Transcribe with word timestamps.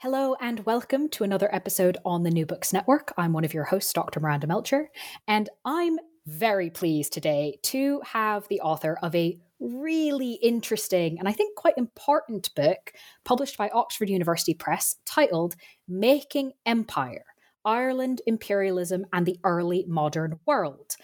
Hello 0.00 0.36
and 0.40 0.64
welcome 0.64 1.08
to 1.08 1.24
another 1.24 1.52
episode 1.52 1.98
on 2.04 2.22
the 2.22 2.30
New 2.30 2.46
Books 2.46 2.72
Network. 2.72 3.12
I'm 3.16 3.32
one 3.32 3.44
of 3.44 3.52
your 3.52 3.64
hosts, 3.64 3.92
Dr. 3.92 4.20
Miranda 4.20 4.46
Melcher, 4.46 4.90
and 5.26 5.48
I'm 5.64 5.98
very 6.24 6.70
pleased 6.70 7.12
today 7.12 7.58
to 7.64 8.00
have 8.04 8.46
the 8.46 8.60
author 8.60 8.96
of 9.02 9.12
a 9.16 9.40
really 9.58 10.34
interesting 10.34 11.18
and 11.18 11.28
I 11.28 11.32
think 11.32 11.56
quite 11.56 11.76
important 11.76 12.54
book 12.54 12.92
published 13.24 13.58
by 13.58 13.70
Oxford 13.70 14.08
University 14.08 14.54
Press 14.54 14.98
titled 15.04 15.56
Making 15.88 16.52
Empire 16.64 17.24
Ireland, 17.64 18.22
Imperialism, 18.24 19.04
and 19.12 19.26
the 19.26 19.40
Early 19.42 19.84
Modern 19.88 20.38
World. 20.46 20.94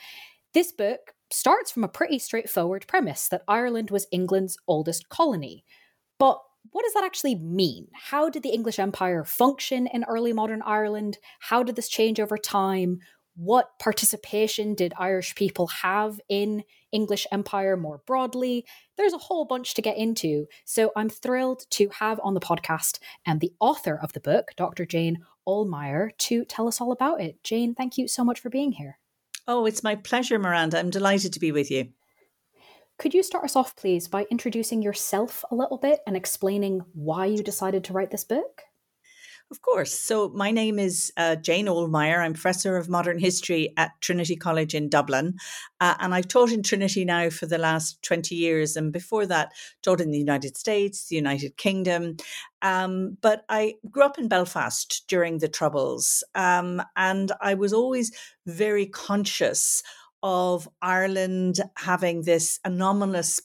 This 0.53 0.71
book 0.71 1.15
starts 1.33 1.73
from 1.73 1.83
a 1.83 1.89
pretty 1.89 2.21
straightforward 2.21 2.87
premise 2.87 3.27
that 3.27 3.43
Ireland 3.49 3.91
was 3.91 4.07
England's 4.13 4.57
oldest 4.69 5.09
colony. 5.09 5.65
But 6.17 6.39
what 6.75 6.83
does 6.83 6.95
that 6.95 7.05
actually 7.05 7.37
mean? 7.37 7.87
How 7.93 8.29
did 8.29 8.43
the 8.43 8.49
English 8.49 8.81
Empire 8.81 9.25
function 9.25 9.87
in 9.87 10.03
early 10.09 10.33
modern 10.33 10.61
Ireland? 10.61 11.19
How 11.39 11.63
did 11.63 11.77
this 11.77 11.89
change 11.89 12.19
over 12.19 12.37
time? 12.37 12.99
What 13.37 13.79
participation 13.79 14.75
did 14.75 14.93
Irish 14.99 15.37
people 15.37 15.69
have 15.69 16.21
in 16.29 16.65
English 16.91 17.29
Empire 17.31 17.77
more 17.77 18.03
broadly? 18.09 18.67
There's 18.97 19.13
a 19.13 19.19
whole 19.19 19.45
bunch 19.45 19.75
to 19.75 19.83
get 19.83 19.97
into. 19.97 20.47
So 20.65 20.91
I'm 20.97 21.09
thrilled 21.09 21.63
to 21.71 21.91
have 22.01 22.19
on 22.25 22.35
the 22.35 22.41
podcast 22.41 22.99
and 23.25 23.41
the 23.41 23.53
author 23.61 23.97
of 24.03 24.13
the 24.13 24.19
book, 24.19 24.49
Dr. 24.57 24.85
Jane 24.85 25.19
Ohlmeyer, 25.47 26.11
to 26.19 26.45
tell 26.45 26.67
us 26.67 26.81
all 26.81 26.91
about 26.91 27.21
it. 27.21 27.41
Jane, 27.45 27.77
thank 27.77 27.97
you 27.97 28.09
so 28.09 28.25
much 28.25 28.41
for 28.41 28.51
being 28.51 28.73
here. 28.73 28.99
Oh, 29.47 29.65
it's 29.65 29.85
my 29.85 29.95
pleasure, 29.95 30.41
Miranda. 30.41 30.81
I'm 30.81 30.91
delighted 30.91 31.33
to 31.35 31.41
be 31.41 31.53
with 31.53 31.71
you. 31.71 31.91
Could 32.99 33.13
you 33.13 33.23
start 33.23 33.45
us 33.45 33.57
off, 33.57 33.75
please, 33.75 34.07
by 34.07 34.27
introducing 34.31 34.81
yourself 34.81 35.45
a 35.51 35.55
little 35.55 35.79
bit 35.79 36.01
and 36.07 36.17
explaining 36.17 36.83
why 36.95 37.27
you 37.27 37.43
decided 37.43 37.83
to 37.85 37.93
write 37.93 38.11
this 38.11 38.25
book? 38.25 38.63
Of 39.51 39.61
course. 39.61 39.93
So, 39.93 40.31
my 40.31 40.51
name 40.51 40.79
is 40.79 41.13
uh, 41.17 41.37
Jane 41.37 41.67
Ohlmeyer. 41.67 42.19
I'm 42.19 42.33
professor 42.33 42.77
of 42.77 42.89
modern 42.89 43.19
history 43.19 43.75
at 43.77 43.93
Trinity 44.01 44.37
College 44.37 44.75
in 44.75 44.89
Dublin. 44.89 45.35
Uh, 45.81 45.95
and 46.01 46.15
I've 46.15 46.29
taught 46.29 46.51
in 46.51 46.63
Trinity 46.63 47.05
now 47.05 47.29
for 47.31 47.47
the 47.47 47.59
last 47.59 48.03
20 48.03 48.35
years. 48.35 48.75
And 48.75 48.93
before 48.93 49.27
that, 49.27 49.53
taught 49.83 50.01
in 50.01 50.11
the 50.11 50.19
United 50.19 50.57
States, 50.57 51.09
the 51.09 51.17
United 51.17 51.57
Kingdom. 51.57 52.17
Um, 52.63 53.19
but 53.21 53.45
I 53.49 53.75
grew 53.91 54.05
up 54.05 54.19
in 54.19 54.29
Belfast 54.29 55.05
during 55.09 55.39
the 55.39 55.49
Troubles. 55.49 56.25
Um, 56.35 56.83
and 56.97 57.31
I 57.41 57.55
was 57.55 57.73
always 57.73 58.17
very 58.47 58.87
conscious 58.87 59.83
of 60.25 60.67
Ireland 60.83 61.61
having 61.77 62.23
this 62.23 62.59
anomalous 62.65 63.41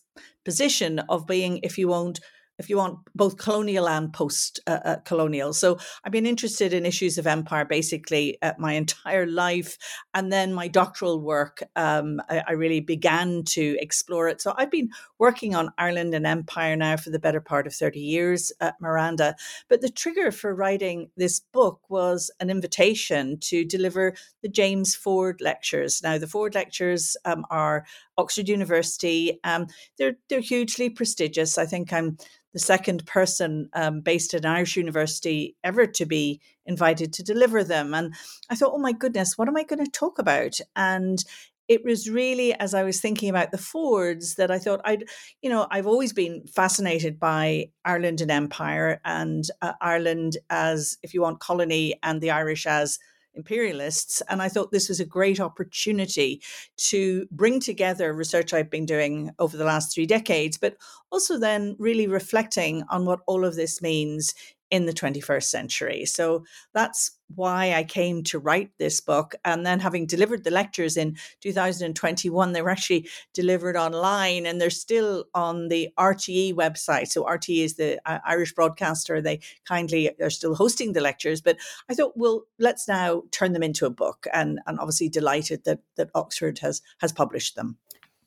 position 0.45 0.99
of 1.09 1.27
being, 1.27 1.59
if 1.61 1.77
you 1.77 1.89
won't, 1.89 2.21
if 2.59 2.69
you 2.69 2.77
want, 2.77 2.99
both 3.15 3.37
colonial 3.37 3.87
and 3.87 4.11
post 4.11 4.59
uh, 4.67 4.79
uh, 4.83 4.95
colonial. 4.97 5.53
So 5.53 5.79
I've 6.03 6.11
been 6.11 6.25
interested 6.25 6.73
in 6.73 6.85
issues 6.85 7.17
of 7.17 7.25
empire 7.25 7.65
basically 7.65 8.37
uh, 8.41 8.53
my 8.59 8.73
entire 8.73 9.25
life. 9.25 9.77
And 10.13 10.31
then 10.31 10.53
my 10.53 10.67
doctoral 10.67 11.21
work, 11.21 11.63
um, 11.75 12.21
I, 12.29 12.43
I, 12.49 12.51
really 12.51 12.81
began 12.81 13.43
to 13.43 13.77
explore 13.79 14.27
it. 14.27 14.41
So 14.41 14.53
I've 14.57 14.69
been 14.71 14.89
working 15.17 15.55
on 15.55 15.71
Ireland 15.77 16.13
and 16.13 16.27
empire 16.27 16.75
now 16.75 16.97
for 16.97 17.09
the 17.09 17.19
better 17.19 17.39
part 17.39 17.65
of 17.65 17.73
30 17.73 17.99
years, 17.99 18.51
at 18.59 18.75
Miranda. 18.81 19.35
But 19.69 19.79
the 19.79 19.89
trigger 19.89 20.31
for 20.31 20.53
writing 20.53 21.09
this 21.15 21.39
book 21.39 21.79
was 21.89 22.29
an 22.41 22.49
invitation 22.49 23.37
to 23.41 23.63
deliver 23.63 24.15
the 24.41 24.49
James 24.49 24.95
Ford 24.95 25.39
Lectures. 25.39 26.01
Now, 26.03 26.17
the 26.17 26.27
Ford 26.27 26.55
Lectures 26.55 27.15
um, 27.23 27.45
are 27.49 27.85
Oxford 28.19 28.49
University. 28.49 29.39
Um, 29.43 29.67
they're 29.97 30.17
they're 30.27 30.39
hugely 30.41 30.89
prestigious. 30.89 31.57
I 31.57 31.65
think 31.65 31.91
I'm 31.91 32.17
the 32.53 32.59
second 32.59 33.05
person 33.05 33.69
um, 33.73 34.01
based 34.01 34.33
at 34.33 34.45
an 34.45 34.51
Irish 34.51 34.75
University 34.75 35.55
ever 35.63 35.85
to 35.85 36.05
be 36.05 36.41
invited 36.65 37.13
to 37.13 37.23
deliver 37.23 37.63
them. 37.63 37.93
And 37.93 38.13
I 38.49 38.55
thought, 38.55 38.73
oh 38.73 38.79
my 38.79 38.91
goodness, 38.91 39.37
what 39.37 39.47
am 39.47 39.57
I 39.57 39.63
going 39.63 39.83
to 39.83 39.91
talk 39.91 40.19
about? 40.19 40.59
And 40.75 41.23
it 41.67 41.85
was 41.85 42.09
really 42.09 42.53
as 42.55 42.73
I 42.73 42.83
was 42.83 42.99
thinking 42.99 43.29
about 43.29 43.51
the 43.51 43.57
Fords 43.59 44.35
that 44.35 44.49
I 44.49 44.57
thought 44.57 44.81
I'd, 44.83 45.03
you 45.43 45.49
know, 45.51 45.67
I've 45.69 45.85
always 45.85 46.13
been 46.13 46.47
fascinated 46.47 47.19
by 47.19 47.69
Ireland 47.85 48.21
and 48.21 48.31
empire 48.31 48.99
and 49.05 49.43
uh, 49.61 49.73
Ireland 49.79 50.37
as, 50.49 50.97
if 51.03 51.13
you 51.13 51.21
want, 51.21 51.39
colony 51.39 51.93
and 52.01 52.21
the 52.21 52.31
Irish 52.31 52.65
as 52.65 52.97
imperialists. 53.39 54.21
And 54.29 54.41
I 54.41 54.49
thought 54.49 54.71
this 54.71 54.89
was 54.89 54.99
a 54.99 55.05
great 55.05 55.39
opportunity 55.39 56.41
to 56.89 57.27
bring 57.31 57.59
together 57.59 58.13
research 58.13 58.53
I've 58.53 58.69
been 58.69 58.85
doing 58.85 59.31
over 59.39 59.55
the 59.57 59.65
last 59.65 59.93
three 59.93 60.05
decades, 60.05 60.57
but 60.57 60.75
also 61.11 61.39
then 61.39 61.75
really 61.79 62.07
reflecting 62.07 62.83
on 62.89 63.05
what 63.05 63.21
all 63.27 63.45
of 63.45 63.55
this 63.55 63.81
means 63.81 64.33
in 64.71 64.85
the 64.85 64.93
21st 64.93 65.43
century. 65.43 66.05
So 66.05 66.45
that's 66.73 67.11
why 67.35 67.73
I 67.73 67.83
came 67.83 68.23
to 68.23 68.39
write 68.39 68.71
this 68.77 69.01
book. 69.01 69.35
And 69.45 69.65
then, 69.65 69.79
having 69.79 70.05
delivered 70.05 70.43
the 70.43 70.51
lectures 70.51 70.97
in 70.97 71.17
2021, 71.41 72.51
they 72.51 72.61
were 72.61 72.69
actually 72.69 73.07
delivered 73.33 73.75
online 73.75 74.45
and 74.45 74.59
they're 74.59 74.69
still 74.69 75.25
on 75.33 75.67
the 75.67 75.89
RTE 75.97 76.53
website. 76.53 77.07
So, 77.07 77.23
RTE 77.23 77.63
is 77.63 77.75
the 77.75 77.99
uh, 78.05 78.19
Irish 78.25 78.53
broadcaster. 78.53 79.21
They 79.21 79.39
kindly 79.67 80.09
are 80.21 80.29
still 80.29 80.55
hosting 80.55 80.93
the 80.93 81.01
lectures. 81.01 81.41
But 81.41 81.57
I 81.89 81.93
thought, 81.93 82.13
well, 82.15 82.43
let's 82.57 82.87
now 82.87 83.23
turn 83.31 83.53
them 83.53 83.63
into 83.63 83.85
a 83.85 83.91
book. 83.91 84.25
And, 84.33 84.59
and 84.65 84.79
obviously, 84.79 85.09
delighted 85.09 85.65
that, 85.65 85.79
that 85.97 86.09
Oxford 86.15 86.59
has, 86.59 86.81
has 86.99 87.11
published 87.11 87.55
them. 87.55 87.77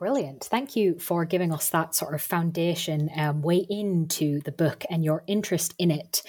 Brilliant. 0.03 0.43
Thank 0.43 0.75
you 0.75 0.99
for 0.99 1.25
giving 1.25 1.53
us 1.53 1.71
that 1.71 1.95
sort 1.95 2.13
of 2.13 2.21
foundation 2.21 3.09
um, 3.17 3.41
way 3.41 3.65
into 3.71 4.41
the 4.41 4.51
book 4.51 4.83
and 4.91 5.05
your 5.05 5.23
interest 5.29 5.77
in 5.79 5.93
it. 5.93 6.23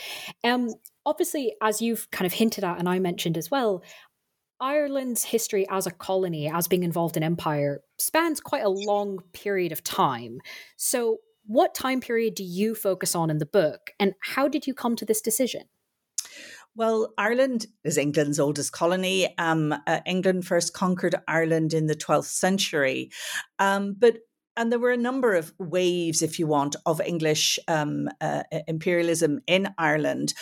Um, 0.44 0.76
obviously, 1.08 1.56
as 1.60 1.82
you've 1.82 2.12
kind 2.12 2.28
of 2.28 2.34
hinted 2.34 2.64
at, 2.64 2.78
and 2.78 2.88
I 2.88 3.00
mentioned 3.00 3.36
as 3.36 3.50
well, 3.50 3.82
Ireland's 4.60 5.24
history 5.24 5.66
as 5.72 5.88
a 5.88 5.92
colony, 5.92 6.48
as 6.48 6.68
being 6.68 6.84
involved 6.84 7.18
in 7.18 7.24
empire, 7.24 7.82
spans 7.98 8.40
quite 8.40 8.64
a 8.64 8.70
long 8.70 9.24
period 9.34 9.72
of 9.72 9.84
time. 9.84 10.40
So, 10.78 11.22
what 11.48 11.74
time 11.74 12.00
period 12.00 12.36
do 12.36 12.44
you 12.44 12.76
focus 12.76 13.16
on 13.16 13.32
in 13.32 13.40
the 13.40 13.48
book, 13.48 13.90
and 14.00 14.14
how 14.20 14.48
did 14.48 14.68
you 14.68 14.76
come 14.76 14.96
to 14.98 15.06
this 15.06 15.20
decision? 15.20 15.64
Well, 16.76 17.14
Ireland 17.18 17.68
is 17.84 17.98
England's 17.98 18.40
oldest 18.40 18.72
colony. 18.72 19.34
Um, 19.38 19.76
uh, 19.86 20.00
England 20.08 20.46
first 20.46 20.74
conquered 20.74 21.16
Ireland 21.28 21.74
in 21.74 21.86
the 21.86 21.96
12th 21.96 22.26
century. 22.26 23.12
Um, 23.60 23.96
but 23.98 24.18
and 24.56 24.72
there 24.72 24.80
were 24.80 24.92
a 24.92 24.98
number 24.98 25.34
of 25.34 25.54
waves, 25.58 26.22
if 26.22 26.38
you 26.38 26.46
want, 26.46 26.76
of 26.86 27.02
English 27.02 27.58
um, 27.68 28.08
uh, 28.22 28.44
imperialism 28.68 29.40
in 29.48 29.70
Ireland. 29.78 30.34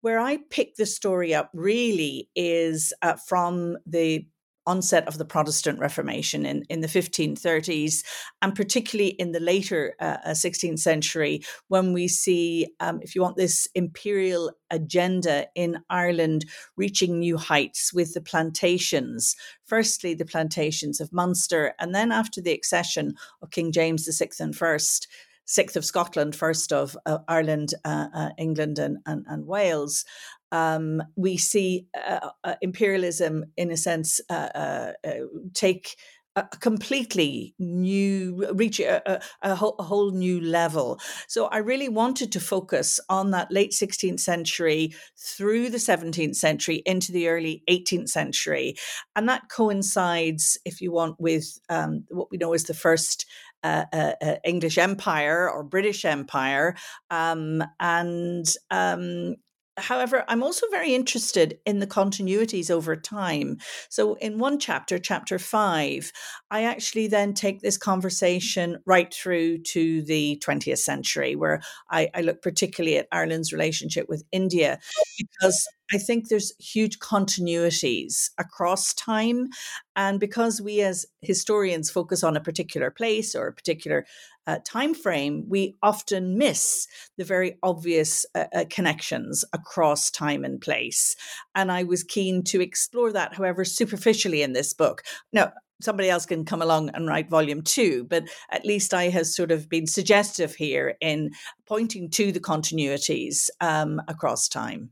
Where 0.00 0.18
I 0.18 0.38
pick 0.48 0.76
the 0.76 0.86
story 0.86 1.34
up 1.34 1.50
really 1.52 2.30
is 2.34 2.92
uh, 3.02 3.16
from 3.26 3.76
the 3.84 4.26
onset 4.68 5.08
of 5.08 5.18
the 5.18 5.24
Protestant 5.24 5.80
Reformation 5.80 6.46
in, 6.46 6.64
in 6.68 6.82
the 6.82 6.86
1530s, 6.86 8.04
and 8.42 8.54
particularly 8.54 9.10
in 9.12 9.32
the 9.32 9.40
later 9.40 9.96
uh, 9.98 10.18
16th 10.28 10.74
uh, 10.74 10.76
century, 10.76 11.40
when 11.68 11.92
we 11.92 12.06
see, 12.06 12.68
um, 12.78 13.00
if 13.02 13.14
you 13.14 13.22
want, 13.22 13.36
this 13.36 13.66
imperial 13.74 14.52
agenda 14.70 15.46
in 15.54 15.78
Ireland 15.88 16.44
reaching 16.76 17.18
new 17.18 17.38
heights 17.38 17.92
with 17.92 18.14
the 18.14 18.20
plantations. 18.20 19.34
Firstly, 19.64 20.14
the 20.14 20.26
plantations 20.26 21.00
of 21.00 21.12
Munster, 21.12 21.74
and 21.80 21.94
then 21.94 22.12
after 22.12 22.40
the 22.40 22.52
accession 22.52 23.14
of 23.42 23.50
King 23.50 23.72
James 23.72 24.06
VI 24.06 24.28
and 24.38 24.54
First, 24.54 25.08
sixth 25.48 25.76
of 25.76 25.84
Scotland, 25.84 26.36
first 26.36 26.72
of 26.72 26.96
uh, 27.06 27.18
Ireland, 27.26 27.72
uh, 27.84 28.08
uh, 28.14 28.28
England, 28.36 28.78
and, 28.78 28.98
and, 29.06 29.24
and 29.26 29.46
Wales 29.46 30.04
um, 30.52 31.02
we 31.16 31.36
see 31.36 31.86
uh, 31.94 32.30
uh, 32.44 32.54
imperialism, 32.62 33.44
in 33.56 33.70
a 33.70 33.76
sense, 33.76 34.20
uh, 34.30 34.48
uh, 34.54 34.92
uh 35.04 35.10
take 35.54 35.96
a 36.36 36.56
completely 36.60 37.54
new 37.58 38.46
reach 38.52 38.80
a, 38.80 39.20
a, 39.42 39.54
whole, 39.54 39.74
a, 39.78 39.82
whole, 39.82 40.10
new 40.10 40.40
level. 40.40 40.98
So 41.26 41.46
i 41.46 41.58
really 41.58 41.88
wanted 41.88 42.32
to 42.32 42.40
focus 42.40 43.00
on 43.08 43.30
that 43.30 43.50
late 43.50 43.72
16th 43.72 44.20
century 44.20 44.94
through 45.16 45.70
the 45.70 45.78
17th 45.78 46.36
century 46.36 46.82
into 46.86 47.12
the 47.12 47.28
early 47.28 47.62
18th 47.68 48.08
century. 48.08 48.76
And 49.16 49.28
that 49.28 49.48
coincides 49.50 50.58
if 50.64 50.80
you 50.80 50.92
want 50.92 51.18
with 51.18 51.58
um, 51.68 52.04
what 52.08 52.30
we 52.30 52.38
know 52.38 52.54
as 52.54 52.64
the 52.64 52.74
first 52.74 53.26
uh, 53.64 53.86
uh, 53.92 54.12
uh 54.22 54.36
English 54.44 54.78
Empire 54.78 55.50
or 55.50 55.64
British 55.64 56.04
Empire, 56.04 56.76
um, 57.10 57.64
and 57.80 58.46
um, 58.70 59.34
However, 59.78 60.24
I'm 60.28 60.42
also 60.42 60.66
very 60.70 60.94
interested 60.94 61.58
in 61.64 61.78
the 61.78 61.86
continuities 61.86 62.70
over 62.70 62.96
time. 62.96 63.58
So, 63.88 64.14
in 64.14 64.38
one 64.38 64.58
chapter, 64.58 64.98
chapter 64.98 65.38
five, 65.38 66.12
I 66.50 66.64
actually 66.64 67.06
then 67.06 67.34
take 67.34 67.60
this 67.60 67.78
conversation 67.78 68.78
right 68.86 69.12
through 69.12 69.58
to 69.58 70.02
the 70.02 70.40
20th 70.44 70.78
century, 70.78 71.36
where 71.36 71.62
I, 71.90 72.08
I 72.14 72.22
look 72.22 72.42
particularly 72.42 72.98
at 72.98 73.08
Ireland's 73.12 73.52
relationship 73.52 74.08
with 74.08 74.24
India, 74.32 74.78
because 75.18 75.66
I 75.92 75.98
think 75.98 76.28
there's 76.28 76.52
huge 76.58 76.98
continuities 76.98 78.30
across 78.38 78.92
time. 78.94 79.48
And 79.96 80.20
because 80.20 80.60
we 80.60 80.82
as 80.82 81.06
historians 81.22 81.90
focus 81.90 82.22
on 82.22 82.36
a 82.36 82.40
particular 82.40 82.90
place 82.90 83.34
or 83.34 83.46
a 83.46 83.52
particular 83.52 84.04
uh, 84.46 84.58
time 84.64 84.94
frame, 84.94 85.44
we 85.48 85.76
often 85.82 86.38
miss 86.38 86.86
the 87.16 87.24
very 87.24 87.58
obvious 87.62 88.24
uh, 88.34 88.44
uh, 88.54 88.64
connections 88.70 89.44
across 89.52 90.10
time 90.10 90.44
and 90.44 90.60
place. 90.60 91.16
And 91.54 91.70
I 91.70 91.84
was 91.84 92.02
keen 92.02 92.42
to 92.44 92.60
explore 92.60 93.12
that, 93.12 93.34
however, 93.34 93.64
superficially 93.64 94.42
in 94.42 94.54
this 94.54 94.72
book. 94.72 95.02
Now, 95.32 95.52
somebody 95.80 96.10
else 96.10 96.26
can 96.26 96.44
come 96.44 96.62
along 96.62 96.90
and 96.90 97.06
write 97.06 97.30
volume 97.30 97.62
two, 97.62 98.04
but 98.04 98.24
at 98.50 98.64
least 98.64 98.94
I 98.94 99.10
have 99.10 99.26
sort 99.26 99.50
of 99.50 99.68
been 99.68 99.86
suggestive 99.86 100.54
here 100.54 100.96
in 101.00 101.30
pointing 101.66 102.10
to 102.10 102.32
the 102.32 102.40
continuities 102.40 103.48
um, 103.60 104.00
across 104.08 104.48
time. 104.48 104.90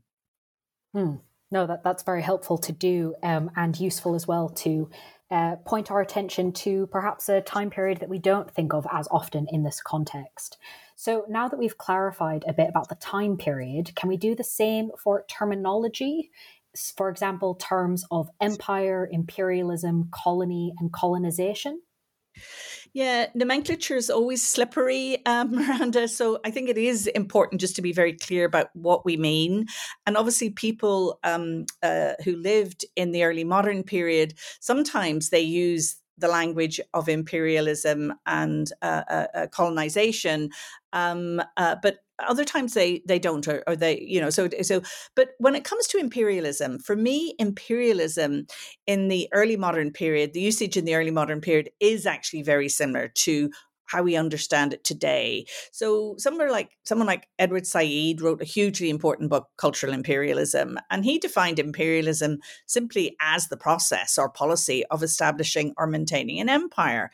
Hmm. 0.93 1.15
No, 1.49 1.65
that, 1.65 1.83
that's 1.83 2.03
very 2.03 2.21
helpful 2.21 2.57
to 2.57 2.71
do 2.71 3.15
um, 3.23 3.51
and 3.55 3.79
useful 3.79 4.15
as 4.15 4.27
well 4.27 4.49
to 4.49 4.89
uh, 5.31 5.55
point 5.65 5.91
our 5.91 6.01
attention 6.01 6.51
to 6.53 6.87
perhaps 6.87 7.29
a 7.29 7.41
time 7.41 7.69
period 7.69 7.99
that 7.99 8.09
we 8.09 8.19
don't 8.19 8.51
think 8.53 8.73
of 8.73 8.87
as 8.91 9.07
often 9.11 9.47
in 9.49 9.63
this 9.63 9.81
context. 9.81 10.57
So, 10.95 11.25
now 11.29 11.47
that 11.47 11.59
we've 11.59 11.77
clarified 11.77 12.43
a 12.47 12.53
bit 12.53 12.69
about 12.69 12.89
the 12.89 12.95
time 12.95 13.37
period, 13.37 13.95
can 13.95 14.09
we 14.09 14.17
do 14.17 14.35
the 14.35 14.43
same 14.43 14.91
for 15.01 15.25
terminology? 15.29 16.31
For 16.95 17.09
example, 17.09 17.55
terms 17.55 18.05
of 18.11 18.29
empire, 18.41 19.07
imperialism, 19.11 20.09
colony, 20.11 20.73
and 20.79 20.91
colonization? 20.91 21.81
Yeah, 22.93 23.27
nomenclature 23.35 23.95
is 23.95 24.09
always 24.09 24.45
slippery, 24.45 25.25
um, 25.25 25.51
Miranda. 25.55 26.07
So 26.07 26.39
I 26.43 26.51
think 26.51 26.69
it 26.69 26.77
is 26.77 27.07
important 27.07 27.61
just 27.61 27.75
to 27.75 27.81
be 27.81 27.93
very 27.93 28.13
clear 28.13 28.45
about 28.45 28.69
what 28.73 29.05
we 29.05 29.17
mean. 29.17 29.67
And 30.05 30.17
obviously, 30.17 30.49
people 30.49 31.19
um, 31.23 31.65
uh, 31.83 32.13
who 32.23 32.35
lived 32.35 32.85
in 32.95 33.11
the 33.11 33.23
early 33.23 33.43
modern 33.43 33.83
period 33.83 34.33
sometimes 34.59 35.29
they 35.29 35.41
use 35.41 35.97
the 36.17 36.27
language 36.27 36.79
of 36.95 37.07
imperialism 37.07 38.13
and 38.25 38.71
uh, 38.81 39.03
uh, 39.09 39.27
uh 39.35 39.47
colonization. 39.47 40.49
Um, 40.93 41.41
uh, 41.57 41.75
but 41.81 41.97
other 42.19 42.43
times 42.43 42.73
they 42.73 43.01
they 43.05 43.19
don't 43.19 43.47
or, 43.47 43.63
or, 43.67 43.75
they 43.75 43.99
you 44.01 44.19
know 44.19 44.29
so 44.29 44.49
so 44.61 44.81
but 45.15 45.29
when 45.37 45.55
it 45.55 45.63
comes 45.63 45.87
to 45.87 45.97
imperialism 45.97 46.79
for 46.79 46.95
me 46.95 47.35
imperialism 47.39 48.47
in 48.85 49.07
the 49.07 49.27
early 49.33 49.55
modern 49.55 49.91
period 49.91 50.33
the 50.33 50.41
usage 50.41 50.77
in 50.77 50.85
the 50.85 50.95
early 50.95 51.11
modern 51.11 51.41
period 51.41 51.69
is 51.79 52.05
actually 52.05 52.41
very 52.41 52.69
similar 52.69 53.07
to 53.07 53.49
how 53.87 54.03
we 54.03 54.15
understand 54.15 54.73
it 54.73 54.83
today. 54.83 55.45
So 55.71 56.15
somewhere 56.17 56.51
like 56.51 56.77
someone 56.83 57.07
like 57.07 57.27
Edward 57.39 57.65
Said 57.65 58.21
wrote 58.21 58.41
a 58.41 58.45
hugely 58.45 58.89
important 58.89 59.29
book, 59.29 59.47
Cultural 59.57 59.93
Imperialism, 59.93 60.77
and 60.91 61.03
he 61.03 61.17
defined 61.17 61.57
imperialism 61.57 62.39
simply 62.67 63.15
as 63.19 63.47
the 63.47 63.57
process 63.57 64.17
or 64.17 64.29
policy 64.29 64.85
of 64.87 65.03
establishing 65.03 65.73
or 65.77 65.87
maintaining 65.87 66.39
an 66.39 66.49
empire 66.49 67.11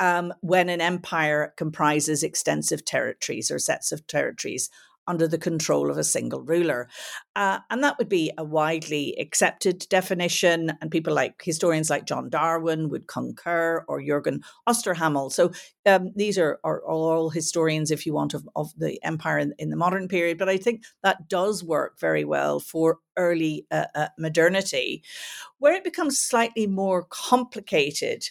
um, 0.00 0.34
when 0.40 0.68
an 0.68 0.80
empire 0.80 1.54
comprises 1.56 2.22
extensive 2.24 2.84
territories 2.84 3.50
or 3.50 3.58
sets 3.58 3.92
of 3.92 4.06
territories 4.06 4.70
under 5.06 5.26
the 5.26 5.38
control 5.38 5.90
of 5.90 5.98
a 5.98 6.04
single 6.04 6.40
ruler. 6.42 6.88
Uh, 7.34 7.58
and 7.68 7.82
that 7.82 7.98
would 7.98 8.08
be 8.08 8.30
a 8.38 8.44
widely 8.44 9.16
accepted 9.18 9.84
definition, 9.88 10.72
and 10.80 10.90
people 10.90 11.12
like 11.12 11.42
historians 11.42 11.90
like 11.90 12.06
John 12.06 12.30
Darwin 12.30 12.88
would 12.90 13.08
concur, 13.08 13.84
or 13.88 14.00
Jürgen 14.00 14.40
Osterhammel. 14.68 15.32
So 15.32 15.50
um, 15.84 16.12
these 16.14 16.38
are, 16.38 16.60
are, 16.62 16.80
all 16.86 17.30
historians, 17.30 17.90
if 17.90 18.06
you 18.06 18.14
want, 18.14 18.34
of, 18.34 18.48
of 18.54 18.72
the 18.76 19.02
empire 19.02 19.38
in, 19.38 19.52
in, 19.58 19.70
the 19.70 19.76
modern 19.76 20.06
period. 20.06 20.38
But 20.38 20.48
I 20.48 20.56
think 20.56 20.84
that 21.02 21.28
does 21.28 21.64
work 21.64 21.98
very 21.98 22.24
well 22.24 22.60
for 22.60 22.98
early 23.16 23.66
uh, 23.70 23.86
uh, 23.94 24.08
modernity. 24.16 25.02
Where 25.58 25.74
it 25.74 25.84
becomes 25.84 26.18
slightly 26.18 26.66
more 26.66 27.06
complicated 27.10 28.30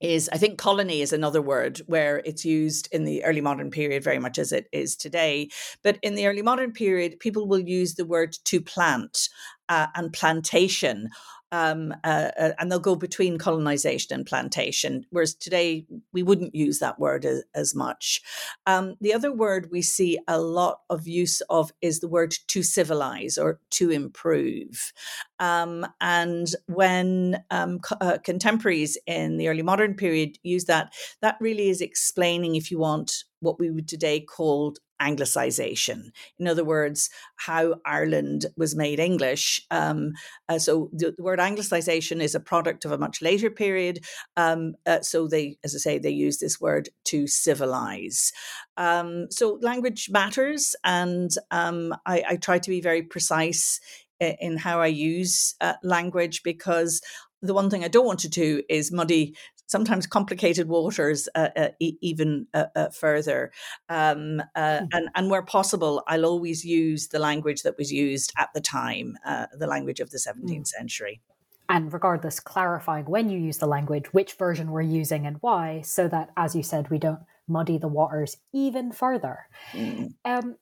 is 0.00 0.28
I 0.32 0.38
think 0.38 0.58
colony 0.58 1.00
is 1.00 1.12
another 1.12 1.42
word 1.42 1.78
where 1.86 2.22
it's 2.24 2.44
used 2.44 2.88
in 2.92 3.04
the 3.04 3.24
early 3.24 3.40
modern 3.40 3.70
period 3.70 4.04
very 4.04 4.18
much 4.18 4.38
as 4.38 4.52
it 4.52 4.68
is 4.72 4.96
today. 4.96 5.48
But 5.82 5.98
in 6.02 6.14
the 6.14 6.26
early 6.26 6.42
modern 6.42 6.72
period, 6.72 7.20
people 7.20 7.48
will 7.48 7.60
use 7.60 7.94
the 7.94 8.04
word 8.04 8.36
to 8.44 8.60
plant 8.60 9.28
uh, 9.68 9.88
and 9.94 10.12
plantation 10.12 11.08
um, 11.52 11.94
uh, 12.04 12.30
uh, 12.38 12.52
and 12.58 12.70
they'll 12.70 12.78
go 12.78 12.96
between 12.96 13.38
colonization 13.38 14.14
and 14.14 14.26
plantation, 14.26 15.06
whereas 15.10 15.34
today 15.34 15.86
we 16.12 16.22
wouldn't 16.22 16.54
use 16.54 16.78
that 16.78 16.98
word 16.98 17.24
as, 17.24 17.42
as 17.54 17.74
much. 17.74 18.20
Um, 18.66 18.96
the 19.00 19.14
other 19.14 19.32
word 19.32 19.68
we 19.70 19.82
see 19.82 20.18
a 20.28 20.40
lot 20.40 20.80
of 20.90 21.06
use 21.06 21.40
of 21.48 21.72
is 21.80 22.00
the 22.00 22.08
word 22.08 22.34
to 22.48 22.62
civilize 22.62 23.38
or 23.38 23.60
to 23.70 23.90
improve. 23.90 24.92
Um, 25.38 25.86
and 26.00 26.48
when 26.66 27.42
um, 27.50 27.78
co- 27.78 27.96
uh, 28.00 28.18
contemporaries 28.18 28.98
in 29.06 29.36
the 29.36 29.48
early 29.48 29.62
modern 29.62 29.94
period 29.94 30.38
use 30.42 30.64
that, 30.64 30.92
that 31.22 31.36
really 31.40 31.68
is 31.68 31.80
explaining, 31.80 32.56
if 32.56 32.70
you 32.70 32.78
want, 32.78 33.24
what 33.40 33.58
we 33.58 33.70
would 33.70 33.88
today 33.88 34.20
call 34.20 34.74
Anglicization. 35.00 36.10
In 36.38 36.48
other 36.48 36.64
words, 36.64 37.08
how 37.36 37.76
Ireland 37.84 38.46
was 38.56 38.74
made 38.74 38.98
English. 38.98 39.64
Um, 39.70 40.12
uh, 40.48 40.58
so 40.58 40.90
the, 40.92 41.14
the, 41.16 41.22
word 41.22 41.38
Anglicization 41.38 42.20
is 42.20 42.34
a 42.34 42.40
product 42.40 42.84
of 42.84 42.90
a 42.90 42.98
much 42.98 43.22
later 43.22 43.48
period. 43.48 44.04
Um, 44.36 44.74
uh, 44.86 45.00
so 45.02 45.28
they, 45.28 45.56
as 45.62 45.74
I 45.74 45.78
say, 45.78 45.98
they 45.98 46.10
use 46.10 46.38
this 46.38 46.60
word 46.60 46.88
to 47.06 47.28
civilize. 47.28 48.32
Um, 48.76 49.30
so 49.30 49.58
language 49.62 50.08
matters, 50.10 50.74
and 50.82 51.30
um, 51.52 51.94
I, 52.04 52.24
I, 52.30 52.36
try 52.36 52.58
to 52.58 52.70
be 52.70 52.80
very 52.80 53.02
precise 53.02 53.80
in 54.20 54.56
how 54.56 54.80
I 54.80 54.88
use 54.88 55.54
uh, 55.60 55.74
language 55.82 56.42
because 56.42 57.00
the 57.40 57.54
one 57.54 57.70
thing 57.70 57.84
I 57.84 57.88
don't 57.88 58.06
want 58.06 58.20
to 58.20 58.28
do 58.28 58.62
is 58.68 58.90
muddy 58.90 59.36
sometimes 59.68 60.06
complicated 60.06 60.66
waters 60.66 61.28
uh, 61.34 61.50
uh, 61.56 61.68
e- 61.78 61.96
even 62.00 62.46
uh, 62.54 62.64
uh 62.74 62.88
further. 62.88 63.52
Um, 63.88 64.42
mm-hmm. 64.56 64.86
and, 64.92 65.08
and 65.14 65.30
where 65.30 65.42
possible, 65.42 66.02
I'll 66.08 66.26
always 66.26 66.64
use 66.64 67.08
the 67.08 67.20
language 67.20 67.62
that 67.62 67.78
was 67.78 67.92
used 67.92 68.32
at 68.36 68.48
the 68.54 68.60
time, 68.60 69.16
uh, 69.24 69.46
the 69.56 69.66
language 69.68 70.00
of 70.00 70.10
the 70.10 70.18
17th 70.18 70.50
mm. 70.50 70.66
century. 70.66 71.20
And 71.68 71.92
regardless, 71.92 72.40
clarifying 72.40 73.04
when 73.04 73.28
you 73.28 73.38
use 73.38 73.58
the 73.58 73.66
language, 73.66 74.12
which 74.12 74.32
version 74.32 74.70
we're 74.70 74.80
using 74.80 75.26
and 75.26 75.36
why, 75.40 75.82
so 75.82 76.08
that, 76.08 76.30
as 76.36 76.56
you 76.56 76.62
said, 76.62 76.90
we 76.90 76.98
don't 76.98 77.20
muddy 77.46 77.76
the 77.78 77.88
waters 77.88 78.38
even 78.52 78.90
further. 78.90 79.46
Mm. 79.72 80.14
Um, 80.24 80.56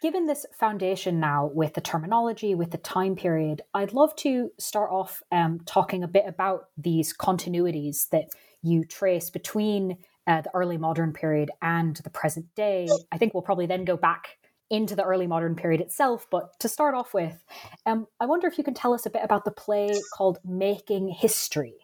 Given 0.00 0.26
this 0.26 0.46
foundation 0.52 1.18
now 1.18 1.50
with 1.52 1.74
the 1.74 1.80
terminology, 1.80 2.54
with 2.54 2.70
the 2.70 2.78
time 2.78 3.16
period, 3.16 3.62
I'd 3.74 3.92
love 3.92 4.14
to 4.16 4.52
start 4.56 4.92
off 4.92 5.24
um, 5.32 5.58
talking 5.66 6.04
a 6.04 6.08
bit 6.08 6.22
about 6.24 6.68
these 6.76 7.12
continuities 7.12 8.08
that 8.10 8.28
you 8.62 8.84
trace 8.84 9.30
between 9.30 9.98
uh, 10.26 10.42
the 10.42 10.50
early 10.54 10.76
modern 10.76 11.12
period 11.12 11.50
and 11.62 11.96
the 11.96 12.10
present 12.10 12.46
day. 12.54 12.88
I 13.10 13.18
think 13.18 13.34
we'll 13.34 13.42
probably 13.42 13.66
then 13.66 13.84
go 13.84 13.96
back 13.96 14.38
into 14.70 14.94
the 14.94 15.04
early 15.04 15.26
modern 15.26 15.54
period 15.54 15.80
itself. 15.80 16.26
But 16.30 16.58
to 16.60 16.68
start 16.68 16.94
off 16.94 17.14
with, 17.14 17.42
um, 17.86 18.06
I 18.20 18.26
wonder 18.26 18.46
if 18.46 18.58
you 18.58 18.64
can 18.64 18.74
tell 18.74 18.92
us 18.92 19.06
a 19.06 19.10
bit 19.10 19.22
about 19.24 19.44
the 19.44 19.50
play 19.50 19.98
called 20.14 20.38
Making 20.44 21.08
History 21.08 21.74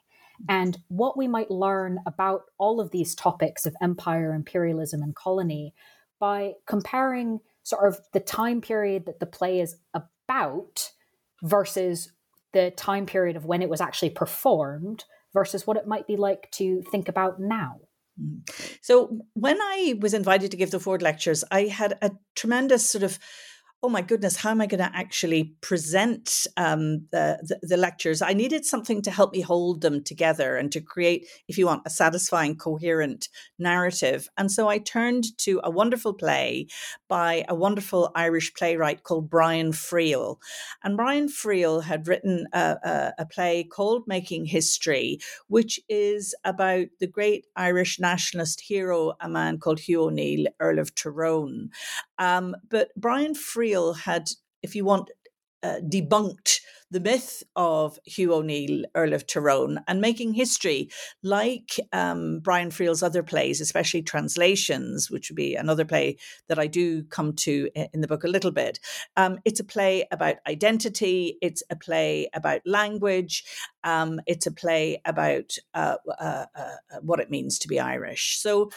and 0.49 0.77
what 0.89 1.17
we 1.17 1.29
might 1.29 1.51
learn 1.51 2.01
about 2.07 2.43
all 2.59 2.81
of 2.81 2.91
these 2.91 3.15
topics 3.15 3.67
of 3.67 3.75
empire, 3.81 4.35
imperialism, 4.35 5.03
and 5.03 5.15
colony 5.15 5.73
by 6.19 6.53
comparing 6.67 7.41
sort 7.63 7.87
of 7.89 7.99
the 8.13 8.21
time 8.21 8.61
period 8.61 9.07
that 9.07 9.21
the 9.21 9.27
play 9.27 9.61
is 9.61 9.77
about 9.95 10.91
versus 11.43 12.13
the 12.53 12.71
time 12.73 13.07
period 13.07 13.37
of 13.37 13.45
when 13.45 13.63
it 13.63 13.71
was 13.71 13.81
actually 13.81 14.11
performed 14.11 15.05
versus 15.35 15.67
what 15.67 15.77
it 15.77 15.87
might 15.87 16.07
be 16.07 16.17
like 16.17 16.51
to 16.53 16.83
think 16.91 17.09
about 17.09 17.39
now. 17.39 17.81
Mm. 18.21 18.49
So, 18.81 19.19
when 19.35 19.61
I 19.61 19.97
was 20.01 20.15
invited 20.15 20.53
to 20.53 20.57
give 20.57 20.71
the 20.71 20.81
Ford 20.81 21.03
lectures, 21.03 21.45
I 21.51 21.63
had 21.63 21.99
a 22.01 22.13
tremendous 22.35 22.89
sort 22.89 23.03
of 23.03 23.19
oh 23.85 23.89
my 23.91 24.01
goodness, 24.01 24.37
how 24.37 24.49
am 24.49 24.63
I 24.63 24.67
going 24.67 24.81
to 24.81 24.97
actually 24.97 25.53
present 25.61 26.47
um, 26.57 27.07
the, 27.13 27.39
the, 27.43 27.59
the 27.67 27.77
lectures? 27.77 28.23
I 28.23 28.33
needed 28.33 28.65
something 28.65 29.03
to 29.03 29.11
help 29.11 29.35
me 29.35 29.43
hold 29.43 29.83
them 29.83 30.03
together 30.03 30.57
and 30.57 30.73
to 30.73 30.81
create, 30.81 31.27
if 31.49 31.59
you 31.59 31.67
want, 31.67 31.83
a 31.85 31.91
satisfying, 31.91 32.57
coherent 32.57 33.29
narrative. 33.59 34.27
And 34.39 34.51
so 34.51 34.69
I 34.69 34.79
turned 34.79 35.37
to 35.41 35.61
a 35.63 35.71
wonderful 35.71 36.15
play 36.15 36.69
by 37.11 37.45
a 37.47 37.55
wonderful 37.55 38.11
Irish 38.15 38.55
playwright 38.55 39.03
called 39.03 39.29
Brian 39.29 39.73
Friel. 39.73 40.39
And 40.83 40.97
Brian 40.97 41.29
Friel 41.29 41.83
had 41.83 42.09
written 42.09 42.47
a, 42.55 42.77
a, 42.83 43.13
a 43.19 43.27
play 43.27 43.65
called 43.65 44.05
Making 44.07 44.47
History, 44.47 45.19
which 45.49 45.79
is 45.91 46.35
about 46.43 46.87
the 47.01 47.07
great 47.07 47.45
Irish 47.55 48.01
nationalist 48.01 48.63
hero, 48.63 49.13
a 49.21 49.29
man 49.29 49.59
called 49.59 49.81
Hugh 49.81 50.05
O'Neill, 50.05 50.47
Earl 50.59 50.79
of 50.79 50.95
Tyrone. 50.95 51.69
Um, 52.19 52.57
but 52.71 52.89
Brian 52.97 53.35
Friel 53.35 53.74
had, 53.95 54.31
if 54.63 54.75
you 54.75 54.85
want, 54.85 55.11
uh, 55.63 55.81
debunked 55.81 56.61
the 56.91 57.01
myth 57.01 57.43
of 57.57 57.99
Hugh 58.05 58.35
O'Neill, 58.35 58.85
Earl 58.95 59.15
of 59.15 59.27
Tyrone, 59.27 59.81
and 59.89 60.01
making 60.01 60.35
history 60.35 60.91
like 61.23 61.81
um, 61.93 62.41
Brian 62.41 62.71
Friel's 62.71 63.03
other 63.03 63.23
plays, 63.23 63.61
especially 63.61 64.03
translations, 64.03 65.11
which 65.11 65.29
would 65.29 65.37
be 65.37 65.57
another 65.57 65.85
play 65.85 66.19
that 66.49 66.59
I 66.59 66.69
do 66.69 67.03
come 67.05 67.33
to 67.37 67.69
in 67.75 68.01
the 68.01 68.07
book 68.07 68.23
a 68.23 68.29
little 68.29 68.53
bit. 68.53 68.79
Um, 69.17 69.39
it's 69.45 69.59
a 69.59 69.65
play 69.65 70.07
about 70.13 70.37
identity, 70.47 71.37
it's 71.41 71.63
a 71.69 71.77
play 71.77 72.29
about 72.33 72.61
language, 72.65 73.45
um, 73.85 74.21
it's 74.27 74.47
a 74.47 74.53
play 74.53 75.01
about 75.05 75.57
uh, 75.75 75.97
uh, 76.19 76.47
uh, 76.57 76.75
what 77.03 77.21
it 77.21 77.31
means 77.31 77.59
to 77.61 77.69
be 77.69 77.79
Irish. 77.79 78.39
So 78.41 78.71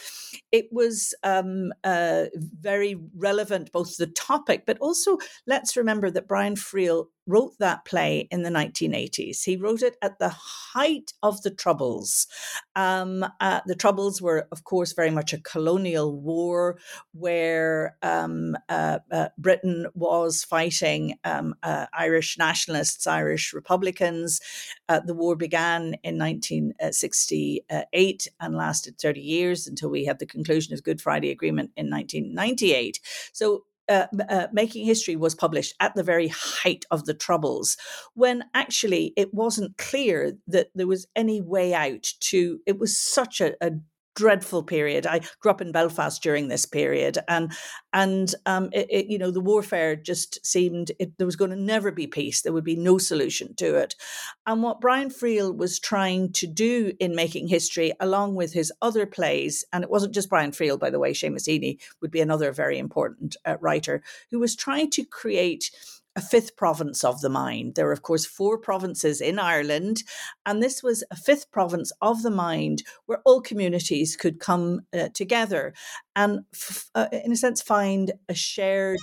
it 0.52 0.68
was 0.70 1.14
um, 1.24 1.72
uh, 1.82 2.26
very 2.36 2.96
relevant, 3.16 3.72
both 3.72 3.96
the 3.96 4.06
topic, 4.06 4.64
but 4.66 4.78
also 4.78 5.18
let's 5.46 5.76
remember 5.76 6.10
that 6.10 6.28
Brian 6.28 6.54
Friel 6.54 7.06
wrote 7.28 7.52
that 7.58 7.84
play 7.84 8.26
in 8.30 8.42
the 8.42 8.50
1980s. 8.50 9.44
He 9.44 9.56
wrote 9.56 9.82
it 9.82 9.96
at 10.02 10.18
the 10.18 10.30
height 10.30 11.12
of 11.22 11.42
the 11.42 11.50
Troubles. 11.50 12.26
Um, 12.74 13.24
uh, 13.40 13.60
the 13.66 13.74
Troubles 13.74 14.20
were, 14.22 14.48
of 14.50 14.64
course, 14.64 14.94
very 14.94 15.10
much 15.10 15.32
a 15.32 15.40
colonial 15.42 16.18
war 16.18 16.78
where 17.12 17.96
um, 18.02 18.56
uh, 18.70 19.00
uh, 19.12 19.28
Britain 19.36 19.86
was 19.94 20.42
fighting 20.42 21.16
um, 21.24 21.54
uh, 21.62 21.86
Irish 21.92 22.38
nationalists, 22.38 23.06
Irish 23.06 23.52
Republicans. 23.52 24.40
Uh, 24.98 25.02
the 25.04 25.14
war 25.14 25.36
began 25.36 25.94
in 26.02 26.18
1968 26.18 28.28
and 28.40 28.56
lasted 28.56 28.98
30 28.98 29.20
years 29.20 29.66
until 29.66 29.90
we 29.90 30.04
had 30.04 30.18
the 30.18 30.26
conclusion 30.26 30.72
of 30.72 30.78
the 30.78 30.82
Good 30.82 31.00
Friday 31.00 31.30
Agreement 31.30 31.70
in 31.76 31.90
1998. 31.90 33.00
So 33.32 33.64
uh, 33.88 34.06
uh, 34.28 34.48
Making 34.52 34.84
History 34.84 35.16
was 35.16 35.34
published 35.34 35.74
at 35.80 35.94
the 35.94 36.02
very 36.02 36.28
height 36.28 36.84
of 36.90 37.06
the 37.06 37.14
Troubles, 37.14 37.78
when 38.14 38.44
actually 38.54 39.14
it 39.16 39.32
wasn't 39.32 39.78
clear 39.78 40.34
that 40.46 40.68
there 40.74 40.86
was 40.86 41.06
any 41.16 41.40
way 41.40 41.72
out 41.72 42.12
to, 42.20 42.60
it 42.66 42.78
was 42.78 42.98
such 42.98 43.40
a, 43.40 43.54
a 43.64 43.70
dreadful 44.18 44.64
period. 44.64 45.06
I 45.06 45.20
grew 45.40 45.52
up 45.52 45.60
in 45.60 45.70
Belfast 45.70 46.20
during 46.20 46.48
this 46.48 46.66
period, 46.66 47.18
and 47.28 47.52
and 47.92 48.34
um, 48.46 48.68
it, 48.72 48.88
it, 48.90 49.06
you 49.06 49.16
know 49.16 49.30
the 49.30 49.40
warfare 49.40 49.94
just 49.94 50.44
seemed 50.44 50.90
it, 50.98 51.16
there 51.18 51.26
was 51.26 51.36
going 51.36 51.52
to 51.52 51.56
never 51.56 51.92
be 51.92 52.08
peace. 52.08 52.42
There 52.42 52.52
would 52.52 52.64
be 52.64 52.74
no 52.74 52.98
solution 52.98 53.54
to 53.56 53.76
it. 53.76 53.94
And 54.44 54.62
what 54.62 54.80
Brian 54.80 55.08
Friel 55.08 55.56
was 55.56 55.78
trying 55.78 56.32
to 56.32 56.48
do 56.48 56.92
in 56.98 57.14
making 57.14 57.46
history, 57.46 57.92
along 58.00 58.34
with 58.34 58.52
his 58.52 58.72
other 58.82 59.06
plays, 59.06 59.64
and 59.72 59.84
it 59.84 59.90
wasn't 59.90 60.14
just 60.14 60.30
Brian 60.30 60.50
Friel, 60.50 60.80
by 60.80 60.90
the 60.90 60.98
way. 60.98 61.12
Seamus 61.12 61.48
Heaney 61.48 61.78
would 62.02 62.10
be 62.10 62.20
another 62.20 62.50
very 62.50 62.78
important 62.78 63.36
uh, 63.46 63.56
writer 63.60 64.02
who 64.32 64.40
was 64.40 64.56
trying 64.56 64.90
to 64.90 65.04
create 65.04 65.70
a 66.18 66.20
fifth 66.20 66.56
province 66.56 67.04
of 67.04 67.20
the 67.20 67.28
mind. 67.28 67.76
There 67.76 67.88
are, 67.88 67.92
of 67.92 68.02
course, 68.02 68.26
four 68.26 68.58
provinces 68.58 69.20
in 69.20 69.38
Ireland, 69.38 70.02
and 70.44 70.60
this 70.60 70.82
was 70.82 71.04
a 71.12 71.16
fifth 71.16 71.52
province 71.52 71.92
of 72.02 72.22
the 72.22 72.30
mind 72.30 72.82
where 73.06 73.20
all 73.24 73.40
communities 73.40 74.16
could 74.16 74.40
come 74.40 74.80
uh, 74.92 75.10
together 75.14 75.74
and, 76.16 76.40
f- 76.52 76.90
uh, 76.96 77.06
in 77.12 77.30
a 77.30 77.36
sense, 77.36 77.62
find 77.62 78.10
a 78.28 78.34
shared 78.34 78.98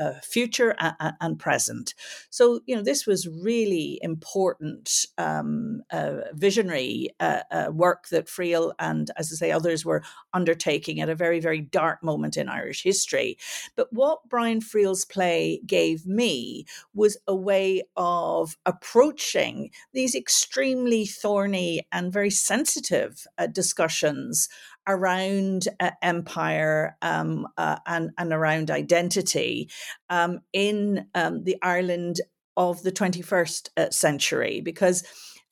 uh, 0.00 0.12
future 0.22 0.74
and, 0.78 1.14
and, 1.20 1.38
present. 1.38 1.94
So, 2.30 2.60
you 2.66 2.74
know, 2.74 2.82
this 2.82 3.06
was 3.06 3.28
really 3.28 3.98
important 4.02 5.06
um, 5.16 5.82
uh, 5.90 6.18
visionary 6.32 7.10
uh, 7.20 7.40
uh, 7.50 7.68
work 7.72 8.08
that 8.08 8.26
Friel 8.26 8.72
and, 8.78 9.10
as 9.16 9.32
I 9.32 9.36
say, 9.36 9.52
others 9.52 9.84
were 9.84 10.02
undertaking 10.34 11.00
at 11.00 11.08
a 11.08 11.14
very, 11.14 11.40
very 11.40 11.60
dark 11.60 12.02
moment 12.02 12.36
in 12.36 12.48
Irish 12.48 12.82
history. 12.82 13.38
But 13.76 13.92
what 13.92 14.28
Brian 14.28 14.60
Friel's 14.60 15.04
play 15.04 15.60
gave 15.66 16.06
me 16.06 16.66
was 16.94 17.16
a 17.26 17.34
way 17.34 17.82
of 17.96 18.56
approaching 18.66 19.70
these 19.92 20.14
extremely 20.14 21.06
thorny 21.06 21.86
and 21.92 22.12
very 22.12 22.30
sensitive 22.30 23.26
uh, 23.38 23.46
discussions 23.46 24.48
around 24.88 25.68
uh, 25.78 25.90
empire 26.02 26.96
um, 27.02 27.46
uh, 27.56 27.76
and, 27.86 28.10
and 28.18 28.32
around 28.32 28.70
identity 28.70 29.70
um, 30.10 30.40
in 30.52 31.06
um, 31.14 31.44
the 31.44 31.56
Ireland 31.62 32.20
of 32.56 32.82
the 32.82 32.92
21st 32.92 33.68
uh, 33.76 33.90
century 33.90 34.60
because 34.60 35.04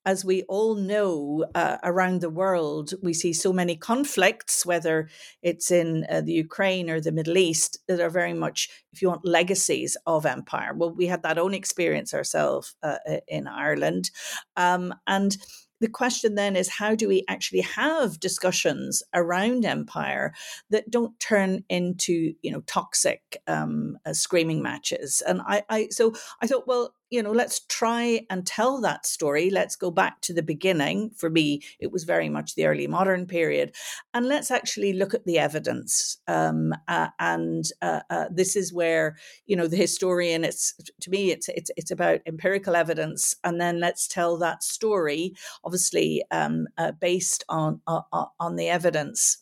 as 0.07 0.25
we 0.25 0.45
all 0.45 0.77
know, 0.77 1.45
uh, 1.57 1.79
around 1.83 2.21
the 2.21 2.31
world, 2.31 2.95
we 3.03 3.13
see 3.13 3.33
so 3.33 3.53
many 3.53 3.75
conflicts, 3.75 4.65
whether 4.65 5.09
it's 5.43 5.73
in 5.73 6.07
uh, 6.09 6.21
the 6.21 6.33
Ukraine 6.33 6.89
or 6.89 7.01
the 7.01 7.11
Middle 7.11 7.37
East, 7.37 7.79
that 7.89 8.01
are 8.01 8.09
very 8.09 8.33
much, 8.33 8.71
if 8.93 9.03
you 9.03 9.09
want, 9.09 9.27
legacies 9.27 9.97
of 10.07 10.25
empire. 10.25 10.73
Well, 10.75 10.95
we 10.95 11.09
had 11.09 11.25
that 11.25 11.39
own 11.39 11.55
experience 11.55 12.15
ourselves 12.15 12.77
uh, 12.85 12.99
in 13.27 13.49
Ireland. 13.49 14.13
Um, 14.57 14.95
and 15.09 15.37
the 15.81 15.89
question 15.89 16.35
then 16.35 16.57
is 16.57 16.69
how 16.69 16.95
do 16.95 17.09
we 17.09 17.25
actually 17.29 17.61
have 17.61 18.21
discussions 18.21 19.03
around 19.15 19.65
empire 19.65 20.35
that 20.71 20.91
don't 20.91 21.19
turn 21.21 21.65
into 21.69 22.35
you 22.43 22.51
know 22.51 22.61
toxic 22.67 23.37
um, 23.47 23.99
uh, 24.07 24.13
screaming 24.13 24.63
matches? 24.63 25.23
And 25.27 25.41
I, 25.47 25.63
I 25.69 25.89
so 25.91 26.13
i 26.41 26.47
thought 26.47 26.67
well 26.67 26.95
you 27.11 27.23
know, 27.23 27.31
let's 27.31 27.61
try 27.61 28.27
and 28.31 28.47
tell 28.47 28.81
that 28.81 29.07
story. 29.07 29.51
Let's 29.51 29.77
go 29.77 29.91
back 29.91 30.21
to 30.23 30.35
the 30.35 30.43
beginning. 30.43 31.11
For 31.11 31.31
me, 31.31 31.63
it 31.79 31.93
was 31.93 32.05
very 32.05 32.29
much 32.29 32.55
the 32.55 32.67
early 32.67 32.87
modern 32.87 33.27
period. 33.27 33.75
And 34.13 34.27
let's 34.27 34.51
actually 34.51 34.93
look 34.93 35.15
at 35.15 35.25
the 35.25 35.39
evidence. 35.39 36.19
Um, 36.27 36.75
uh, 36.89 37.09
and 37.19 37.65
uh, 37.81 38.01
uh, 38.11 38.25
this 38.31 38.57
is 38.57 38.73
where, 38.73 39.17
you 39.47 39.57
know, 39.57 39.69
the 39.69 39.77
historian, 39.77 40.45
it's 40.45 40.75
to 41.01 41.11
me, 41.11 41.31
it's, 41.31 41.49
it's, 41.49 41.71
it's 41.77 41.91
about 41.91 42.21
empirical 42.27 42.75
evidence. 42.75 43.37
And 43.45 43.61
then 43.61 43.79
let's 43.79 44.09
tell 44.09 44.37
that 44.39 44.65
story, 44.65 45.35
obviously 45.65 46.25
um, 46.31 46.67
uh, 46.77 46.93
based 46.93 47.45
on, 47.49 47.81
uh, 47.87 48.01
uh, 48.13 48.27
on 48.41 48.57
the 48.57 48.69
evidence. 48.69 49.39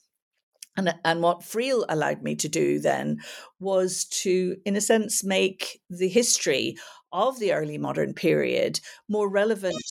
And, 0.76 0.92
and 1.04 1.22
what 1.22 1.40
Friel 1.40 1.84
allowed 1.88 2.22
me 2.22 2.34
to 2.36 2.48
do 2.48 2.80
then 2.80 3.20
was 3.60 4.04
to, 4.06 4.56
in 4.64 4.74
a 4.74 4.80
sense, 4.80 5.22
make 5.22 5.80
the 5.88 6.08
history 6.08 6.76
of 7.14 7.38
the 7.38 7.52
early 7.52 7.78
modern 7.78 8.12
period 8.12 8.80
more 9.08 9.30
relevant 9.30 9.82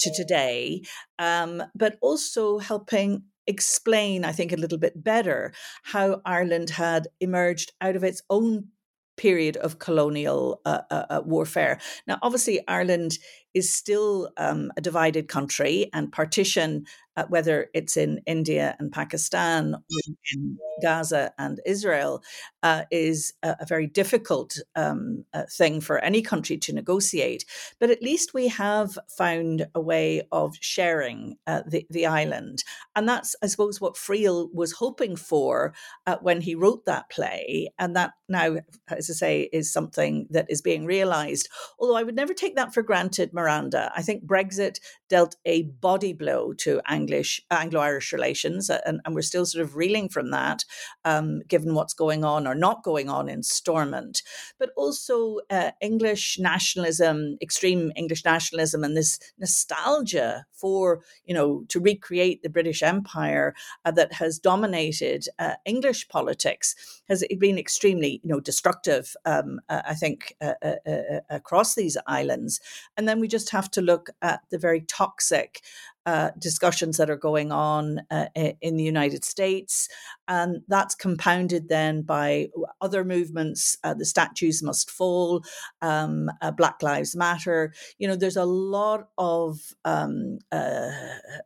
to 0.00 0.12
today, 0.14 0.82
um, 1.18 1.62
but 1.74 1.96
also 2.02 2.58
helping 2.58 3.24
explain, 3.46 4.24
I 4.24 4.32
think, 4.32 4.52
a 4.52 4.56
little 4.56 4.78
bit 4.78 5.02
better 5.02 5.52
how 5.82 6.20
Ireland 6.24 6.70
had 6.70 7.08
emerged 7.20 7.72
out 7.80 7.96
of 7.96 8.04
its 8.04 8.22
own 8.30 8.68
period 9.16 9.56
of 9.58 9.78
colonial 9.78 10.60
uh, 10.64 10.80
uh, 10.90 11.04
uh 11.10 11.22
warfare. 11.24 11.78
Now, 12.06 12.18
obviously, 12.22 12.60
Ireland 12.66 13.18
is 13.54 13.72
still 13.72 14.30
um, 14.36 14.70
a 14.76 14.80
divided 14.80 15.28
country, 15.28 15.90
and 15.92 16.12
partition, 16.12 16.86
uh, 17.16 17.24
whether 17.28 17.68
it's 17.74 17.96
in 17.96 18.20
India 18.26 18.76
and 18.78 18.90
Pakistan, 18.90 19.74
or 19.74 20.14
in 20.32 20.58
Gaza 20.82 21.32
and 21.38 21.60
Israel, 21.66 22.22
uh, 22.62 22.84
is 22.90 23.34
a, 23.42 23.56
a, 23.60 23.66
very 23.66 23.86
difficult 23.86 24.58
um, 24.76 25.24
uh, 25.34 25.42
thing 25.50 25.80
for 25.80 25.98
any 25.98 26.22
country 26.22 26.56
to 26.58 26.72
negotiate. 26.72 27.44
But 27.80 27.90
at 27.90 28.02
least 28.02 28.34
we 28.34 28.48
have 28.48 28.98
found 29.08 29.66
a 29.74 29.80
way 29.80 30.22
of 30.32 30.56
sharing 30.60 31.36
uh, 31.46 31.62
the, 31.66 31.86
the 31.90 32.06
island. 32.06 32.64
And 32.94 33.08
that's, 33.08 33.34
I 33.42 33.46
suppose, 33.46 33.80
what 33.80 33.94
Friel 33.94 34.48
was 34.52 34.72
hoping 34.72 35.16
for 35.16 35.74
uh, 36.06 36.16
when 36.20 36.40
he 36.40 36.54
wrote 36.54 36.84
that 36.86 37.10
play. 37.10 37.68
And 37.78 37.96
that 37.96 38.12
now, 38.28 38.56
as 38.88 39.10
I 39.10 39.14
say, 39.14 39.48
is 39.52 39.72
something 39.72 40.26
that 40.30 40.46
is 40.48 40.62
being 40.62 40.84
realized. 40.84 41.48
Although 41.78 41.96
I 41.96 42.02
would 42.02 42.16
never 42.16 42.34
take 42.34 42.56
that 42.56 42.72
for 42.72 42.82
granted 42.82 43.32
Miranda. 43.32 43.92
I 43.94 44.02
think 44.02 44.24
Brexit 44.24 44.78
dealt 45.08 45.36
a 45.44 45.64
body 45.64 46.12
blow 46.12 46.52
to 46.54 46.80
English 47.02 47.40
Anglo-Irish 47.50 48.12
relations, 48.12 48.70
and, 48.70 49.00
and 49.04 49.14
we're 49.14 49.22
still 49.22 49.44
sort 49.44 49.64
of 49.64 49.76
reeling 49.76 50.08
from 50.08 50.30
that, 50.30 50.64
um, 51.04 51.42
given 51.48 51.74
what's 51.74 51.94
going 51.94 52.24
on 52.24 52.46
or 52.46 52.54
not 52.54 52.84
going 52.84 53.08
on 53.08 53.28
in 53.28 53.42
Stormont. 53.42 54.22
But 54.58 54.70
also 54.76 55.40
uh, 55.50 55.72
English 55.80 56.38
nationalism, 56.38 57.36
extreme 57.40 57.92
English 57.96 58.24
nationalism, 58.24 58.84
and 58.84 58.96
this 58.96 59.18
nostalgia 59.38 60.46
for 60.52 61.02
you 61.24 61.34
know 61.34 61.64
to 61.68 61.80
recreate 61.80 62.42
the 62.42 62.48
British 62.48 62.82
Empire 62.82 63.54
uh, 63.84 63.90
that 63.90 64.12
has 64.14 64.38
dominated 64.38 65.26
uh, 65.38 65.54
English 65.64 66.08
politics 66.08 66.74
has 67.08 67.24
been 67.40 67.58
extremely 67.58 68.20
you 68.22 68.30
know 68.30 68.40
destructive. 68.40 69.16
Um, 69.24 69.60
uh, 69.68 69.82
I 69.86 69.94
think 69.94 70.36
uh, 70.40 70.54
uh, 70.62 71.20
across 71.28 71.74
these 71.74 71.96
islands, 72.06 72.60
and 72.96 73.08
then 73.08 73.18
we 73.20 73.28
just 73.28 73.50
have 73.50 73.70
to 73.72 73.82
look 73.82 74.10
at 74.20 74.40
the 74.50 74.58
very 74.58 74.82
toxic 74.82 75.62
uh, 76.06 76.30
discussions 76.38 76.96
that 76.96 77.10
are 77.10 77.16
going 77.16 77.52
on 77.52 78.00
uh, 78.10 78.26
in 78.60 78.76
the 78.76 78.84
United 78.84 79.24
States. 79.24 79.88
And 80.26 80.62
that's 80.68 80.94
compounded 80.94 81.68
then 81.68 82.02
by 82.02 82.48
other 82.80 83.04
movements. 83.04 83.76
Uh, 83.84 83.94
the 83.94 84.04
statues 84.04 84.62
must 84.62 84.90
fall, 84.90 85.44
um, 85.80 86.30
uh, 86.40 86.50
Black 86.50 86.82
Lives 86.82 87.14
Matter. 87.14 87.72
You 87.98 88.08
know, 88.08 88.16
there's 88.16 88.36
a 88.36 88.44
lot 88.44 89.08
of 89.18 89.58
um, 89.84 90.38
uh, 90.50 90.90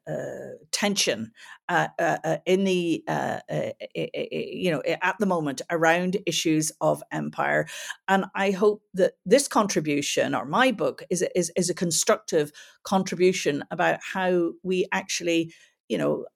uh, 0.09 0.53
tension 0.71 1.33
in 2.47 2.65
the, 2.65 3.05
you 3.95 4.71
know, 4.71 4.83
at 5.03 5.17
the 5.19 5.27
moment 5.27 5.63
around 5.71 6.17
issues 6.27 6.73
of 6.81 7.03
empire. 7.11 7.67
And 8.09 8.27
I 8.35 8.53
hope 8.53 8.83
that 8.95 9.15
this 9.27 9.49
contribution 9.49 10.35
or 10.35 10.45
my 10.45 10.71
book 10.71 11.03
is, 11.11 11.25
is, 11.35 11.53
is 11.57 11.69
a 11.69 11.75
constructive 11.75 12.53
contribution 12.85 13.65
about 13.71 13.99
how 14.01 14.46
we 14.63 14.87
actually, 14.93 15.53
you 15.89 15.99
know, 15.99 16.27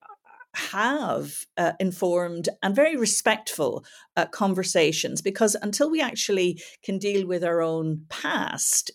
have 0.55 1.47
uh, 1.57 1.73
informed 1.79 2.49
and 2.62 2.75
very 2.75 2.97
respectful 2.97 3.85
uh, 4.17 4.26
conversations 4.26 5.23
because 5.23 5.55
until 5.62 5.88
we 5.88 6.00
actually 6.00 6.61
can 6.83 6.99
deal 6.99 7.26
with 7.26 7.45
our 7.45 7.62
own 7.62 8.05
past 8.09 8.90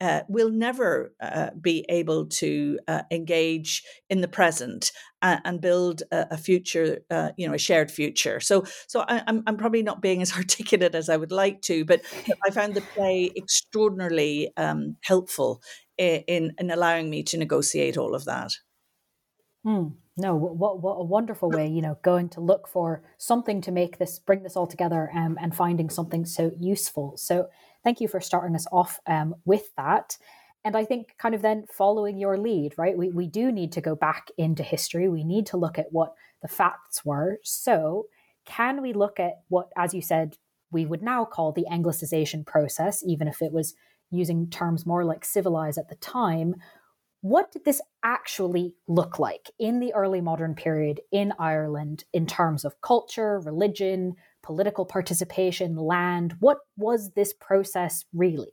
uh, 0.00 0.22
we'll 0.28 0.50
never 0.50 1.14
uh, 1.20 1.50
be 1.60 1.84
able 1.90 2.24
to 2.24 2.78
uh, 2.88 3.02
engage 3.10 3.84
in 4.08 4.22
the 4.22 4.28
present 4.28 4.92
and, 5.20 5.40
and 5.44 5.60
build 5.60 6.02
a, 6.10 6.28
a 6.32 6.38
future, 6.38 7.00
uh, 7.10 7.30
you 7.36 7.46
know, 7.46 7.54
a 7.54 7.58
shared 7.58 7.90
future. 7.90 8.40
So, 8.40 8.64
so 8.86 9.00
I, 9.00 9.18
am 9.18 9.24
I'm, 9.26 9.42
I'm 9.46 9.56
probably 9.58 9.82
not 9.82 10.00
being 10.00 10.22
as 10.22 10.32
articulate 10.36 10.94
as 10.94 11.10
I 11.10 11.16
would 11.16 11.32
like 11.32 11.60
to, 11.62 11.84
but 11.84 12.00
I 12.46 12.50
found 12.50 12.74
the 12.74 12.80
play 12.80 13.30
extraordinarily 13.36 14.52
um, 14.56 14.96
helpful 15.02 15.62
in, 16.00 16.54
in 16.58 16.70
allowing 16.70 17.10
me 17.10 17.22
to 17.24 17.38
negotiate 17.38 17.96
all 17.96 18.14
of 18.14 18.24
that. 18.24 18.52
Hmm. 19.64 19.88
No, 20.16 20.34
what 20.34 20.82
what 20.82 20.94
a 20.94 21.04
wonderful 21.04 21.50
way, 21.50 21.66
you 21.66 21.80
know, 21.80 21.98
going 22.02 22.28
to 22.30 22.40
look 22.40 22.68
for 22.68 23.02
something 23.16 23.62
to 23.62 23.72
make 23.72 23.96
this 23.96 24.18
bring 24.18 24.42
this 24.42 24.56
all 24.56 24.66
together 24.66 25.10
um, 25.14 25.38
and 25.40 25.54
finding 25.54 25.88
something 25.88 26.26
so 26.26 26.52
useful. 26.58 27.16
So 27.16 27.48
thank 27.84 28.00
you 28.00 28.08
for 28.08 28.20
starting 28.20 28.54
us 28.54 28.66
off 28.70 29.00
um, 29.06 29.34
with 29.46 29.74
that. 29.76 30.18
And 30.62 30.76
I 30.76 30.84
think 30.84 31.14
kind 31.16 31.34
of 31.34 31.40
then 31.40 31.64
following 31.72 32.18
your 32.18 32.36
lead, 32.36 32.74
right? 32.76 32.98
We 32.98 33.10
we 33.10 33.28
do 33.28 33.50
need 33.50 33.72
to 33.72 33.80
go 33.80 33.94
back 33.94 34.28
into 34.36 34.62
history. 34.62 35.08
We 35.08 35.24
need 35.24 35.46
to 35.46 35.56
look 35.56 35.78
at 35.78 35.90
what 35.90 36.12
the 36.42 36.48
facts 36.48 37.02
were. 37.04 37.38
So 37.42 38.06
can 38.44 38.82
we 38.82 38.92
look 38.92 39.20
at 39.20 39.40
what, 39.48 39.68
as 39.76 39.94
you 39.94 40.02
said, 40.02 40.36
we 40.70 40.84
would 40.84 41.02
now 41.02 41.24
call 41.24 41.52
the 41.52 41.66
Anglicization 41.70 42.44
process, 42.44 43.02
even 43.06 43.26
if 43.28 43.40
it 43.40 43.52
was 43.52 43.74
using 44.10 44.48
terms 44.48 44.86
more 44.86 45.04
like 45.04 45.24
civilized 45.24 45.78
at 45.78 45.88
the 45.88 45.96
time, 45.96 46.56
what 47.22 47.52
did 47.52 47.64
this 47.64 47.82
actually 48.02 48.74
look 48.88 49.18
like 49.18 49.50
in 49.58 49.78
the 49.78 49.92
early 49.92 50.20
modern 50.20 50.54
period 50.54 51.00
in 51.12 51.34
Ireland 51.38 52.04
in 52.12 52.26
terms 52.26 52.64
of 52.64 52.80
culture, 52.80 53.40
religion, 53.40 54.14
political 54.42 54.86
participation, 54.86 55.76
land? 55.76 56.36
What 56.40 56.58
was 56.76 57.10
this 57.10 57.34
process 57.34 58.06
really? 58.14 58.52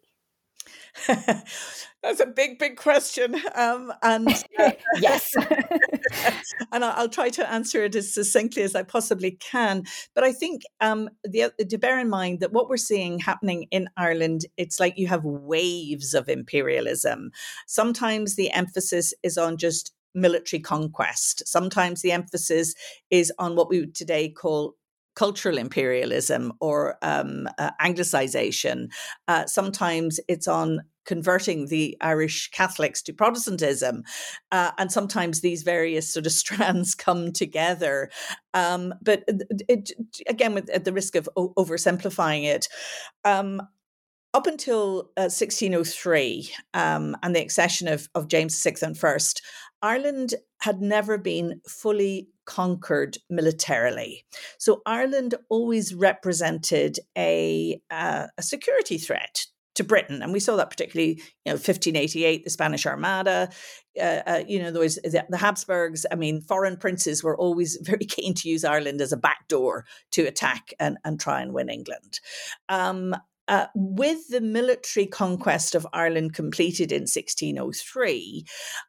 That's 1.07 2.19
a 2.19 2.25
big, 2.25 2.59
big 2.59 2.77
question. 2.77 3.35
Um, 3.55 3.91
and 4.01 4.29
uh, 4.59 4.71
yes, 4.99 5.29
and 6.71 6.85
I'll 6.85 7.09
try 7.09 7.29
to 7.29 7.51
answer 7.51 7.83
it 7.83 7.95
as 7.95 8.13
succinctly 8.13 8.63
as 8.63 8.75
I 8.75 8.83
possibly 8.83 9.31
can. 9.31 9.83
But 10.13 10.23
I 10.23 10.31
think 10.31 10.61
um, 10.79 11.09
the, 11.23 11.51
to 11.69 11.77
bear 11.77 11.99
in 11.99 12.09
mind 12.09 12.39
that 12.39 12.53
what 12.53 12.69
we're 12.69 12.77
seeing 12.77 13.19
happening 13.19 13.67
in 13.71 13.89
Ireland, 13.97 14.45
it's 14.57 14.79
like 14.79 14.97
you 14.97 15.07
have 15.07 15.23
waves 15.25 16.13
of 16.13 16.29
imperialism. 16.29 17.31
Sometimes 17.65 18.35
the 18.35 18.51
emphasis 18.51 19.13
is 19.23 19.37
on 19.37 19.57
just 19.57 19.91
military 20.13 20.61
conquest. 20.61 21.47
Sometimes 21.47 22.01
the 22.01 22.11
emphasis 22.11 22.73
is 23.09 23.31
on 23.37 23.55
what 23.55 23.69
we 23.69 23.79
would 23.79 23.95
today 23.95 24.29
call 24.29 24.75
cultural 25.17 25.57
imperialism 25.57 26.53
or 26.59 26.95
um, 27.01 27.49
uh, 27.57 27.71
Anglicization. 27.81 28.87
Uh, 29.27 29.47
sometimes 29.47 30.19
it's 30.27 30.47
on 30.47 30.81
converting 31.05 31.67
the 31.67 31.97
Irish 32.01 32.51
Catholics 32.51 33.01
to 33.01 33.13
Protestantism. 33.13 34.03
Uh, 34.51 34.71
and 34.77 34.91
sometimes 34.91 35.41
these 35.41 35.63
various 35.63 36.13
sort 36.13 36.27
of 36.27 36.31
strands 36.43 36.93
come 36.93 37.33
together. 37.33 38.11
Um, 38.53 38.93
but 39.01 39.23
it, 39.67 39.91
again, 40.27 40.53
with, 40.53 40.69
at 40.69 40.85
the 40.85 40.93
risk 40.93 41.15
of 41.15 41.27
o- 41.35 41.53
oversimplifying 41.57 42.43
it, 42.43 42.67
um, 43.25 43.61
up 44.35 44.45
until 44.45 45.09
uh, 45.17 45.31
1603 45.31 46.51
um, 46.75 47.17
and 47.23 47.35
the 47.35 47.41
accession 47.41 47.87
of, 47.87 48.07
of 48.13 48.27
James 48.27 48.61
VI 48.61 48.75
and 48.83 48.95
First, 48.95 49.41
Ireland 49.81 50.35
had 50.61 50.81
never 50.81 51.17
been 51.17 51.61
fully 51.67 52.29
conquered 52.45 53.17
militarily. 53.29 54.25
So 54.57 54.81
Ireland 54.85 55.35
always 55.49 55.93
represented 55.93 56.99
a, 57.17 57.81
uh, 57.91 58.27
a 58.37 58.41
security 58.41 58.97
threat 58.97 59.45
to 59.77 59.83
Britain. 59.83 60.23
And 60.23 60.33
we 60.33 60.39
saw 60.39 60.55
that 60.55 60.71
particularly, 60.71 61.21
you 61.45 61.51
know, 61.51 61.53
1588, 61.53 62.43
the 62.43 62.49
Spanish 62.49 62.85
Armada, 62.87 63.49
uh, 63.99 64.21
uh, 64.25 64.43
you 64.47 64.59
know, 64.59 64.71
there 64.71 64.81
was 64.81 64.95
the, 64.95 65.23
the, 65.29 65.37
Habsburgs. 65.37 66.05
I 66.11 66.15
mean, 66.15 66.41
foreign 66.41 66.77
princes 66.77 67.23
were 67.23 67.37
always 67.37 67.77
very 67.81 68.05
keen 68.05 68.33
to 68.35 68.49
use 68.49 68.63
Ireland 68.63 69.01
as 69.01 69.11
a 69.11 69.17
backdoor 69.17 69.85
to 70.13 70.23
attack 70.23 70.73
and, 70.79 70.97
and 71.05 71.19
try 71.19 71.41
and 71.41 71.53
win 71.53 71.69
England. 71.69 72.19
Um, 72.69 73.15
uh, 73.47 73.67
with 73.75 74.27
the 74.29 74.41
military 74.41 75.05
conquest 75.05 75.75
of 75.75 75.87
Ireland 75.93 76.33
completed 76.33 76.91
in 76.91 77.03
1603, 77.03 78.45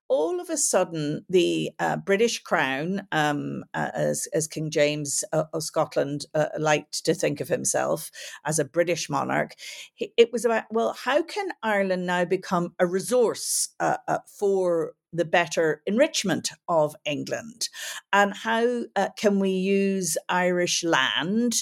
all 0.08 0.40
of 0.40 0.50
a 0.50 0.56
sudden 0.56 1.24
the 1.28 1.70
uh, 1.78 1.96
British 1.96 2.42
crown, 2.42 3.06
um, 3.12 3.64
uh, 3.74 3.90
as, 3.94 4.26
as 4.32 4.48
King 4.48 4.70
James 4.70 5.22
uh, 5.32 5.44
of 5.52 5.62
Scotland 5.62 6.26
uh, 6.34 6.46
liked 6.58 7.04
to 7.04 7.14
think 7.14 7.40
of 7.40 7.48
himself 7.48 8.10
as 8.44 8.58
a 8.58 8.64
British 8.64 9.08
monarch, 9.08 9.52
it 9.98 10.32
was 10.32 10.44
about, 10.44 10.64
well, 10.70 10.94
how 11.04 11.22
can 11.22 11.48
Ireland 11.62 12.06
now 12.06 12.24
become 12.24 12.74
a 12.78 12.86
resource 12.86 13.68
uh, 13.80 13.96
for 14.26 14.94
the 15.12 15.24
better 15.24 15.82
enrichment 15.86 16.50
of 16.68 16.94
England? 17.04 17.68
And 18.12 18.34
how 18.34 18.84
uh, 18.96 19.08
can 19.16 19.38
we 19.38 19.50
use 19.50 20.16
Irish 20.28 20.84
land 20.84 21.54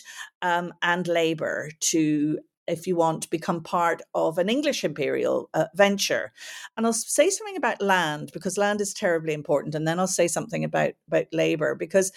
um, 0.42 0.72
and 0.82 1.06
labour 1.06 1.70
to 1.90 2.38
if 2.66 2.86
you 2.86 2.96
want, 2.96 3.22
to 3.22 3.30
become 3.30 3.62
part 3.62 4.02
of 4.14 4.38
an 4.38 4.48
English 4.48 4.84
imperial 4.84 5.48
uh, 5.54 5.66
venture. 5.74 6.32
And 6.76 6.86
I'll 6.86 6.92
say 6.92 7.30
something 7.30 7.56
about 7.56 7.82
land 7.82 8.30
because 8.32 8.58
land 8.58 8.80
is 8.80 8.94
terribly 8.94 9.32
important. 9.32 9.74
And 9.74 9.86
then 9.86 9.98
I'll 9.98 10.06
say 10.06 10.28
something 10.28 10.64
about, 10.64 10.92
about 11.06 11.26
labor 11.32 11.74
because 11.74 12.12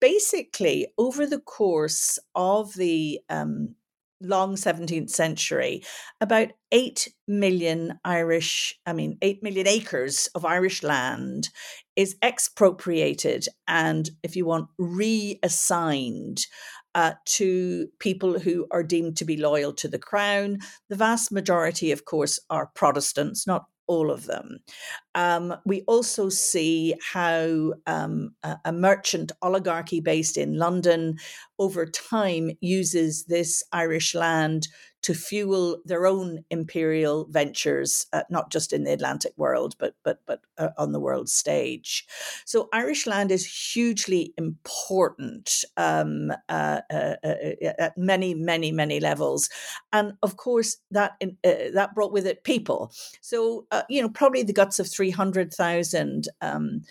basically, 0.00 0.86
over 0.98 1.26
the 1.26 1.40
course 1.40 2.18
of 2.34 2.74
the 2.74 3.20
um, 3.28 3.74
long 4.20 4.54
17th 4.54 5.10
century, 5.10 5.82
about 6.20 6.52
8 6.72 7.08
million 7.28 7.98
Irish, 8.04 8.78
I 8.86 8.92
mean, 8.92 9.18
8 9.22 9.42
million 9.42 9.66
acres 9.66 10.28
of 10.34 10.44
Irish 10.44 10.82
land 10.82 11.50
is 11.96 12.16
expropriated 12.22 13.46
and, 13.66 14.10
if 14.22 14.36
you 14.36 14.46
want, 14.46 14.68
reassigned 14.78 16.46
uh, 16.96 17.12
to 17.26 17.88
people 17.98 18.38
who 18.38 18.66
are 18.70 18.82
deemed 18.82 19.18
to 19.18 19.24
be 19.26 19.36
loyal 19.36 19.72
to 19.74 19.86
the 19.86 19.98
crown. 19.98 20.58
The 20.88 20.96
vast 20.96 21.30
majority, 21.30 21.92
of 21.92 22.06
course, 22.06 22.40
are 22.48 22.70
Protestants, 22.74 23.46
not 23.46 23.66
all 23.86 24.10
of 24.10 24.24
them. 24.24 24.58
Um, 25.14 25.54
we 25.64 25.82
also 25.82 26.30
see 26.30 26.94
how 27.12 27.74
um, 27.86 28.34
a, 28.42 28.56
a, 28.64 28.72
merchant 28.72 29.30
oligarchy 29.42 30.00
based 30.00 30.36
in 30.36 30.58
London 30.58 31.18
over 31.58 31.86
time 31.86 32.50
uses 32.60 33.26
this 33.26 33.62
Irish 33.72 34.14
land 34.14 34.66
to 35.06 35.14
fuel 35.14 35.78
their 35.84 36.04
own 36.04 36.44
imperial 36.50 37.28
ventures, 37.30 38.06
uh, 38.12 38.24
not 38.28 38.50
just 38.50 38.72
in 38.72 38.82
the 38.82 38.92
Atlantic 38.92 39.32
world, 39.36 39.76
but 39.78 39.94
but 40.02 40.18
but 40.26 40.40
uh, 40.58 40.70
on 40.76 40.90
the 40.90 40.98
world 40.98 41.28
stage. 41.28 42.04
So 42.44 42.68
Irish 42.72 43.06
land 43.06 43.30
is 43.30 43.46
hugely 43.46 44.34
important 44.36 45.64
um, 45.76 46.32
uh, 46.48 46.80
uh, 46.92 47.14
uh, 47.22 47.72
at 47.78 47.96
many, 47.96 48.34
many, 48.34 48.72
many 48.72 48.98
levels, 48.98 49.48
and 49.92 50.14
of 50.24 50.36
course 50.36 50.78
that 50.90 51.12
that 51.44 51.94
brought 51.94 52.12
with 52.12 52.26
it 52.26 52.42
people. 52.42 52.90
So 53.20 53.68
you 53.88 54.02
know, 54.02 54.08
probably 54.08 54.42
the 54.42 54.52
guts 54.52 54.80
of 54.80 54.90
three 54.90 55.10
hundred 55.12 55.54
thousand. 55.54 56.26
Um, 56.40 56.82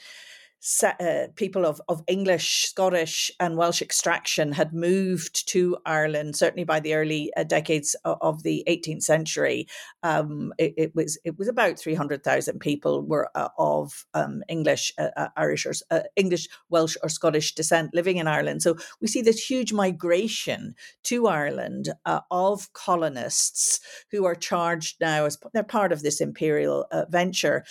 uh, 0.84 1.28
people 1.36 1.66
of, 1.66 1.80
of 1.88 2.02
English, 2.08 2.66
Scottish, 2.66 3.32
and 3.40 3.58
Welsh 3.58 3.82
extraction 3.82 4.52
had 4.52 4.74
moved 4.74 5.48
to 5.50 5.78
Ireland. 5.86 6.36
Certainly 6.36 6.64
by 6.64 6.80
the 6.80 6.96
early 6.96 7.32
uh, 7.38 7.44
decades 7.44 7.96
of, 8.04 8.18
of, 8.22 8.44
the 8.44 8.64
18th 8.68 9.04
century, 9.04 9.68
um, 10.04 10.54
it, 10.58 10.74
it, 10.78 10.96
was 10.96 11.20
it 11.24 11.38
was 11.38 11.48
about 11.48 11.80
300,000 11.80 12.60
people 12.60 13.06
were 13.06 13.30
uh, 13.36 13.50
of 13.58 14.06
um, 14.14 14.44
English, 14.50 14.92
uh, 14.98 15.10
uh, 15.16 15.28
Irish, 15.38 15.66
or 15.66 15.74
uh, 15.92 16.02
English, 16.16 16.48
Welsh, 16.70 16.96
or 17.04 17.10
Scottish 17.10 17.54
descent 17.54 17.94
living 17.94 18.18
in 18.18 18.28
Ireland. 18.28 18.62
So 18.62 18.76
we 19.02 19.08
see 19.08 19.22
this 19.22 19.50
huge 19.50 19.72
migration 19.72 20.76
to 21.04 21.28
Ireland 21.28 21.90
of 22.32 22.74
colonists 22.74 23.80
who 24.12 24.26
are 24.26 24.36
charged 24.36 24.98
now 25.00 25.26
as 25.26 25.38
they're 25.54 25.64
part 25.64 25.92
of 25.92 26.02
this 26.02 26.22
imperial 26.22 26.86
venture 27.10 27.64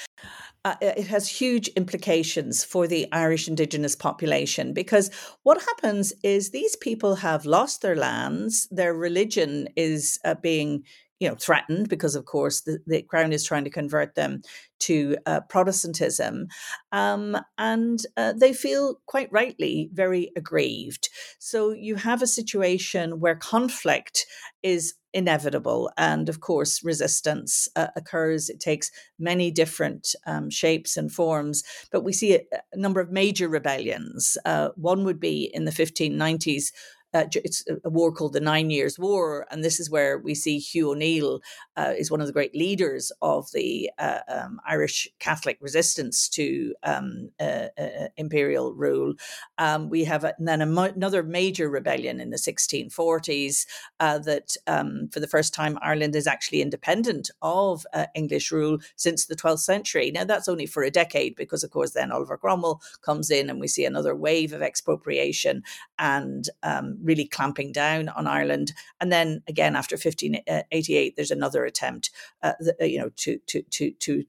uh, 0.64 0.76
it 0.80 1.06
has 1.08 1.28
huge 1.28 1.68
implications 1.68 2.64
for 2.64 2.86
the 2.86 3.06
Irish 3.12 3.48
indigenous 3.48 3.94
population 3.94 4.72
because 4.72 5.10
what 5.42 5.62
happens 5.62 6.12
is 6.22 6.50
these 6.50 6.74
people 6.76 7.16
have 7.16 7.44
lost 7.44 7.82
their 7.82 7.96
lands, 7.96 8.66
their 8.70 8.94
religion 8.94 9.68
is 9.76 10.18
uh, 10.24 10.34
being 10.34 10.84
you 11.20 11.28
know 11.28 11.36
threatened 11.36 11.88
because 11.88 12.14
of 12.14 12.24
course 12.24 12.62
the, 12.62 12.78
the 12.86 13.02
crown 13.02 13.32
is 13.32 13.44
trying 13.44 13.64
to 13.64 13.70
convert 13.70 14.14
them 14.14 14.42
to 14.80 15.16
uh, 15.26 15.40
protestantism 15.48 16.46
um, 16.92 17.36
and 17.58 18.00
uh, 18.16 18.32
they 18.32 18.52
feel 18.52 19.00
quite 19.06 19.28
rightly 19.30 19.88
very 19.92 20.30
aggrieved 20.36 21.08
so 21.38 21.70
you 21.72 21.96
have 21.96 22.22
a 22.22 22.26
situation 22.26 23.20
where 23.20 23.36
conflict 23.36 24.26
is 24.62 24.94
inevitable. 25.14 25.90
And 25.96 26.28
of 26.28 26.40
course, 26.40 26.82
resistance 26.84 27.68
uh, 27.76 27.86
occurs. 27.96 28.50
It 28.50 28.60
takes 28.60 28.90
many 29.18 29.50
different 29.50 30.08
um, 30.26 30.50
shapes 30.50 30.96
and 30.96 31.10
forms, 31.10 31.62
but 31.92 32.02
we 32.02 32.12
see 32.12 32.34
a, 32.34 32.40
a 32.72 32.76
number 32.76 33.00
of 33.00 33.12
major 33.12 33.48
rebellions. 33.48 34.36
Uh, 34.44 34.70
one 34.74 35.04
would 35.04 35.20
be 35.20 35.50
in 35.54 35.64
the 35.64 35.70
1590s 35.70 36.72
uh, 37.14 37.24
it's 37.32 37.64
a 37.84 37.88
war 37.88 38.12
called 38.12 38.32
the 38.32 38.40
Nine 38.40 38.70
Years' 38.70 38.98
War, 38.98 39.46
and 39.50 39.62
this 39.62 39.78
is 39.78 39.88
where 39.88 40.18
we 40.18 40.34
see 40.34 40.58
Hugh 40.58 40.90
O'Neill 40.90 41.40
uh, 41.76 41.92
is 41.96 42.10
one 42.10 42.20
of 42.20 42.26
the 42.26 42.32
great 42.32 42.54
leaders 42.54 43.12
of 43.22 43.50
the 43.52 43.88
uh, 43.98 44.18
um, 44.28 44.60
Irish 44.68 45.08
Catholic 45.20 45.56
resistance 45.60 46.28
to 46.30 46.74
um, 46.82 47.30
uh, 47.38 47.68
uh, 47.78 48.08
imperial 48.16 48.74
rule. 48.74 49.14
Um, 49.58 49.88
we 49.88 50.02
have 50.04 50.24
a, 50.24 50.34
then 50.40 50.72
mo- 50.72 50.92
another 50.94 51.22
major 51.22 51.70
rebellion 51.70 52.20
in 52.20 52.30
the 52.30 52.36
1640s 52.36 53.64
uh, 54.00 54.18
that, 54.18 54.56
um, 54.66 55.08
for 55.12 55.20
the 55.20 55.28
first 55.28 55.54
time, 55.54 55.78
Ireland 55.82 56.16
is 56.16 56.26
actually 56.26 56.62
independent 56.62 57.30
of 57.42 57.86
English 58.16 58.50
rule 58.50 58.78
since 58.96 59.26
the 59.26 59.36
12th 59.36 59.60
century. 59.60 60.10
Now, 60.10 60.24
that's 60.24 60.48
only 60.48 60.66
for 60.66 60.82
a 60.82 60.90
decade 60.90 61.36
because, 61.36 61.62
of 61.62 61.70
course, 61.70 61.92
then 61.92 62.10
Oliver 62.10 62.36
Cromwell 62.36 62.82
comes 63.02 63.30
in, 63.30 63.48
and 63.48 63.60
we 63.60 63.68
see 63.68 63.84
another 63.84 64.16
wave 64.16 64.52
of 64.52 64.62
expropriation 64.62 65.62
and 65.98 66.48
um, 66.64 66.98
really 67.04 67.26
clamping 67.26 67.72
down 67.72 68.08
on 68.08 68.26
Ireland. 68.26 68.72
And 69.00 69.12
then 69.12 69.42
again, 69.46 69.76
after 69.76 69.94
1588, 69.94 71.12
uh, 71.12 71.14
there's 71.16 71.30
another 71.30 71.64
attempt, 71.64 72.10
uh, 72.42 72.54
uh, 72.80 72.84
you 72.84 72.98
know, 72.98 73.10
to 73.16 73.38
to 73.46 73.62
to 73.62 73.90
to 73.92 74.24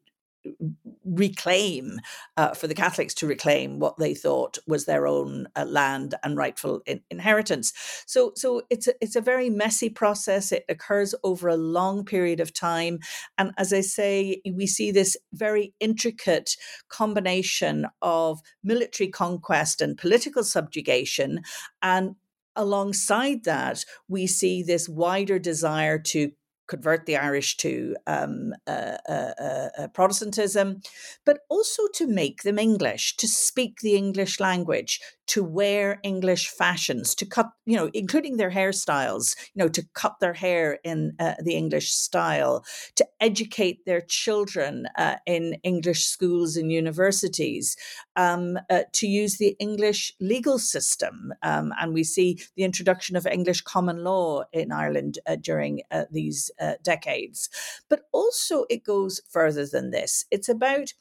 reclaim 1.06 2.00
uh, 2.38 2.54
for 2.54 2.68
the 2.68 2.76
Catholics 2.76 3.14
to 3.16 3.28
reclaim 3.28 3.80
what 3.80 3.98
they 3.98 4.14
thought 4.14 4.58
was 4.68 4.86
their 4.86 5.08
own 5.08 5.48
uh, 5.56 5.66
land 5.66 6.16
and 6.24 6.38
rightful 6.38 6.82
in- 6.86 7.02
inheritance. 7.10 7.74
So, 8.06 8.32
so 8.36 8.64
it's 8.70 8.88
a, 8.88 8.94
it's 9.02 9.16
a 9.16 9.22
very 9.22 9.50
messy 9.50 9.90
process. 9.90 10.52
It 10.52 10.66
occurs 10.70 11.16
over 11.24 11.48
a 11.48 11.58
long 11.58 12.06
period 12.06 12.40
of 12.40 12.54
time, 12.54 13.00
and 13.38 13.52
as 13.58 13.74
I 13.74 13.82
say, 13.82 14.42
we 14.52 14.68
see 14.68 14.92
this 14.92 15.18
very 15.34 15.74
intricate 15.80 16.56
combination 16.90 17.88
of 18.02 18.40
military 18.64 19.10
conquest 19.10 19.82
and 19.82 19.98
political 19.98 20.44
subjugation, 20.44 21.42
and 21.82 22.16
alongside 22.56 23.44
that, 23.44 23.86
we 24.08 24.28
see 24.28 24.64
this 24.64 24.90
wider 24.90 25.40
desire 25.40 26.00
to 26.00 26.32
convert 26.68 27.06
the 27.06 27.18
Irish 27.18 27.58
to 27.58 27.96
um, 28.08 28.54
uh, 28.68 28.98
uh, 29.08 29.70
uh, 29.78 29.88
Protestantism, 29.90 30.82
but 31.26 31.40
also 31.50 31.84
to 31.94 32.08
make 32.08 32.44
them 32.44 32.58
English, 32.58 33.18
to 33.18 33.28
speak 33.28 33.80
the 33.82 33.96
English 33.96 34.40
language, 34.40 35.00
to 35.28 35.44
wear 35.44 36.00
English 36.04 36.50
fashions, 36.50 37.16
to 37.16 37.26
cut, 37.26 37.50
you 37.66 37.76
know, 37.76 37.90
including 37.94 38.38
their 38.38 38.52
hairstyles, 38.52 39.36
you 39.54 39.64
know, 39.64 39.68
to 39.68 39.84
cut 39.94 40.20
their 40.20 40.34
hair 40.34 40.80
in 40.84 41.14
uh, 41.20 41.34
the 41.44 41.56
English 41.56 41.92
style, 41.92 42.64
to 42.96 43.06
educate 43.20 43.86
their 43.86 44.02
children 44.02 44.88
uh, 44.98 45.16
in 45.26 45.56
English 45.64 46.06
schools 46.06 46.56
and 46.56 46.72
universities, 46.72 47.76
um, 48.16 48.58
uh, 48.70 48.84
to 48.94 49.08
use 49.08 49.38
the 49.38 49.56
English 49.60 50.14
legal 50.20 50.60
system. 50.60 51.34
Um, 51.42 51.74
and 51.80 51.94
we 51.94 52.04
see 52.04 52.40
the 52.56 52.64
introduction 52.64 53.16
of 53.16 53.26
English 53.26 53.62
common 53.62 54.04
law 54.04 54.44
in 54.54 54.72
Ireland 54.72 55.20
uh, 55.26 55.36
during 55.36 55.82
uh, 55.92 56.06
these 56.12 56.52
uh, 56.60 56.74
decades. 56.84 57.50
But 57.90 58.02
also, 58.12 58.66
it 58.70 58.84
goes 58.84 59.22
further 59.30 59.66
than 59.66 59.92
this. 59.92 60.26
It's 60.32 60.50
about 60.50 60.94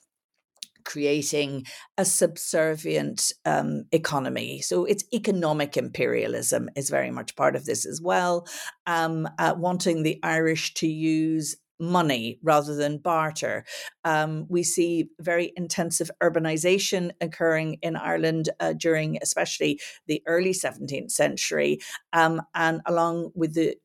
creating 0.85 1.67
a 1.99 2.05
subservient 2.05 3.33
um, 3.45 3.85
economy. 3.93 4.61
So 4.61 4.85
it's 4.85 5.05
economic 5.13 5.77
imperialism 5.77 6.71
is 6.77 6.91
very 6.91 7.11
much 7.11 7.37
part 7.37 7.57
of 7.57 7.65
this 7.65 7.87
as 7.87 8.01
well. 8.03 8.47
Um, 8.87 9.29
uh, 9.39 9.55
wanting 9.57 10.03
the 10.03 10.21
Irish 10.23 10.75
to 10.75 10.87
use 10.87 11.57
money 11.81 12.39
rather 12.43 12.75
than 12.75 12.99
barter. 12.99 13.65
Um, 14.05 14.47
we 14.49 14.63
see 14.63 15.09
very 15.21 15.53
intensive 15.57 16.11
urbanization 16.23 17.11
occurring 17.21 17.79
in 17.83 17.97
Ireland 17.97 18.49
uh, 18.61 18.75
during, 18.75 19.19
especially 19.23 19.81
the 20.07 20.23
early 20.27 20.53
17th 20.53 21.11
century, 21.11 21.81
um, 22.13 22.43
and 22.55 22.81
along 22.87 23.33
with 23.35 23.55
the 23.55 23.77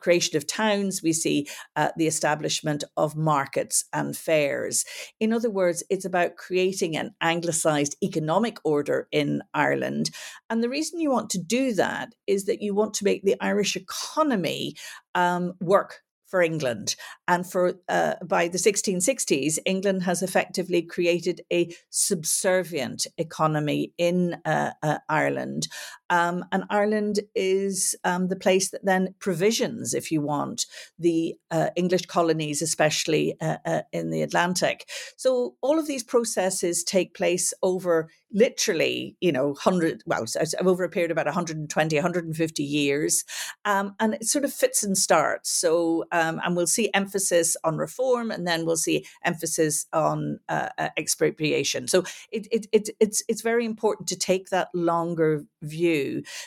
creation 0.00 0.36
of 0.36 0.46
towns, 0.46 1.02
we 1.02 1.12
see 1.12 1.46
uh, 1.76 1.90
the 1.96 2.06
establishment 2.06 2.84
of 2.96 3.16
markets 3.16 3.84
and 3.92 4.16
fairs. 4.16 4.84
In 5.20 5.32
other 5.32 5.50
words, 5.50 5.82
it's 5.90 6.04
about 6.04 6.36
creating 6.36 6.96
an 6.96 7.14
anglicised 7.20 7.96
economic 8.02 8.58
order 8.64 9.08
in 9.12 9.42
Ireland. 9.54 10.10
And 10.50 10.62
the 10.62 10.68
reason 10.68 11.00
you 11.00 11.10
want 11.10 11.30
to 11.30 11.38
do 11.38 11.72
that 11.74 12.14
is 12.26 12.44
that 12.44 12.62
you 12.62 12.74
want 12.74 12.94
to 12.94 13.04
make 13.04 13.22
the 13.24 13.36
Irish 13.40 13.76
economy 13.76 14.74
um, 15.14 15.54
work 15.60 16.00
for 16.28 16.42
England. 16.42 16.94
And 17.26 17.50
for 17.50 17.74
uh, 17.88 18.14
by 18.24 18.48
the 18.48 18.58
1660s, 18.58 19.58
England 19.64 20.02
has 20.02 20.22
effectively 20.22 20.82
created 20.82 21.40
a 21.52 21.74
subservient 21.90 23.06
economy 23.16 23.92
in 23.98 24.36
uh, 24.44 24.72
uh, 24.82 24.98
Ireland. 25.08 25.68
Um, 26.10 26.44
and 26.52 26.64
Ireland 26.70 27.20
is 27.34 27.96
um, 28.04 28.28
the 28.28 28.36
place 28.36 28.70
that 28.70 28.84
then 28.84 29.14
provisions, 29.18 29.94
if 29.94 30.10
you 30.10 30.20
want, 30.20 30.66
the 30.98 31.36
uh, 31.50 31.70
English 31.76 32.06
colonies, 32.06 32.62
especially 32.62 33.34
uh, 33.40 33.58
uh, 33.64 33.82
in 33.92 34.10
the 34.10 34.22
Atlantic. 34.22 34.88
So 35.16 35.54
all 35.60 35.78
of 35.78 35.86
these 35.86 36.02
processes 36.02 36.84
take 36.84 37.14
place 37.14 37.52
over 37.62 38.08
literally, 38.32 39.16
you 39.20 39.32
know, 39.32 39.48
100, 39.48 40.02
well, 40.06 40.24
over 40.60 40.84
a 40.84 40.88
period 40.88 41.10
of 41.10 41.14
about 41.14 41.26
120, 41.26 41.96
150 41.96 42.62
years. 42.62 43.24
Um, 43.64 43.94
and 43.98 44.14
it 44.14 44.24
sort 44.24 44.44
of 44.44 44.52
fits 44.52 44.82
and 44.82 44.96
starts. 44.96 45.50
So, 45.50 46.04
um, 46.12 46.40
and 46.44 46.56
we'll 46.56 46.66
see 46.66 46.90
emphasis 46.94 47.56
on 47.64 47.78
reform 47.78 48.30
and 48.30 48.46
then 48.46 48.66
we'll 48.66 48.76
see 48.76 49.06
emphasis 49.24 49.86
on 49.92 50.40
uh, 50.48 50.68
uh, 50.76 50.88
expropriation. 50.96 51.88
So 51.88 52.04
it, 52.30 52.46
it, 52.50 52.66
it, 52.72 52.90
it's, 53.00 53.22
it's 53.28 53.42
very 53.42 53.64
important 53.64 54.08
to 54.08 54.18
take 54.18 54.50
that 54.50 54.68
longer 54.74 55.44
view. 55.62 55.97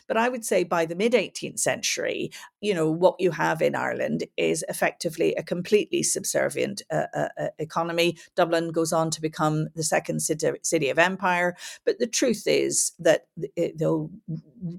But 0.08 0.18
I 0.18 0.30
would 0.30 0.46
say 0.46 0.64
by 0.64 0.86
the 0.86 0.96
mid 0.96 1.14
18th 1.14 1.60
century, 1.60 2.32
you 2.62 2.74
know, 2.74 2.90
what 2.90 3.16
you 3.20 3.32
have 3.32 3.62
in 3.62 3.76
Ireland 3.76 4.26
is 4.38 4.64
effectively 4.70 5.34
a 5.36 5.44
completely 5.44 6.04
subservient 6.04 6.82
uh, 6.92 7.08
uh, 7.14 7.30
uh 7.40 7.48
economy. 7.60 8.18
Dublin 8.36 8.72
goes 8.72 8.94
on 8.94 9.10
to 9.12 9.22
become 9.22 9.68
the 9.76 9.84
second 9.84 10.22
city, 10.22 10.52
city 10.64 10.90
of 10.90 11.00
empire. 11.00 11.56
But 11.86 12.00
the 12.00 12.08
truth 12.08 12.44
is 12.46 12.92
that 13.00 13.28
the, 13.38 13.52
the 13.76 14.10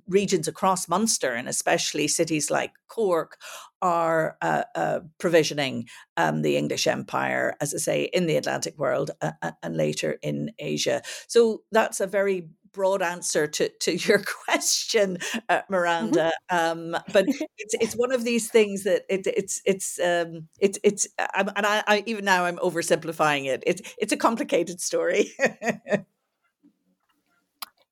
regions 0.07 0.49
across 0.49 0.89
Munster 0.89 1.33
and 1.33 1.49
especially 1.49 2.09
cities 2.09 2.51
like 2.51 2.73
Cork 2.89 3.39
are 3.81 4.37
uh, 4.43 4.63
uh, 4.75 5.01
provisioning 5.19 5.89
um, 6.17 6.43
the 6.43 6.57
English 6.57 6.87
Empire, 6.87 7.57
as 7.61 7.75
I 7.75 7.79
say, 7.79 8.03
in 8.13 8.27
the 8.27 8.37
Atlantic 8.37 8.79
world 8.79 9.11
uh, 9.21 9.33
uh 9.43 9.53
and 9.63 9.77
later 9.77 10.19
in 10.23 10.53
Asia. 10.59 11.03
So 11.27 11.63
that's 11.73 12.01
a 12.01 12.07
very 12.07 12.49
broad 12.73 13.03
answer 13.03 13.47
to, 13.47 13.69
to 13.69 13.97
your 13.97 14.23
question, 14.45 15.19
uh, 15.49 15.59
mm-hmm. 15.59 15.73
Miranda. 15.73 16.33
Mm-hmm. 16.51 16.95
Um, 16.95 17.03
but 17.13 17.27
it's 17.59 17.75
it's 17.75 17.95
one 17.95 18.13
of 18.13 18.25
these 18.25 18.51
things 18.51 18.85
that 18.85 19.03
it, 19.09 19.27
it's 19.27 19.61
it's 19.65 19.99
um, 20.01 20.49
it's 20.61 20.79
it's 20.83 21.07
and 21.35 21.51
I, 21.57 21.83
I 21.87 22.03
even 22.07 22.25
now 22.25 22.45
I'm 22.45 22.57
oversimplifying 22.59 23.47
it. 23.47 23.63
It's 23.67 23.83
it's 23.99 24.13
a 24.13 24.17
complicated 24.17 24.81
story. 24.81 25.31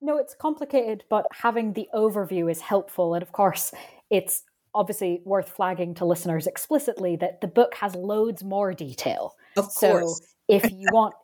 no, 0.01 0.19
it's 0.19 0.35
complicated, 0.35 1.05
but 1.09 1.27
having 1.33 1.73
the 1.73 1.89
overview 1.95 2.51
is 2.51 2.61
helpful, 2.61 3.15
and 3.15 3.23
of 3.23 3.33
course, 3.33 3.73
it's 4.11 4.45
obviously 4.75 5.21
worth 5.25 5.49
flagging 5.49 5.95
to 5.95 6.05
listeners 6.05 6.47
explicitly 6.47 7.17
that 7.17 7.41
the 7.41 7.49
book 7.49 7.75
has 7.75 7.95
loads 7.95 8.45
more 8.45 8.73
detail. 8.73 9.35
Of 9.57 9.65
course. 9.75 9.79
So 9.79 10.15
if 10.49 10.71
you 10.71 10.87
want 10.93 11.15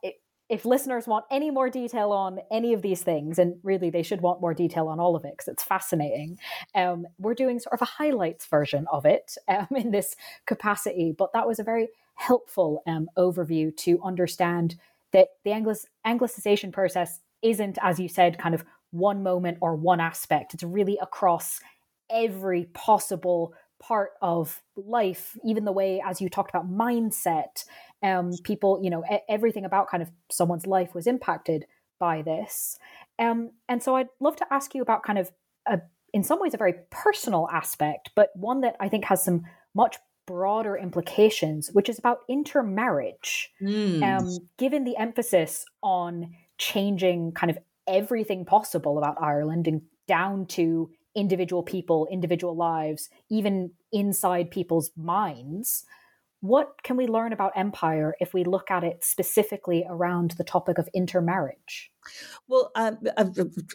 if 0.48 0.64
listeners 0.64 1.06
want 1.06 1.24
any 1.30 1.50
more 1.50 1.68
detail 1.68 2.12
on 2.12 2.38
any 2.50 2.72
of 2.72 2.82
these 2.82 3.02
things, 3.02 3.38
and 3.38 3.56
really 3.62 3.90
they 3.90 4.02
should 4.02 4.20
want 4.20 4.40
more 4.40 4.54
detail 4.54 4.88
on 4.88 5.00
all 5.00 5.16
of 5.16 5.24
it 5.24 5.32
because 5.32 5.48
it's 5.48 5.64
fascinating, 5.64 6.38
um, 6.74 7.06
we're 7.18 7.34
doing 7.34 7.58
sort 7.58 7.74
of 7.74 7.82
a 7.82 7.84
highlights 7.84 8.46
version 8.46 8.86
of 8.92 9.04
it 9.04 9.36
um, 9.48 9.66
in 9.74 9.90
this 9.90 10.14
capacity. 10.46 11.12
But 11.16 11.32
that 11.32 11.46
was 11.46 11.58
a 11.58 11.64
very 11.64 11.88
helpful 12.14 12.82
um, 12.86 13.08
overview 13.18 13.76
to 13.78 14.00
understand 14.02 14.76
that 15.12 15.28
the 15.44 15.50
Anglicization 16.06 16.72
process 16.72 17.20
isn't, 17.42 17.78
as 17.82 17.98
you 17.98 18.08
said, 18.08 18.38
kind 18.38 18.54
of 18.54 18.64
one 18.90 19.22
moment 19.22 19.58
or 19.60 19.74
one 19.74 20.00
aspect. 20.00 20.54
It's 20.54 20.62
really 20.62 20.98
across 21.00 21.60
every 22.08 22.64
possible 22.72 23.52
part 23.78 24.12
of 24.22 24.62
life, 24.76 25.36
even 25.44 25.64
the 25.64 25.72
way, 25.72 26.02
as 26.04 26.20
you 26.20 26.28
talked 26.28 26.50
about, 26.50 26.70
mindset 26.70 27.64
um, 28.02 28.32
people, 28.44 28.80
you 28.82 28.90
know, 28.90 29.04
everything 29.28 29.64
about 29.64 29.88
kind 29.88 30.02
of 30.02 30.10
someone's 30.30 30.66
life 30.66 30.94
was 30.94 31.06
impacted 31.06 31.66
by 31.98 32.22
this. 32.22 32.78
Um, 33.18 33.50
and 33.68 33.82
so 33.82 33.96
I'd 33.96 34.08
love 34.20 34.36
to 34.36 34.46
ask 34.50 34.74
you 34.74 34.82
about 34.82 35.02
kind 35.02 35.18
of 35.18 35.30
a, 35.66 35.80
in 36.12 36.22
some 36.22 36.40
ways, 36.40 36.54
a 36.54 36.58
very 36.58 36.74
personal 36.90 37.48
aspect, 37.52 38.10
but 38.14 38.30
one 38.34 38.60
that 38.60 38.76
I 38.80 38.88
think 38.88 39.04
has 39.06 39.24
some 39.24 39.44
much 39.74 39.96
broader 40.26 40.76
implications, 40.76 41.70
which 41.72 41.88
is 41.88 41.98
about 41.98 42.20
intermarriage. 42.28 43.50
Mm. 43.62 44.02
Um, 44.02 44.38
given 44.58 44.84
the 44.84 44.96
emphasis 44.96 45.64
on 45.82 46.34
changing 46.58 47.32
kind 47.32 47.50
of 47.50 47.58
everything 47.86 48.44
possible 48.44 48.98
about 48.98 49.16
Ireland 49.20 49.68
and 49.68 49.82
down 50.08 50.46
to 50.46 50.90
individual 51.16 51.62
people, 51.62 52.06
individual 52.10 52.54
lives, 52.54 53.08
even 53.30 53.72
inside 53.92 54.50
people's 54.50 54.90
minds 54.96 55.84
what 56.40 56.82
can 56.82 56.96
we 56.96 57.06
learn 57.06 57.32
about 57.32 57.52
empire 57.56 58.14
if 58.20 58.34
we 58.34 58.44
look 58.44 58.70
at 58.70 58.84
it 58.84 59.02
specifically 59.02 59.84
around 59.88 60.32
the 60.32 60.44
topic 60.44 60.78
of 60.78 60.88
intermarriage? 60.94 61.90
Well, 62.48 62.70
um, 62.76 62.98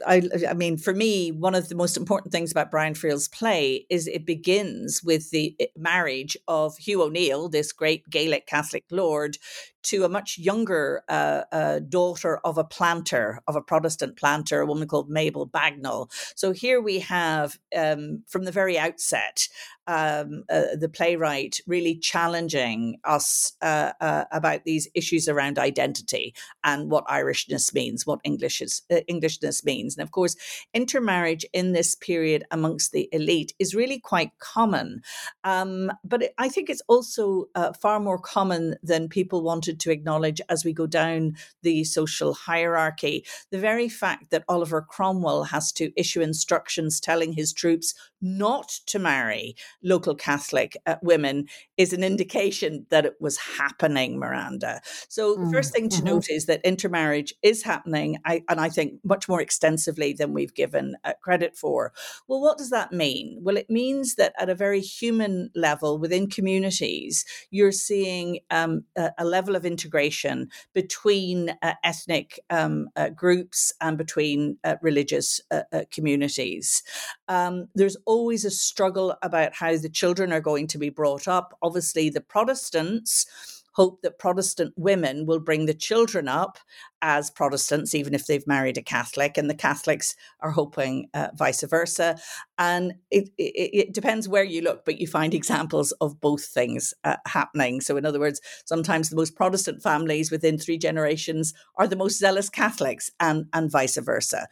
I, 0.08 0.22
I, 0.50 0.54
mean, 0.54 0.78
for 0.78 0.94
me, 0.94 1.32
one 1.32 1.56
of 1.56 1.70
the 1.70 1.76
most 1.76 1.98
important 1.98 2.32
things 2.32 2.52
about 2.52 2.72
Brian 2.72 2.94
Friel's 2.94 3.28
play 3.28 3.86
is 3.90 4.08
it 4.08 4.26
begins 4.26 5.04
with 5.04 5.30
the 5.32 5.56
eh, 5.60 5.68
marriage 5.78 6.38
of 6.48 6.78
Hugh 6.78 7.04
O'Neill, 7.04 7.50
this 7.50 7.72
great 7.72 8.10
Gaelic 8.10 8.48
Catholic 8.48 8.86
lord, 8.90 9.38
to 9.84 10.04
a 10.04 10.10
much 10.10 10.38
younger 10.38 11.04
uh, 11.10 11.42
uh, 11.52 11.80
daughter 11.80 12.40
of 12.44 12.58
a 12.58 12.64
planter, 12.64 13.42
of 13.48 13.56
a 13.56 13.62
Protestant 13.62 14.16
planter, 14.18 14.62
a 14.62 14.66
woman 14.66 14.88
called 14.88 15.10
Mabel 15.10 15.46
Bagenal. 15.46 16.10
So 16.36 16.52
here 16.52 16.82
we 16.82 17.00
have, 17.00 17.58
um, 17.76 18.24
from 18.28 18.46
the 18.46 18.52
very 18.52 18.78
outset, 18.78 19.48
um, 19.88 20.44
uh, 20.50 20.76
the 20.80 20.90
playwright 20.90 21.60
really 21.66 21.96
challenging 21.96 23.00
us 23.04 23.54
uh, 23.62 23.92
about 24.32 24.64
these 24.64 24.88
issues 24.94 25.28
around 25.28 25.58
identity 25.58 26.34
and 26.64 26.92
what 26.92 27.08
Irishness 27.08 27.74
means, 27.74 28.06
what 28.06 28.21
English 28.24 28.62
is, 28.62 28.82
uh, 28.92 29.02
Englishness 29.08 29.64
means. 29.64 29.96
And 29.96 30.04
of 30.04 30.12
course, 30.12 30.36
intermarriage 30.74 31.46
in 31.54 31.74
this 31.74 31.96
period 31.96 32.44
amongst 32.52 32.92
the 32.92 33.10
elite 33.12 33.54
is 33.60 33.76
really 33.76 34.00
quite 34.00 34.32
common. 34.40 35.02
Um, 35.44 35.92
but 36.04 36.24
it, 36.24 36.34
I 36.38 36.50
think 36.50 36.70
it's 36.70 36.82
also 36.88 37.46
uh, 37.56 37.74
far 37.74 38.00
more 38.00 38.20
common 38.20 38.76
than 38.84 39.10
people 39.10 39.42
wanted 39.42 39.80
to 39.82 39.92
acknowledge 39.92 40.42
as 40.50 40.66
we 40.66 40.74
go 40.74 40.88
down 40.88 41.36
the 41.64 41.84
social 41.84 42.34
hierarchy. 42.34 43.26
The 43.52 43.60
very 43.60 43.90
fact 43.90 44.32
that 44.32 44.44
Oliver 44.48 44.82
Cromwell 44.82 45.44
has 45.46 45.72
to 45.74 45.92
issue 45.96 46.22
instructions 46.22 47.00
telling 47.00 47.34
his 47.34 47.54
troops 47.54 47.94
not 48.22 48.70
to 48.88 49.00
marry 49.00 49.56
local 49.84 50.16
Catholic 50.16 50.78
uh, 50.86 50.96
women 51.02 51.48
is 51.78 51.94
an 51.94 52.04
indication 52.04 52.86
that 52.90 53.06
it 53.06 53.16
was 53.20 53.38
happening, 53.38 54.20
Miranda. 54.20 54.82
So, 55.10 55.36
mm. 55.36 55.46
the 55.46 55.52
first 55.52 55.74
thing 55.74 55.90
to 55.90 55.98
mm-hmm. 55.98 56.06
note 56.06 56.30
is 56.30 56.46
that 56.46 56.62
intermarriage 56.64 57.34
is 57.42 57.64
happening, 57.64 58.18
I, 58.26 58.44
and 58.50 58.60
I 58.60 58.70
think 58.70 59.00
much 59.04 59.28
more 59.28 59.42
extensively 59.42 60.14
than 60.14 60.34
we've 60.34 60.54
given 60.54 60.96
uh, 61.04 61.14
credit 61.22 61.58
for. 61.58 61.94
Well, 62.28 62.42
what 62.42 62.58
does 62.58 62.70
that 62.70 62.92
mean? 62.92 63.40
Well, 63.42 63.58
it 63.58 63.70
means 63.70 64.16
that 64.16 64.34
at 64.40 64.50
a 64.50 64.56
very 64.56 64.82
human 64.82 65.50
level 65.56 65.98
within 65.98 66.30
communities, 66.30 67.26
you're 67.50 67.72
seeing 67.72 68.40
um, 68.50 68.84
a, 68.98 69.12
a, 69.18 69.26
level 69.26 69.56
of 69.56 69.66
integration 69.66 70.50
between 70.74 71.52
uh, 71.62 71.74
ethnic 71.84 72.40
um, 72.50 72.90
uh, 72.96 73.10
groups 73.10 73.74
and 73.82 73.98
between 73.98 74.58
uh, 74.64 74.76
religious 74.82 75.42
uh, 75.52 75.64
communities. 75.92 76.84
Um, 77.28 77.68
there's 77.76 77.98
always 78.12 78.44
a 78.44 78.52
struggle 78.52 79.16
about 79.22 79.54
how 79.54 79.78
the 79.78 79.88
children 79.88 80.34
are 80.34 80.42
going 80.42 80.68
to 80.68 80.78
be 80.78 80.90
brought 80.90 81.30
up. 81.30 81.58
Obviously, 81.62 82.10
the 82.10 82.20
Protestants 82.20 83.26
hope 83.74 84.02
that 84.02 84.20
Protestant 84.20 84.74
women 84.76 85.26
will 85.26 85.40
bring 85.40 85.66
the 85.66 85.74
children 85.74 86.28
up 86.28 86.58
as 87.02 87.32
Protestants, 87.32 87.96
even 87.96 88.14
if 88.14 88.28
they've 88.28 88.46
married 88.46 88.78
a 88.78 88.82
Catholic, 88.82 89.38
and 89.38 89.50
the 89.50 89.56
Catholics 89.56 90.14
are 90.42 90.52
hoping 90.52 91.08
uh, 91.14 91.30
vice 91.36 91.64
versa. 91.64 92.18
And 92.58 92.96
it, 93.10 93.30
it, 93.38 93.70
it, 93.88 93.94
depends 93.94 94.28
where 94.28 94.44
you 94.44 94.62
look, 94.62 94.84
but 94.84 95.00
you 95.00 95.08
find 95.08 95.34
examples 95.34 95.94
of 95.94 96.20
both 96.20 96.44
things 96.44 96.94
uh, 97.06 97.16
happening. 97.28 97.80
So, 97.80 97.96
in 97.96 98.06
other 98.06 98.20
words, 98.20 98.42
sometimes 98.66 99.10
the 99.10 99.16
most 99.16 99.38
Protestant 99.38 99.82
families 99.82 100.32
within 100.32 100.58
three 100.58 100.78
generations 100.78 101.54
are 101.78 101.88
the 101.88 101.96
most 101.96 102.20
zealous 102.20 102.50
Catholics, 102.50 103.10
and, 103.22 103.46
and 103.54 103.72
vice 103.72 103.96
versa. 103.96 104.50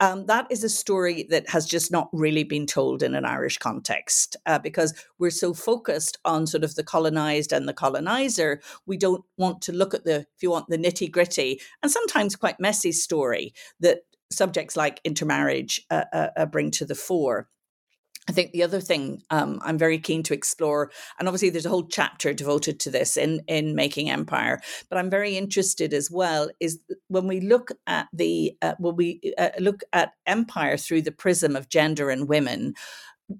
Um, 0.00 0.26
that 0.26 0.46
is 0.50 0.62
a 0.62 0.68
story 0.68 1.24
that 1.30 1.48
has 1.50 1.66
just 1.66 1.90
not 1.90 2.08
really 2.12 2.44
been 2.44 2.66
told 2.66 3.02
in 3.02 3.14
an 3.14 3.24
Irish 3.24 3.58
context 3.58 4.36
uh, 4.46 4.58
because 4.58 4.94
we're 5.18 5.30
so 5.30 5.52
focused 5.52 6.18
on 6.24 6.46
sort 6.46 6.62
of 6.62 6.76
the 6.76 6.84
colonized 6.84 7.52
and 7.52 7.68
the 7.68 7.72
colonizer. 7.72 8.60
We 8.86 8.96
don't 8.96 9.24
want 9.36 9.60
to 9.62 9.72
look 9.72 9.94
at 9.94 10.04
the, 10.04 10.26
if 10.36 10.42
you 10.42 10.50
want, 10.50 10.68
the 10.68 10.78
nitty 10.78 11.10
gritty 11.10 11.60
and 11.82 11.90
sometimes 11.90 12.36
quite 12.36 12.60
messy 12.60 12.92
story 12.92 13.52
that 13.80 14.00
subjects 14.30 14.76
like 14.76 15.00
intermarriage 15.04 15.84
uh, 15.90 16.04
uh, 16.12 16.28
uh 16.36 16.46
bring 16.46 16.70
to 16.70 16.84
the 16.84 16.94
fore. 16.94 17.48
I 18.28 18.32
think 18.32 18.52
the 18.52 18.62
other 18.62 18.80
thing 18.80 19.22
um, 19.30 19.58
I'm 19.62 19.78
very 19.78 19.98
keen 19.98 20.22
to 20.24 20.34
explore, 20.34 20.90
and 21.18 21.26
obviously 21.26 21.50
there's 21.50 21.66
a 21.66 21.70
whole 21.70 21.86
chapter 21.86 22.34
devoted 22.34 22.78
to 22.80 22.90
this 22.90 23.16
in 23.16 23.42
in 23.48 23.74
Making 23.74 24.10
Empire, 24.10 24.60
but 24.90 24.98
I'm 24.98 25.10
very 25.10 25.36
interested 25.36 25.94
as 25.94 26.10
well 26.10 26.50
is 26.60 26.78
when 27.08 27.26
we 27.26 27.40
look 27.40 27.70
at 27.86 28.08
the 28.12 28.56
uh, 28.60 28.74
when 28.78 28.96
we 28.96 29.20
uh, 29.38 29.50
look 29.58 29.82
at 29.92 30.12
empire 30.26 30.76
through 30.76 31.02
the 31.02 31.12
prism 31.12 31.56
of 31.56 31.70
gender 31.70 32.10
and 32.10 32.28
women. 32.28 32.74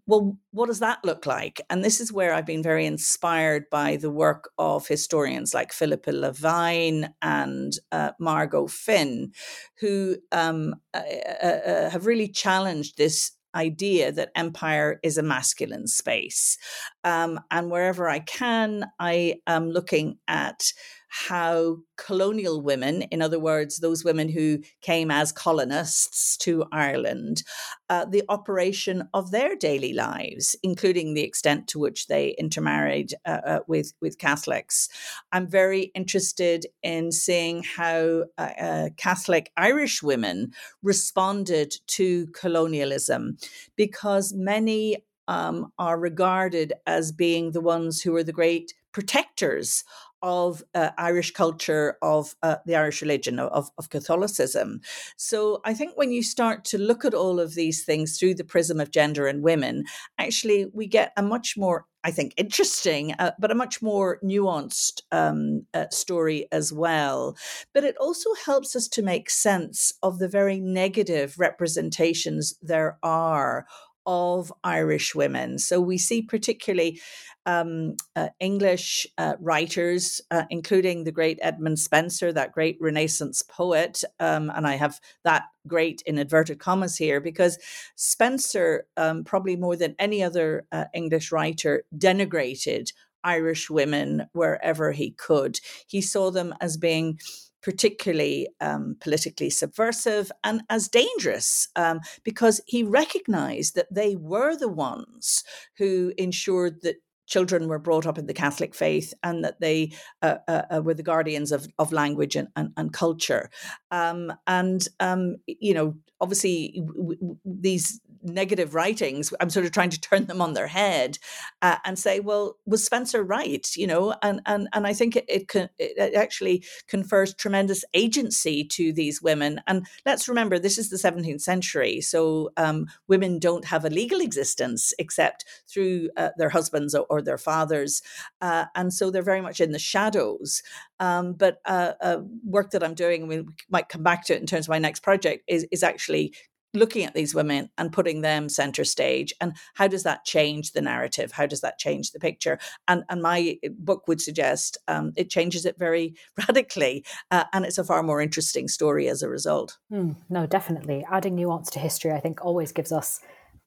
Well, 0.06 0.36
what 0.50 0.66
does 0.66 0.80
that 0.80 0.98
look 1.02 1.24
like? 1.24 1.62
And 1.70 1.82
this 1.82 1.98
is 1.98 2.12
where 2.12 2.34
I've 2.34 2.44
been 2.44 2.62
very 2.62 2.84
inspired 2.84 3.70
by 3.70 3.96
the 3.96 4.10
work 4.10 4.50
of 4.58 4.86
historians 4.86 5.54
like 5.54 5.72
Philippa 5.72 6.10
Levine 6.10 7.14
and 7.22 7.72
uh, 7.90 8.10
Margot 8.20 8.66
Finn, 8.66 9.32
who 9.80 10.16
um, 10.30 10.74
uh, 10.92 11.00
uh, 11.42 11.46
uh 11.46 11.90
have 11.90 12.04
really 12.04 12.28
challenged 12.28 12.98
this 12.98 13.37
idea 13.54 14.12
that 14.12 14.30
empire 14.34 15.00
is 15.02 15.18
a 15.18 15.22
masculine 15.22 15.86
space. 15.86 16.58
Um, 17.04 17.40
and 17.50 17.70
wherever 17.70 18.08
I 18.08 18.20
can, 18.20 18.86
I 18.98 19.36
am 19.46 19.70
looking 19.70 20.18
at 20.28 20.72
how 21.08 21.78
colonial 21.96 22.60
women, 22.62 23.02
in 23.02 23.22
other 23.22 23.38
words, 23.38 23.78
those 23.78 24.04
women 24.04 24.28
who 24.28 24.58
came 24.82 25.10
as 25.10 25.32
colonists 25.32 26.36
to 26.38 26.64
Ireland, 26.70 27.42
uh, 27.88 28.04
the 28.04 28.22
operation 28.28 29.08
of 29.14 29.30
their 29.30 29.56
daily 29.56 29.92
lives, 29.92 30.54
including 30.62 31.14
the 31.14 31.22
extent 31.22 31.66
to 31.68 31.78
which 31.78 32.06
they 32.06 32.34
intermarried 32.38 33.14
uh, 33.26 33.40
uh, 33.46 33.58
with, 33.66 33.92
with 34.00 34.18
Catholics. 34.18 34.88
I'm 35.32 35.48
very 35.48 35.90
interested 35.94 36.66
in 36.82 37.10
seeing 37.12 37.62
how 37.62 38.24
uh, 38.36 38.50
uh, 38.60 38.88
Catholic 38.96 39.50
Irish 39.56 40.02
women 40.02 40.52
responded 40.82 41.74
to 41.88 42.26
colonialism 42.28 43.38
because 43.76 44.32
many 44.32 44.98
um, 45.28 45.72
are 45.78 45.98
regarded 45.98 46.72
as 46.86 47.12
being 47.12 47.52
the 47.52 47.60
ones 47.60 48.02
who 48.02 48.16
are 48.16 48.24
the 48.24 48.32
great 48.32 48.72
protectors 48.92 49.84
of 50.22 50.62
uh, 50.74 50.90
Irish 50.98 51.32
culture, 51.32 51.96
of 52.02 52.34
uh, 52.42 52.56
the 52.66 52.76
Irish 52.76 53.02
religion, 53.02 53.38
of, 53.38 53.70
of 53.78 53.90
Catholicism. 53.90 54.80
So 55.16 55.60
I 55.64 55.74
think 55.74 55.96
when 55.96 56.12
you 56.12 56.22
start 56.22 56.64
to 56.66 56.78
look 56.78 57.04
at 57.04 57.14
all 57.14 57.40
of 57.40 57.54
these 57.54 57.84
things 57.84 58.18
through 58.18 58.34
the 58.34 58.44
prism 58.44 58.80
of 58.80 58.90
gender 58.90 59.26
and 59.26 59.42
women, 59.42 59.84
actually 60.18 60.66
we 60.72 60.86
get 60.86 61.12
a 61.16 61.22
much 61.22 61.56
more 61.56 61.86
I 62.04 62.12
think, 62.12 62.32
interesting, 62.36 63.12
uh, 63.18 63.32
but 63.40 63.50
a 63.50 63.56
much 63.56 63.82
more 63.82 64.20
nuanced 64.22 65.02
um, 65.10 65.66
uh, 65.74 65.86
story 65.90 66.46
as 66.52 66.72
well. 66.72 67.36
But 67.74 67.84
it 67.84 67.96
also 67.98 68.30
helps 68.46 68.76
us 68.76 68.86
to 68.88 69.02
make 69.02 69.28
sense 69.28 69.92
of 70.02 70.18
the 70.18 70.28
very 70.28 70.60
negative 70.60 71.34
representations 71.38 72.54
there 72.62 72.98
are 73.02 73.66
of 74.08 74.50
Irish 74.64 75.14
women. 75.14 75.58
So 75.58 75.82
we 75.82 75.98
see 75.98 76.22
particularly 76.22 76.98
um, 77.44 77.96
uh, 78.16 78.30
English 78.40 79.06
uh, 79.18 79.34
writers, 79.38 80.22
uh, 80.30 80.44
including 80.48 81.04
the 81.04 81.12
great 81.12 81.38
Edmund 81.42 81.78
Spenser, 81.78 82.32
that 82.32 82.52
great 82.52 82.78
Renaissance 82.80 83.42
poet. 83.42 84.02
Um, 84.18 84.50
and 84.54 84.66
I 84.66 84.76
have 84.76 84.98
that 85.24 85.44
great 85.66 86.02
in 86.06 86.18
inverted 86.18 86.58
commas 86.58 86.96
here 86.96 87.20
because 87.20 87.58
Spenser, 87.96 88.86
um, 88.96 89.24
probably 89.24 89.56
more 89.56 89.76
than 89.76 89.94
any 89.98 90.22
other 90.22 90.66
uh, 90.72 90.86
English 90.94 91.30
writer, 91.30 91.84
denigrated 91.96 92.92
Irish 93.24 93.68
women 93.68 94.26
wherever 94.32 94.92
he 94.92 95.10
could. 95.10 95.60
He 95.86 96.00
saw 96.00 96.30
them 96.30 96.54
as 96.62 96.78
being 96.78 97.18
particularly 97.62 98.48
um, 98.60 98.96
politically 99.00 99.50
subversive 99.50 100.30
and 100.44 100.62
as 100.70 100.88
dangerous 100.88 101.68
um, 101.76 102.00
because 102.24 102.60
he 102.66 102.82
recognized 102.82 103.74
that 103.74 103.92
they 103.92 104.16
were 104.16 104.56
the 104.56 104.68
ones 104.68 105.42
who 105.76 106.12
ensured 106.16 106.82
that 106.82 106.96
children 107.26 107.68
were 107.68 107.78
brought 107.78 108.06
up 108.06 108.18
in 108.18 108.26
the 108.26 108.34
Catholic 108.34 108.74
faith 108.74 109.12
and 109.22 109.44
that 109.44 109.60
they 109.60 109.92
uh, 110.22 110.36
uh, 110.48 110.62
uh 110.70 110.82
were 110.82 110.94
the 110.94 111.02
guardians 111.02 111.52
of, 111.52 111.68
of 111.78 111.92
language 111.92 112.34
and, 112.34 112.48
and, 112.56 112.70
and 112.76 112.92
culture. 112.92 113.50
Um, 113.90 114.32
and, 114.46 114.86
um, 114.98 115.36
you 115.46 115.74
know, 115.74 115.94
obviously 116.20 116.82
w- 116.96 117.16
w- 117.16 117.38
these 117.44 118.00
negative 118.22 118.74
writings 118.74 119.32
i'm 119.40 119.50
sort 119.50 119.66
of 119.66 119.72
trying 119.72 119.90
to 119.90 120.00
turn 120.00 120.26
them 120.26 120.40
on 120.40 120.54
their 120.54 120.66
head 120.66 121.18
uh, 121.62 121.76
and 121.84 121.98
say 121.98 122.20
well 122.20 122.56
was 122.66 122.84
spenser 122.84 123.22
right? 123.22 123.76
You 123.76 123.86
know 123.86 124.14
and 124.22 124.40
and 124.46 124.68
and 124.72 124.86
i 124.86 124.92
think 124.92 125.16
it 125.16 125.24
it, 125.28 125.70
it 125.78 126.14
actually 126.14 126.64
confers 126.86 127.34
tremendous 127.34 127.84
agency 127.94 128.64
to 128.64 128.92
these 128.92 129.20
women. 129.22 129.60
And 129.66 129.86
let's 130.06 130.28
remember 130.28 130.58
this 130.58 130.78
is 130.78 130.90
the 130.90 130.96
17th 130.96 131.40
century 131.40 132.00
so 132.00 132.50
um, 132.56 132.86
women 133.06 133.38
don't 133.38 133.66
have 133.66 133.84
a 133.84 133.90
legal 133.90 134.20
existence 134.20 134.92
except 134.98 135.44
through 135.66 136.10
uh, 136.16 136.30
their 136.36 136.50
husbands 136.50 136.94
or, 136.94 137.06
or 137.10 137.22
their 137.22 137.38
fathers 137.38 138.02
uh, 138.40 138.66
and 138.74 138.92
so 138.92 139.10
they're 139.10 139.22
very 139.22 139.40
much 139.40 139.60
in 139.60 139.72
the 139.72 139.78
shadows. 139.78 140.62
Um, 141.00 141.34
but 141.34 141.60
uh, 141.64 142.18
work 142.44 142.70
that 142.70 142.82
i'm 142.82 142.94
doing 142.94 143.28
we 143.28 143.44
might 143.70 143.88
come 143.88 144.02
back 144.02 144.24
to 144.24 144.34
it 144.34 144.40
in 144.40 144.46
terms 144.46 144.66
of 144.66 144.70
my 144.70 144.78
next 144.78 145.00
project 145.00 145.44
is, 145.46 145.66
is 145.70 145.82
actually 145.82 146.34
looking 146.74 147.04
at 147.04 147.14
these 147.14 147.34
women 147.34 147.70
and 147.78 147.92
putting 147.92 148.20
them 148.20 148.48
center 148.48 148.84
stage 148.84 149.32
and 149.40 149.54
how 149.74 149.86
does 149.86 150.02
that 150.02 150.24
change 150.24 150.72
the 150.72 150.82
narrative? 150.82 151.32
How 151.32 151.46
does 151.46 151.60
that 151.62 151.78
change 151.78 152.12
the 152.12 152.20
picture? 152.20 152.58
And 152.86 153.04
and 153.08 153.22
my 153.22 153.58
eh, 153.62 153.68
book 153.72 154.06
would 154.08 154.20
suggest 154.20 154.78
um, 154.88 155.12
it 155.16 155.30
changes 155.30 155.64
it 155.64 155.78
very 155.78 156.14
radically 156.48 157.04
uh, 157.30 157.44
and 157.52 157.64
it's 157.64 157.78
a 157.78 157.84
far 157.84 158.02
more 158.02 158.20
interesting 158.20 158.68
story 158.68 159.08
as 159.08 159.22
a 159.22 159.28
result. 159.28 159.78
Mm, 159.92 160.16
no 160.28 160.46
definitely. 160.46 161.04
Adding 161.10 161.34
nuance 161.34 161.70
to 161.70 161.78
history 161.78 162.12
i 162.12 162.20
think 162.20 162.44
always 162.44 162.72
gives 162.72 162.92
us 162.92 163.20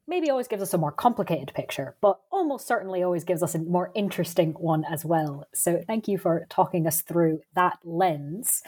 maybe 0.07 0.29
always 0.29 0.47
gives 0.47 0.61
us 0.61 0.73
a 0.73 0.77
more 0.77 0.91
complicated 0.91 1.53
picture 1.53 1.95
but 2.01 2.19
almost 2.31 2.67
certainly 2.67 3.03
always 3.03 3.23
gives 3.23 3.43
us 3.43 3.55
a 3.55 3.59
more 3.59 3.91
interesting 3.95 4.51
one 4.53 4.83
as 4.85 5.05
well. 5.05 5.45
So 5.53 5.81
thank 5.87 6.07
you 6.07 6.17
for 6.17 6.45
talking 6.49 6.87
us 6.87 7.01
through 7.01 7.41
that 7.55 7.79
lens 7.83 8.61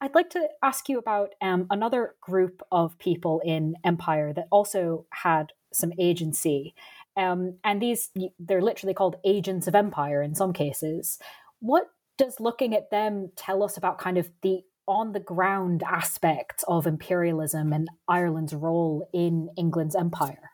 I'd 0.00 0.14
like 0.14 0.30
to 0.30 0.48
ask 0.62 0.88
you 0.88 0.98
about 0.98 1.34
um, 1.40 1.66
another 1.70 2.14
group 2.20 2.62
of 2.70 2.98
people 2.98 3.40
in 3.44 3.74
Empire 3.84 4.32
that 4.34 4.48
also 4.50 5.06
had 5.10 5.52
some 5.72 5.92
agency. 5.98 6.74
Um, 7.16 7.54
and 7.64 7.80
these, 7.80 8.10
they're 8.38 8.62
literally 8.62 8.94
called 8.94 9.16
agents 9.24 9.66
of 9.66 9.74
Empire 9.74 10.22
in 10.22 10.34
some 10.34 10.52
cases. 10.52 11.18
What 11.60 11.88
does 12.18 12.40
looking 12.40 12.74
at 12.74 12.90
them 12.90 13.30
tell 13.36 13.62
us 13.62 13.76
about 13.76 13.98
kind 13.98 14.18
of 14.18 14.30
the 14.42 14.60
on 14.88 15.12
the 15.12 15.20
ground 15.20 15.82
aspects 15.82 16.64
of 16.68 16.86
imperialism 16.86 17.72
and 17.72 17.88
Ireland's 18.06 18.54
role 18.54 19.08
in 19.12 19.48
England's 19.56 19.96
empire? 19.96 20.50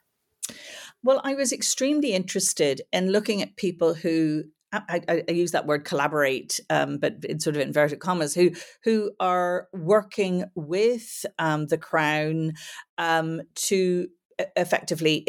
Well, 1.02 1.20
I 1.22 1.34
was 1.34 1.52
extremely 1.52 2.12
interested 2.12 2.80
in 2.92 3.12
looking 3.12 3.42
at 3.42 3.56
people 3.56 3.94
who 3.94 4.44
I, 4.72 5.00
I, 5.08 5.24
I, 5.28 5.32
use 5.32 5.50
that 5.52 5.66
word 5.66 5.84
collaborate, 5.84 6.58
um, 6.70 6.98
but 6.98 7.24
in 7.24 7.40
sort 7.40 7.56
of 7.56 7.62
inverted 7.62 8.00
commas, 8.00 8.34
who 8.34 8.52
who 8.84 9.12
are 9.20 9.68
working 9.72 10.44
with 10.54 11.26
um, 11.38 11.66
the 11.66 11.78
crown 11.78 12.52
um, 12.98 13.42
to 13.66 14.08
effectively 14.56 15.24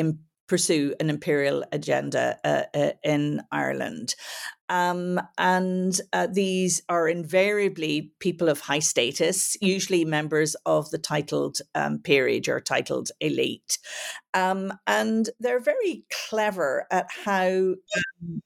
pursue 0.48 0.94
an 1.00 1.10
imperial 1.10 1.64
agenda 1.72 2.38
uh, 2.44 2.64
uh, 2.78 2.92
in 3.04 3.42
Ireland. 3.52 4.16
Um, 4.70 5.20
and 5.38 6.00
uh, 6.12 6.28
these 6.32 6.82
are 6.90 7.08
invariably 7.08 8.12
people 8.20 8.50
of 8.50 8.60
high 8.60 8.80
status, 8.80 9.56
usually 9.62 10.06
members 10.06 10.56
of 10.66 10.90
the 10.90 10.98
titled 10.98 11.58
um, 11.76 12.00
peerage 12.00 12.50
or 12.50 12.60
titled 12.60 13.10
elite. 13.20 13.78
Um, 14.34 14.74
and 14.88 15.30
they're 15.40 15.60
very 15.60 16.06
clever 16.30 16.88
at 16.92 17.08
how 17.26 17.48
um, 17.48 18.42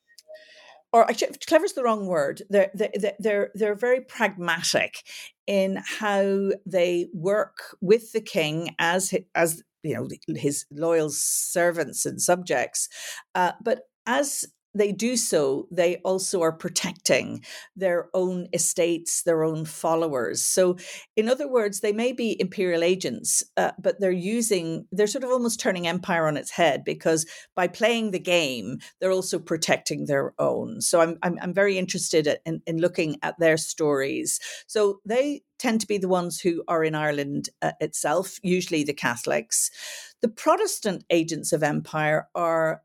or 0.93 1.09
actually, 1.09 1.35
clever 1.47 1.65
is 1.65 1.73
the 1.73 1.83
wrong 1.83 2.07
word. 2.07 2.41
They're, 2.49 2.71
they're, 2.73 3.13
they're, 3.19 3.51
they're 3.53 3.75
very 3.75 4.01
pragmatic 4.01 5.03
in 5.45 5.81
how 5.99 6.51
they 6.65 7.07
work 7.13 7.77
with 7.81 8.11
the 8.11 8.21
king 8.21 8.75
as, 8.79 9.13
as 9.35 9.63
you 9.83 9.95
know, 9.95 10.07
his 10.35 10.65
loyal 10.71 11.09
servants 11.09 12.05
and 12.05 12.21
subjects. 12.21 12.89
Uh, 13.35 13.53
but 13.63 13.83
as 14.05 14.45
they 14.77 14.91
do 14.91 15.17
so, 15.17 15.67
they 15.71 15.97
also 15.97 16.41
are 16.41 16.51
protecting 16.51 17.43
their 17.75 18.09
own 18.13 18.47
estates, 18.53 19.23
their 19.23 19.43
own 19.43 19.65
followers. 19.65 20.43
So, 20.43 20.77
in 21.15 21.29
other 21.29 21.47
words, 21.47 21.79
they 21.79 21.93
may 21.93 22.11
be 22.11 22.39
imperial 22.39 22.83
agents, 22.83 23.43
uh, 23.57 23.71
but 23.79 23.99
they're 23.99 24.11
using, 24.11 24.87
they're 24.91 25.07
sort 25.07 25.23
of 25.23 25.31
almost 25.31 25.59
turning 25.59 25.87
empire 25.87 26.27
on 26.27 26.37
its 26.37 26.51
head 26.51 26.83
because 26.83 27.25
by 27.55 27.67
playing 27.67 28.11
the 28.11 28.19
game, 28.19 28.79
they're 28.99 29.11
also 29.11 29.39
protecting 29.39 30.05
their 30.05 30.33
own. 30.39 30.81
So, 30.81 31.01
I'm, 31.01 31.17
I'm, 31.23 31.37
I'm 31.41 31.53
very 31.53 31.77
interested 31.77 32.39
in, 32.45 32.61
in 32.65 32.77
looking 32.77 33.17
at 33.21 33.39
their 33.39 33.57
stories. 33.57 34.39
So, 34.67 34.99
they 35.05 35.41
tend 35.59 35.81
to 35.81 35.87
be 35.87 35.97
the 35.97 36.07
ones 36.07 36.39
who 36.39 36.63
are 36.67 36.83
in 36.83 36.95
Ireland 36.95 37.49
uh, 37.61 37.71
itself, 37.79 38.39
usually 38.43 38.83
the 38.83 38.93
Catholics. 38.93 39.71
The 40.21 40.27
Protestant 40.27 41.03
agents 41.09 41.51
of 41.51 41.63
empire 41.63 42.27
are 42.35 42.81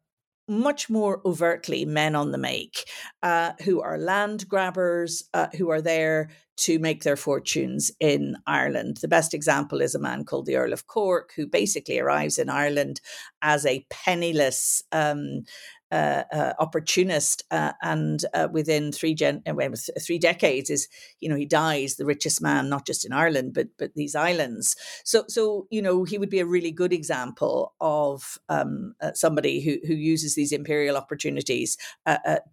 much 0.48 0.90
more 0.90 1.20
overtly 1.24 1.84
men 1.84 2.14
on 2.14 2.32
the 2.32 2.38
make 2.38 2.84
uh, 3.22 3.52
who 3.64 3.80
are 3.80 3.98
land 3.98 4.48
grabbers, 4.48 5.24
uh, 5.34 5.46
who 5.56 5.70
are 5.70 5.80
there 5.80 6.30
to 6.56 6.78
make 6.78 7.02
their 7.02 7.16
fortunes 7.16 7.90
in 7.98 8.36
Ireland. 8.46 8.98
The 9.00 9.08
best 9.08 9.34
example 9.34 9.80
is 9.80 9.94
a 9.94 10.00
man 10.00 10.24
called 10.24 10.46
the 10.46 10.56
Earl 10.56 10.72
of 10.72 10.86
Cork, 10.86 11.32
who 11.34 11.46
basically 11.46 11.98
arrives 11.98 12.38
in 12.38 12.48
Ireland 12.48 13.00
as 13.40 13.64
a 13.66 13.86
penniless 13.90 14.82
um, 14.92 15.44
uh, 15.92 16.24
uh, 16.32 16.54
opportunist, 16.58 17.44
uh, 17.50 17.72
and 17.82 18.24
uh, 18.32 18.48
within 18.50 18.92
three 18.92 19.14
gen 19.14 19.42
uh, 19.46 19.52
three 20.00 20.18
decades 20.18 20.70
is 20.70 20.88
you 21.20 21.28
know 21.28 21.36
he 21.36 21.44
dies 21.44 21.96
the 21.96 22.06
richest 22.06 22.40
man 22.40 22.70
not 22.70 22.86
just 22.86 23.04
in 23.04 23.12
Ireland 23.12 23.52
but 23.52 23.68
but 23.76 23.94
these 23.94 24.14
islands. 24.14 24.74
So 25.04 25.24
so 25.28 25.66
you 25.70 25.82
know 25.82 26.04
he 26.04 26.16
would 26.16 26.30
be 26.30 26.40
a 26.40 26.46
really 26.46 26.72
good 26.72 26.94
example 26.94 27.74
of 27.78 28.38
um, 28.48 28.94
uh, 29.02 29.12
somebody 29.12 29.60
who 29.60 29.86
who 29.86 29.92
uses 29.92 30.34
these 30.34 30.50
imperial 30.50 30.96
opportunities 30.96 31.76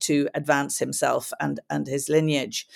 to 0.02 0.28
advance 0.36 0.78
himself 0.78 1.32
and 1.40 1.62
and 1.70 1.88
his 1.88 2.10
lineage 2.10 2.68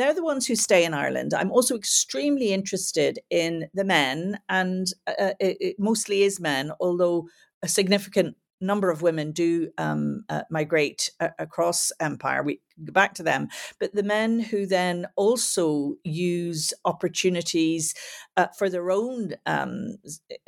they're 0.00 0.14
the 0.14 0.24
ones 0.24 0.46
who 0.46 0.56
stay 0.56 0.84
in 0.84 0.94
Ireland. 0.94 1.34
I'm 1.34 1.52
also 1.52 1.76
extremely 1.76 2.52
interested 2.52 3.18
in 3.28 3.68
the 3.74 3.84
men, 3.84 4.40
and 4.48 4.86
uh, 5.06 5.34
it, 5.38 5.56
it, 5.60 5.76
mostly 5.78 6.22
is 6.22 6.40
men, 6.40 6.72
although 6.80 7.28
a 7.62 7.68
significant 7.68 8.36
number 8.62 8.90
of 8.90 9.02
women 9.02 9.32
do 9.32 9.70
um, 9.78 10.24
uh, 10.28 10.42
migrate 10.50 11.10
uh, 11.20 11.28
across 11.38 11.92
empire. 12.00 12.42
We 12.42 12.60
go 12.84 12.92
back 12.92 13.14
to 13.14 13.22
them, 13.22 13.48
but 13.78 13.94
the 13.94 14.02
men 14.02 14.40
who 14.40 14.66
then 14.66 15.06
also 15.16 15.94
use 16.04 16.72
opportunities 16.84 17.94
uh, 18.36 18.48
for 18.58 18.68
their 18.68 18.90
own 18.90 19.34
um, 19.46 19.96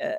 uh, 0.03 0.11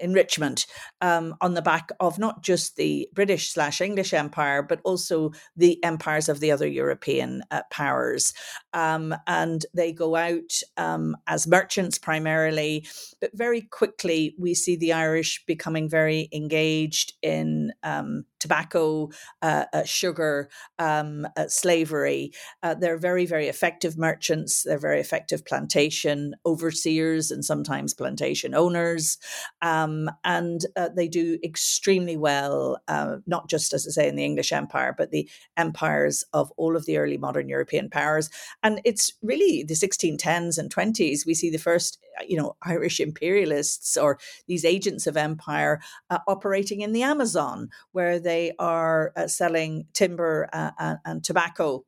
enrichment 0.00 0.66
um, 1.00 1.34
on 1.40 1.54
the 1.54 1.62
back 1.62 1.90
of 2.00 2.18
not 2.18 2.42
just 2.42 2.76
the 2.76 3.08
British 3.12 3.52
slash 3.52 3.80
English 3.80 4.12
Empire, 4.12 4.62
but 4.62 4.80
also 4.84 5.32
the 5.56 5.82
empires 5.84 6.28
of 6.28 6.40
the 6.40 6.50
other 6.50 6.66
European 6.66 7.42
uh, 7.50 7.62
powers. 7.70 8.32
Um, 8.74 9.14
and 9.26 9.64
they 9.72 9.92
go 9.92 10.16
out 10.16 10.60
um, 10.76 11.16
as 11.26 11.46
merchants 11.46 11.96
primarily, 11.96 12.86
but 13.20 13.30
very 13.32 13.62
quickly 13.62 14.34
we 14.38 14.52
see 14.54 14.76
the 14.76 14.92
Irish 14.92 15.44
becoming 15.46 15.88
very 15.88 16.28
engaged 16.32 17.14
in 17.22 17.72
um, 17.82 18.24
tobacco, 18.44 19.08
uh, 19.40 19.64
uh, 19.72 19.84
sugar, 19.84 20.50
um, 20.78 21.26
uh, 21.34 21.48
slavery. 21.48 22.30
Uh, 22.62 22.74
they're 22.74 22.98
very, 22.98 23.24
very 23.24 23.48
effective 23.48 23.96
merchants. 23.96 24.64
They're 24.64 24.78
very 24.78 25.00
effective 25.00 25.46
plantation 25.46 26.34
overseers 26.44 27.30
and 27.30 27.42
sometimes 27.42 27.94
plantation 27.94 28.54
owners. 28.54 29.16
Um, 29.62 30.10
and 30.24 30.60
uh, 30.76 30.90
they 30.94 31.08
do 31.08 31.38
extremely 31.42 32.18
well, 32.18 32.82
uh, 32.86 33.16
not 33.26 33.48
just 33.48 33.72
as 33.72 33.88
I 33.88 33.92
say 33.92 34.08
in 34.10 34.16
the 34.16 34.26
English 34.26 34.52
Empire, 34.52 34.94
but 34.96 35.10
the 35.10 35.26
empires 35.56 36.22
of 36.34 36.52
all 36.58 36.76
of 36.76 36.84
the 36.84 36.98
early 36.98 37.16
modern 37.16 37.48
European 37.48 37.88
powers. 37.88 38.28
And 38.64 38.80
it's 38.84 39.12
really 39.22 39.62
the 39.62 39.74
1610s 39.74 40.58
and 40.58 40.74
20s 40.74 41.26
we 41.26 41.34
see 41.34 41.50
the 41.50 41.58
first, 41.58 41.98
uh, 42.18 42.24
you 42.26 42.36
know, 42.36 42.56
Irish 42.62 42.98
imperialists 42.98 43.96
or 43.96 44.18
these 44.48 44.64
agents 44.64 45.06
of 45.06 45.18
empire 45.18 45.80
uh, 46.08 46.20
operating 46.26 46.80
in 46.80 46.92
the 46.92 47.02
Amazon, 47.02 47.68
where 47.92 48.18
they 48.18 48.52
are 48.58 49.12
uh, 49.16 49.28
selling 49.28 49.86
timber 49.92 50.48
and, 50.52 50.98
and 51.04 51.22
tobacco. 51.22 51.84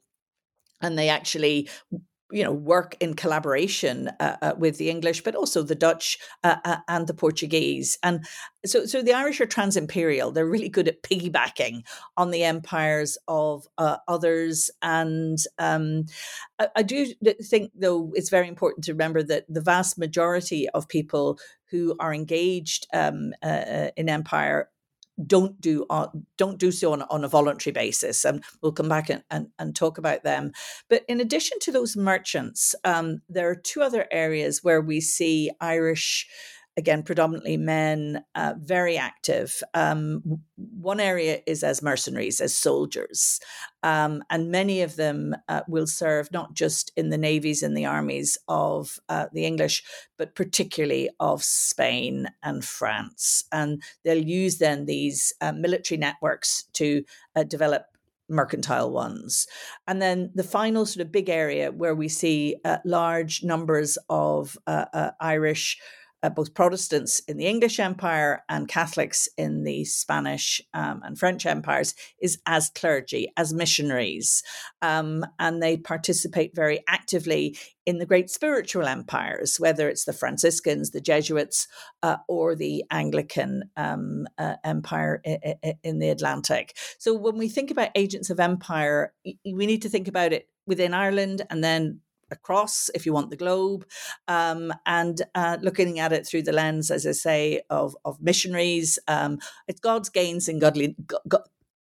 And 0.83 0.99
they 0.99 1.09
actually 1.09 1.71
you 2.31 2.43
know 2.43 2.53
work 2.53 2.97
in 3.01 3.15
collaboration 3.15 4.11
uh, 4.21 4.37
uh, 4.43 4.55
with 4.59 4.79
the 4.79 4.91
English, 4.91 5.23
but 5.23 5.35
also 5.35 5.63
the 5.63 5.75
Dutch 5.75 6.19
uh, 6.43 6.57
uh, 6.65 6.79
and 6.89 7.07
the 7.07 7.15
Portuguese. 7.15 7.99
And 8.03 8.27
so, 8.65 8.85
so 8.85 9.03
the 9.03 9.13
Irish 9.13 9.41
are 9.41 9.47
trans-imperial. 9.47 10.33
They're 10.33 10.47
really 10.47 10.69
good 10.69 10.89
at 10.89 11.03
piggybacking 11.03 11.83
on 12.17 12.31
the 12.31 12.43
empires 12.43 13.17
of 13.29 13.67
uh, 13.79 13.99
others. 14.09 14.71
And 14.83 15.39
um, 15.59 16.07
I, 16.59 16.69
I, 16.77 16.83
do 16.83 17.07
think, 17.43 17.71
though, 17.75 18.13
it's 18.15 18.31
very 18.31 18.49
important 18.49 18.85
to 18.87 18.93
remember 18.93 19.23
that 19.23 19.45
the 19.49 19.61
vast 19.61 19.99
majority 19.99 20.69
of 20.71 20.89
people 20.89 21.39
who 21.71 21.97
are 22.01 22.15
engaged 22.15 22.87
um, 22.93 23.33
uh, 23.43 23.89
in 23.97 24.09
empire 24.09 24.69
don't 25.25 25.61
do 25.61 25.87
uh, 25.89 26.09
don't 26.37 26.59
do 26.59 26.71
so 26.71 26.93
on, 26.93 27.03
on 27.03 27.25
a 27.25 27.29
voluntary 27.29 27.73
basis 27.73 28.25
and 28.25 28.45
we'll 28.61 28.73
come 28.73 28.89
back 28.89 29.09
and, 29.09 29.23
and, 29.31 29.49
and 29.59 29.75
talk 29.75 29.99
about 29.99 30.25
them. 30.25 30.53
But 30.89 31.05
in 31.09 31.21
addition 31.21 31.59
to 31.61 31.73
those 31.73 31.97
merchants 31.97 32.75
um, 32.85 33.23
there 33.29 33.49
are 33.49 33.55
two 33.55 33.83
other 33.83 34.07
areas 34.11 34.63
where 34.63 34.81
we 34.81 35.01
see 35.01 35.51
irish 35.61 36.27
again, 36.77 37.03
predominantly 37.03 37.57
men, 37.57 38.23
uh, 38.35 38.55
very 38.59 38.99
active. 38.99 39.63
Um, 39.73 40.41
one 40.57 41.01
area 41.01 41.41
is 41.47 41.63
as 41.63 41.83
mercenaries, 41.83 42.41
as 42.41 42.57
soldiers. 42.57 43.41
Um, 43.83 44.23
and 44.31 44.51
many 44.51 44.83
of 44.83 44.97
them 44.97 45.35
uh, 45.49 45.63
will 45.69 45.87
serve 45.87 46.31
not 46.33 46.55
just 46.55 46.93
in 46.97 47.11
the 47.11 47.19
navies 47.19 47.63
and 47.63 47.77
the 47.77 47.87
armies 47.87 48.37
of 48.49 48.99
uh, 49.09 49.27
the 49.33 49.47
English, 49.47 49.85
but 50.19 50.35
particularly 50.35 51.09
of 51.19 51.43
Spain 51.43 52.29
and 52.43 52.65
France. 52.65 53.45
And 53.53 53.83
they'll 54.05 54.23
use 54.23 54.59
then 54.59 54.85
these 54.85 55.33
uh, 55.41 55.53
military 55.53 55.99
networks 55.99 56.65
to 56.75 57.05
uh, 57.35 57.45
develop 57.45 57.87
mercantile 58.29 58.91
ones. 58.91 59.47
And 59.87 60.03
then 60.03 60.31
the 60.35 60.43
final 60.43 60.85
sort 60.85 61.07
of 61.07 61.13
big 61.13 61.29
area 61.29 61.71
where 61.71 61.95
we 61.95 62.09
see 62.09 62.57
uh, 62.65 62.79
large 62.85 63.45
numbers 63.45 63.99
of 64.09 64.59
uh, 64.67 64.87
uh, 64.93 65.11
Irish 65.21 65.79
uh, 66.27 66.31
both 66.31 66.55
Protestants 66.55 67.21
in 67.21 67.37
the 67.37 67.47
English 67.47 67.79
Empire 67.79 68.43
and 68.49 68.67
Catholics 68.67 69.29
in 69.39 69.63
the 69.63 69.85
Spanish 69.85 70.61
um, 70.75 71.01
and 71.05 71.17
French 71.17 71.47
empires 71.47 71.95
is 72.21 72.39
as 72.47 72.69
clergy, 72.71 73.33
as 73.37 73.55
missionaries. 73.55 74.43
Um, 74.83 75.25
and 75.39 75.63
they 75.63 75.77
participate 75.77 76.55
very 76.55 76.83
actively 76.89 77.57
in 77.87 77.99
the 77.99 78.07
great 78.07 78.29
spiritual 78.29 78.89
empires, 78.89 79.61
whether 79.61 79.89
it's 79.89 80.05
the 80.05 80.13
Franciscans, 80.13 80.91
the 80.91 81.01
Jesuits, 81.01 81.69
uh, 82.03 82.17
or 82.29 82.57
the 82.57 82.83
Anglican 82.91 83.71
um, 83.77 84.27
uh, 84.37 84.57
empire 84.65 85.21
in, 85.25 85.55
in 85.85 85.99
the 86.01 86.09
Atlantic. 86.09 86.77
So 86.99 87.15
when 87.15 87.39
we 87.39 87.49
think 87.49 87.71
about 87.71 87.91
agents 87.95 88.31
of 88.31 88.41
empire, 88.41 89.13
we 89.25 89.67
need 89.67 89.83
to 89.83 89.89
think 89.89 90.09
about 90.09 90.33
it 90.33 90.49
within 90.67 90.93
Ireland 90.93 91.47
and 91.49 91.63
then 91.63 92.01
across, 92.31 92.91
if 92.95 93.07
you 93.07 93.13
want, 93.13 93.31
the 93.31 93.37
globe, 93.37 93.87
um, 94.29 94.73
and 94.85 95.23
uh, 95.35 95.59
looking 95.61 95.99
at 95.99 96.13
it 96.13 96.27
through 96.27 96.43
the 96.43 96.53
lens, 96.53 96.91
as 96.91 97.07
I 97.07 97.13
say, 97.13 97.63
of 97.71 97.97
of 98.05 98.21
missionaries. 98.21 98.99
Um, 99.09 99.39
it's 99.69 99.81
God's 99.81 100.09
gains 100.09 100.49
and 100.49 100.61
godly. 100.61 100.97
God, 101.07 101.43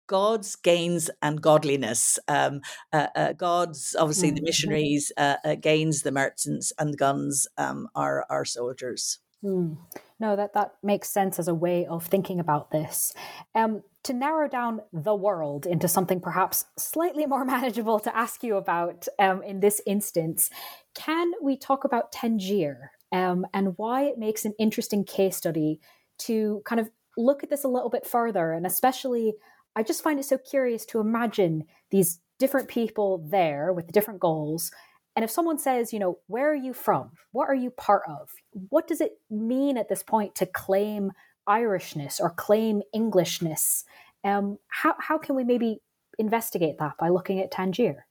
God's 0.08 0.58
gains 0.58 1.10
and 1.22 1.42
godliness. 1.42 2.20
Um, 2.28 2.60
uh, 2.92 3.08
uh, 3.16 3.32
God's 3.32 3.96
obviously 3.98 4.28
mm-hmm. 4.28 4.36
the 4.36 4.42
missionaries, 4.42 5.12
uh, 5.16 5.38
uh, 5.46 5.56
gains 5.56 6.02
the 6.02 6.12
merchants, 6.12 6.74
and 6.78 6.94
the 6.94 6.98
guns 6.98 7.48
um, 7.58 7.88
are 7.96 8.26
our 8.30 8.44
soldiers. 8.44 9.20
Mm. 9.42 9.78
No, 10.20 10.36
that 10.36 10.54
that 10.54 10.74
makes 10.84 11.10
sense 11.10 11.40
as 11.40 11.48
a 11.48 11.56
way 11.56 11.86
of 11.86 12.06
thinking 12.06 12.40
about 12.40 12.72
this. 12.72 13.14
Um, 13.56 13.84
to 14.04 14.14
narrow 14.14 14.48
down 14.48 14.82
the 14.92 15.16
world 15.16 15.66
into 15.66 15.88
something 15.88 16.20
perhaps 16.20 16.66
slightly 16.78 17.26
more 17.26 17.46
manageable 17.56 18.00
to 18.00 18.16
ask 18.16 18.44
you 18.44 18.56
about 18.56 19.08
um, 19.20 19.44
in 19.44 19.60
this 19.60 19.82
instance, 19.86 20.50
can 20.96 21.32
we 21.42 21.58
talk 21.58 21.84
about 21.84 22.12
Tangier 22.12 22.92
um, 23.12 23.46
and 23.54 23.78
why 23.78 24.04
it 24.04 24.18
makes 24.18 24.46
an 24.46 24.54
interesting 24.60 25.04
case 25.04 25.38
study 25.38 25.80
to 26.20 26.62
kind 26.66 26.80
of 26.80 26.90
look 27.18 27.44
at 27.44 27.50
this 27.50 27.64
a 27.64 27.70
little 27.70 27.90
bit 27.90 28.06
further? 28.06 28.54
And 28.54 28.66
especially, 28.66 29.34
I 29.76 29.84
just 29.84 30.04
find 30.04 30.20
it 30.20 30.26
so 30.26 30.38
curious 30.38 30.86
to 30.88 31.00
imagine 31.00 31.66
these 31.92 32.20
different 32.40 32.68
people 32.68 33.26
there 33.30 33.72
with 33.72 33.92
different 33.92 34.20
goals 34.20 34.72
and 35.16 35.26
if 35.26 35.32
someone 35.32 35.58
says, 35.58 35.92
you 35.92 36.00
know, 36.00 36.20
where 36.28 36.50
are 36.52 36.56
you 36.56 36.74
from? 36.74 37.12
What 37.32 37.50
are 37.50 37.56
you 37.56 37.70
part 37.72 38.04
of? 38.08 38.30
What 38.70 38.88
does 38.88 39.02
it 39.02 39.20
mean 39.30 39.78
at 39.78 39.90
this 39.90 40.04
point 40.04 40.36
to 40.36 40.46
claim 40.46 41.12
Irishness 41.48 42.20
or 42.20 42.30
claim 42.32 42.82
Englishness? 42.94 43.84
Um, 44.24 44.58
how, 44.68 44.96
how 45.00 45.18
can 45.18 45.36
we 45.36 45.44
maybe 45.44 45.80
investigate 46.20 46.78
that 46.80 46.98
by 47.00 47.10
looking 47.10 47.40
at 47.40 47.52
Tangier? 47.52 48.06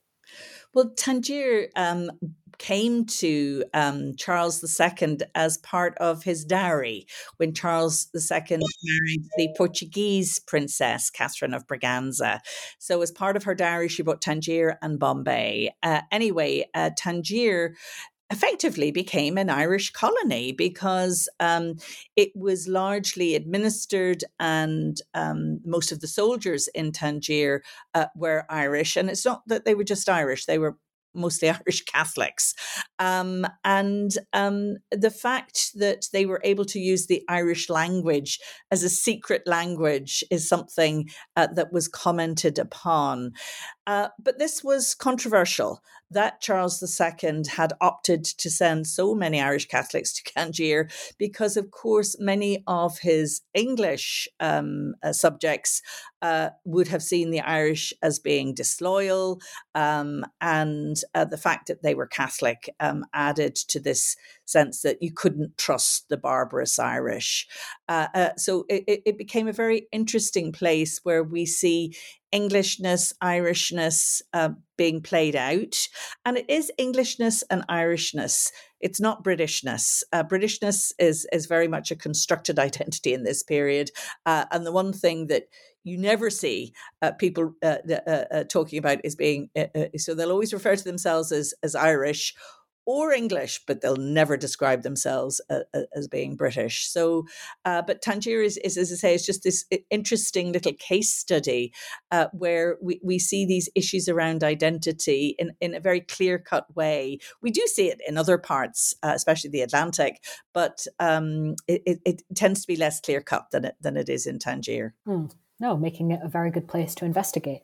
Well, 0.75 0.91
Tangier 0.97 1.69
um, 1.75 2.11
came 2.59 3.07
to 3.07 3.65
um, 3.73 4.15
Charles 4.17 4.63
II 4.63 5.19
as 5.35 5.57
part 5.59 5.97
of 5.99 6.23
his 6.23 6.45
dowry 6.45 7.07
when 7.39 7.55
Charles 7.55 8.09
II 8.15 8.59
married 8.59 9.25
the 9.37 9.49
Portuguese 9.57 10.39
princess 10.39 11.11
Catherine 11.11 11.55
of 11.55 11.67
Braganza. 11.67 12.39
So, 12.79 13.01
as 13.03 13.11
part 13.11 13.37
of 13.37 13.45
her 13.45 13.55
dowry, 13.55 13.89
she 13.89 14.03
brought 14.03 14.21
Tangier 14.21 14.79
and 14.83 14.99
Bombay. 14.99 15.75
Uh, 15.83 16.03
anyway, 16.13 16.69
uh, 16.75 16.91
Tangier 16.97 17.75
effectively 18.31 18.91
became 18.91 19.37
an 19.37 19.51
Irish 19.51 19.91
colony 19.91 20.53
because 20.53 21.29
um, 21.41 21.77
it 22.17 22.31
was 22.35 22.69
largely 22.69 23.35
administered, 23.35 24.23
and 24.39 25.01
um, 25.15 25.61
most 25.65 25.93
of 25.93 26.01
the 26.01 26.07
soldiers 26.07 26.69
in 26.69 26.93
Tangier 26.93 27.63
uh, 27.95 28.07
were 28.15 28.45
Irish. 28.49 28.97
And 28.97 29.11
it's 29.11 29.25
not 29.25 29.43
that 29.49 29.65
they 29.65 29.75
were 29.75 29.85
just 29.85 30.09
Irish; 30.09 30.47
they 30.47 30.59
were 30.59 30.77
mostly 31.15 31.49
Irish 31.67 31.85
Catholics. 31.85 32.55
Um, 32.99 33.47
and 33.65 34.13
um, 34.33 34.77
the 34.91 35.11
fact 35.11 35.71
that 35.75 36.07
they 36.13 36.27
were 36.27 36.41
able 36.45 36.65
to 36.67 36.79
use 36.79 37.07
the 37.07 37.23
Irish 37.29 37.69
language 37.69 38.39
as 38.71 38.83
a 38.83 38.89
secret 38.91 39.43
language 39.47 40.25
is 40.31 40.49
something 40.49 41.09
uh, 41.37 41.49
that 41.55 41.73
was 41.73 41.89
commented 41.89 42.59
upon. 42.59 43.33
Uh, 43.87 44.09
but 44.23 44.39
this 44.39 44.63
was 44.63 44.95
controversial 44.95 45.83
that 46.11 46.41
Charles 46.41 46.83
II 46.83 47.43
had 47.49 47.73
opted 47.81 48.25
to 48.25 48.51
send 48.51 48.87
so 48.87 49.15
many 49.15 49.41
Irish 49.41 49.67
Catholics 49.67 50.13
to 50.15 50.25
Tangier 50.35 50.89
because, 51.19 51.57
of 51.57 51.71
course, 51.71 52.17
many 52.19 52.63
of 52.67 52.99
his 52.99 53.43
English 53.55 54.29
um, 54.41 54.95
uh, 55.03 55.13
subjects 55.13 55.83
uh, 56.23 56.51
would 56.65 56.89
have 56.89 57.03
seen 57.03 57.31
the 57.31 57.41
Irish 57.41 57.93
as 58.03 58.19
being 58.19 58.55
disloyal, 58.55 59.41
um, 59.75 60.25
and 60.41 61.01
uh, 61.15 61.25
the 61.25 61.39
fact 61.39 61.69
that 61.69 61.83
they 61.83 61.95
were 61.95 62.07
Catholic 62.07 62.69
um, 62.81 63.07
added 63.15 63.55
to 63.57 63.81
this 63.81 64.17
sense 64.51 64.83
that 64.83 65.03
you 65.03 65.13
couldn't 65.13 65.57
trust 65.59 66.09
the 66.09 66.17
barbarous 66.17 66.79
Irish. 66.79 67.47
Uh, 67.89 68.09
uh, 68.15 68.31
so 68.37 68.65
it, 68.69 69.03
it 69.07 69.19
became 69.19 69.49
a 69.49 69.53
very 69.53 69.87
interesting 69.93 70.53
place 70.53 71.01
where 71.03 71.23
we 71.23 71.47
see 71.47 71.95
Englishness, 72.33 73.13
Irishness 73.23 74.23
uh, 74.33 74.51
being 74.77 75.03
played 75.03 75.35
out. 75.35 75.89
And 76.25 76.39
it 76.39 76.49
is 76.49 76.71
Englishness 76.79 77.43
and 77.51 77.67
Irishness. 77.69 78.51
It's 78.81 79.01
not 79.01 79.25
Britishness. 79.25 80.03
Uh, 80.13 80.25
Britishness 80.25 80.93
is, 80.99 81.27
is 81.33 81.47
very 81.47 81.69
much 81.69 81.91
a 81.91 81.97
constructed 81.97 82.59
identity 82.69 83.13
in 83.13 83.25
this 83.25 83.43
period. 83.43 83.91
Uh, 84.27 84.45
and 84.51 84.65
the 84.65 84.73
one 84.73 84.93
thing 84.93 85.27
that 85.27 85.45
you 85.83 85.97
never 85.97 86.29
see 86.29 86.75
uh, 87.01 87.13
people 87.13 87.55
uh, 87.63 87.79
uh, 88.07 88.45
talking 88.45 88.79
about 88.79 88.99
is 89.03 89.17
being, 89.17 89.49
so 89.97 90.15
they'll 90.15 90.31
always 90.31 90.53
refer 90.53 90.77
to 90.77 90.85
themselves 90.85 91.33
as, 91.33 91.55
as 91.63 91.75
Irish 91.75 92.35
or 92.87 93.13
English, 93.13 93.61
but 93.67 93.81
they'll 93.81 93.97
never 93.97 94.37
describe 94.37 94.83
themselves 94.83 95.41
uh, 95.51 95.61
as 95.95 96.09
being 96.09 96.37
British. 96.37 96.89
So, 96.89 97.27
uh, 97.65 97.83
but 97.83 98.03
Tangier 98.03 98.43
is, 98.43 98.57
is, 98.59 98.77
as 98.77 98.93
I 98.93 98.97
say, 98.97 99.15
is 99.15 99.27
just 99.27 99.43
this 99.43 99.65
interesting 99.91 100.53
little 100.53 100.73
case 100.73 101.13
study 101.13 101.73
uh, 102.11 102.27
where 102.33 102.77
we, 102.83 103.01
we 103.03 103.19
see 103.19 103.45
these 103.47 103.69
issues 103.75 104.09
around 104.09 104.43
identity 104.43 105.35
in, 105.39 105.53
in 105.61 105.75
a 105.75 105.81
very 105.81 106.01
clear 106.01 106.39
cut 106.39 106.75
way. 106.75 107.19
We 107.43 107.51
do 107.51 107.63
see 107.67 107.89
it 107.89 108.01
in 108.07 108.17
other 108.17 108.39
parts, 108.39 108.95
uh, 109.03 109.13
especially 109.15 109.51
the 109.51 109.63
Atlantic, 109.63 110.23
but 110.53 110.87
um, 110.99 111.55
it, 111.67 111.83
it, 111.87 112.01
it, 112.05 112.23
tends 112.35 112.63
to 112.63 112.67
be 112.67 112.77
less 112.77 113.01
clear 113.01 113.21
cut 113.21 113.51
than 113.51 113.65
it, 113.65 113.75
than 113.81 113.97
it 113.97 114.09
is 114.09 114.27
in 114.27 114.39
Tangier. 114.39 114.95
Hmm. 115.05 115.27
No, 115.59 115.77
making 115.77 116.11
it 116.11 116.21
a 116.23 116.29
very 116.29 116.51
good 116.51 116.67
place 116.67 116.95
to 116.97 117.05
investigate. 117.05 117.63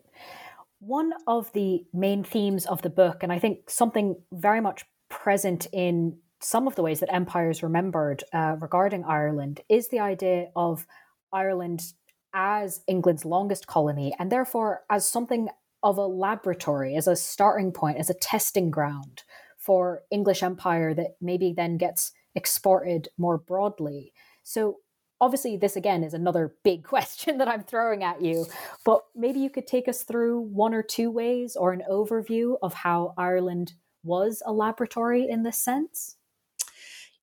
One 0.81 1.13
of 1.27 1.51
the 1.53 1.85
main 1.95 2.23
themes 2.23 2.67
of 2.67 2.83
the 2.83 2.91
book, 2.91 3.23
and 3.23 3.33
I 3.33 3.39
think 3.39 3.71
something 3.71 4.17
very 4.31 4.61
much 4.61 4.85
present 5.09 5.67
in 5.73 6.19
some 6.41 6.67
of 6.67 6.75
the 6.75 6.83
ways 6.83 7.01
that 7.01 7.13
empires 7.13 7.63
remembered 7.63 8.23
uh, 8.33 8.57
regarding 8.61 9.05
Ireland 9.05 9.61
is 9.69 9.89
the 9.89 10.01
idea 10.01 10.49
of 10.55 10.87
Ireland 11.33 11.83
as 12.35 12.83
England's 12.87 13.25
longest 13.25 13.67
colony 13.67 14.15
and 14.19 14.31
therefore 14.31 14.83
as 14.91 15.09
something 15.09 15.49
of 15.83 15.99
a 15.99 16.07
laboratory, 16.07 16.97
as 16.97 17.07
a 17.07 17.17
starting 17.17 17.73
point, 17.73 17.99
as 17.99 18.11
a 18.11 18.15
testing 18.15 18.71
ground 18.71 19.23
for 19.57 20.03
English 20.11 20.43
empire 20.43 20.95
that 20.95 21.17
maybe 21.21 21.53
then 21.53 21.77
gets 21.77 22.13
exported 22.35 23.09
more 23.19 23.39
broadly. 23.39 24.13
So 24.43 24.79
obviously 25.21 25.57
this 25.57 25.77
again 25.77 26.05
is 26.05 26.15
another 26.15 26.55
big 26.63 26.85
question 26.93 27.39
that 27.39 27.49
I'm 27.49 27.63
throwing 27.63 28.03
at 28.05 28.23
you, 28.23 28.47
but 28.85 29.03
maybe 29.15 29.41
you 29.41 29.51
could 29.51 29.67
take 29.67 29.89
us 29.89 30.03
through 30.03 30.41
one 30.41 30.75
or 30.75 30.83
two 30.83 31.11
ways 31.11 31.57
or 31.57 31.73
an 31.73 31.83
overview 31.91 32.57
of 32.63 32.75
how 32.75 33.15
Ireland 33.17 33.73
was 34.07 34.43
a 34.47 34.53
laboratory 34.53 35.27
in 35.29 35.43
this 35.43 35.59
sense. 35.59 36.17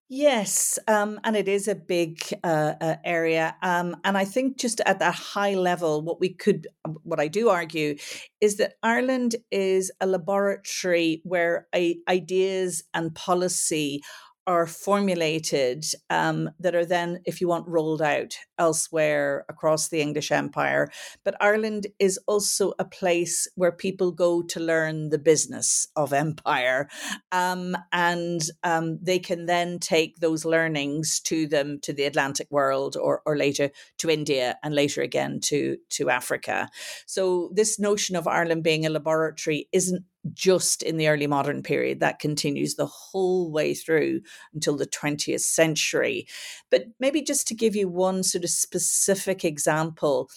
Yes, 0.09 0.77
um, 0.87 1.19
and 1.23 1.35
it 1.35 1.47
is 1.47 1.67
a 1.67 1.73
big 1.73 2.21
uh, 2.43 2.73
uh, 2.79 2.95
area, 3.03 3.55
um, 3.63 3.95
and 4.03 4.15
I 4.15 4.25
think 4.25 4.57
just 4.57 4.79
at 4.81 4.99
that 4.99 5.15
high 5.15 5.55
level, 5.55 6.03
what 6.03 6.19
we 6.19 6.33
could, 6.33 6.67
what 7.01 7.19
I 7.19 7.27
do 7.27 7.49
argue, 7.49 7.95
is 8.39 8.57
that 8.57 8.73
Ireland 8.83 9.37
is 9.49 9.91
a 10.01 10.05
laboratory 10.05 11.21
where 11.23 11.67
ideas 12.07 12.83
and 12.93 13.15
policy 13.15 14.03
are 14.45 14.67
formulated 14.67 15.85
um, 16.09 16.49
that 16.59 16.75
are 16.75 16.85
then, 16.85 17.21
if 17.25 17.39
you 17.39 17.47
want, 17.47 17.67
rolled 17.67 18.01
out 18.01 18.35
elsewhere 18.57 19.45
across 19.49 19.89
the 19.89 20.01
English 20.01 20.31
Empire. 20.31 20.89
But 21.23 21.35
Ireland 21.39 21.87
is 21.99 22.19
also 22.27 22.73
a 22.77 22.85
place 22.85 23.47
where 23.55 23.71
people 23.71 24.11
go 24.11 24.41
to 24.43 24.59
learn 24.59 25.09
the 25.09 25.17
business 25.17 25.87
of 25.95 26.13
empire. 26.13 26.89
Um, 27.31 27.77
and 27.91 28.41
um, 28.63 28.99
they 29.01 29.19
can 29.19 29.45
then 29.45 29.79
take 29.79 30.17
those 30.17 30.45
learnings 30.45 31.19
to 31.21 31.47
them 31.47 31.79
to 31.81 31.93
the 31.93 32.03
Atlantic 32.03 32.47
world 32.51 32.97
or, 32.97 33.21
or 33.25 33.37
later 33.37 33.69
to 33.99 34.09
India 34.09 34.57
and 34.63 34.75
later 34.75 35.01
again 35.01 35.39
to, 35.45 35.77
to 35.89 36.09
Africa. 36.09 36.69
So, 37.05 37.49
this 37.53 37.79
notion 37.79 38.15
of 38.15 38.27
Ireland 38.27 38.63
being 38.63 38.85
a 38.85 38.89
laboratory 38.89 39.67
isn't 39.71 40.03
just 40.31 40.83
in 40.83 40.97
the 40.97 41.07
early 41.07 41.27
modern 41.27 41.63
period. 41.63 41.99
That 41.99 42.19
continues 42.19 42.75
the 42.75 42.85
whole 42.85 43.51
way 43.51 43.73
through 43.73 44.21
until 44.53 44.77
the 44.77 44.87
20th 44.87 45.41
century. 45.41 46.27
But 46.71 46.85
maybe 46.99 47.21
just 47.21 47.47
to 47.49 47.55
give 47.55 47.75
you 47.75 47.87
one 47.87 48.23
sort 48.23 48.43
of 48.43 48.49
specific 48.49 49.43
example, 49.43 50.29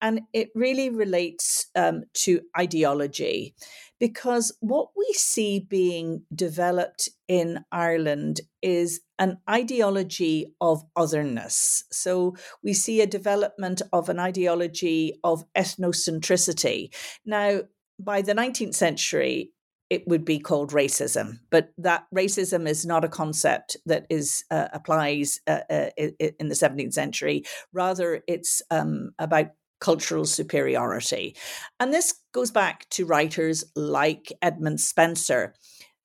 and 0.00 0.22
it 0.32 0.50
really 0.54 0.90
relates 0.90 1.66
um, 1.74 2.04
to 2.14 2.40
ideology, 2.56 3.54
because 3.98 4.56
what 4.60 4.90
we 4.96 5.12
see 5.12 5.58
being 5.58 6.22
developed 6.34 7.08
in 7.26 7.64
Ireland 7.72 8.40
is 8.62 9.00
an 9.18 9.38
ideology 9.50 10.54
of 10.60 10.84
otherness. 10.94 11.84
So 11.90 12.36
we 12.62 12.72
see 12.74 13.00
a 13.00 13.06
development 13.06 13.82
of 13.92 14.08
an 14.08 14.20
ideology 14.20 15.18
of 15.24 15.44
ethnocentricity. 15.54 16.94
Now, 17.26 17.62
by 17.98 18.22
the 18.22 18.34
19th 18.34 18.74
century, 18.74 19.52
it 19.90 20.06
would 20.06 20.24
be 20.24 20.38
called 20.38 20.72
racism, 20.72 21.38
but 21.50 21.70
that 21.78 22.04
racism 22.14 22.68
is 22.68 22.84
not 22.84 23.04
a 23.04 23.08
concept 23.08 23.76
that 23.86 24.06
is 24.10 24.44
uh, 24.50 24.68
applies 24.72 25.40
uh, 25.46 25.60
uh, 25.70 25.90
in 25.96 26.48
the 26.48 26.54
17th 26.54 26.92
century. 26.92 27.44
Rather, 27.72 28.22
it's 28.28 28.60
um, 28.70 29.12
about 29.18 29.46
cultural 29.80 30.26
superiority, 30.26 31.36
and 31.80 31.92
this 31.92 32.14
goes 32.32 32.50
back 32.50 32.88
to 32.90 33.06
writers 33.06 33.64
like 33.74 34.30
Edmund 34.42 34.80
Spenser, 34.80 35.54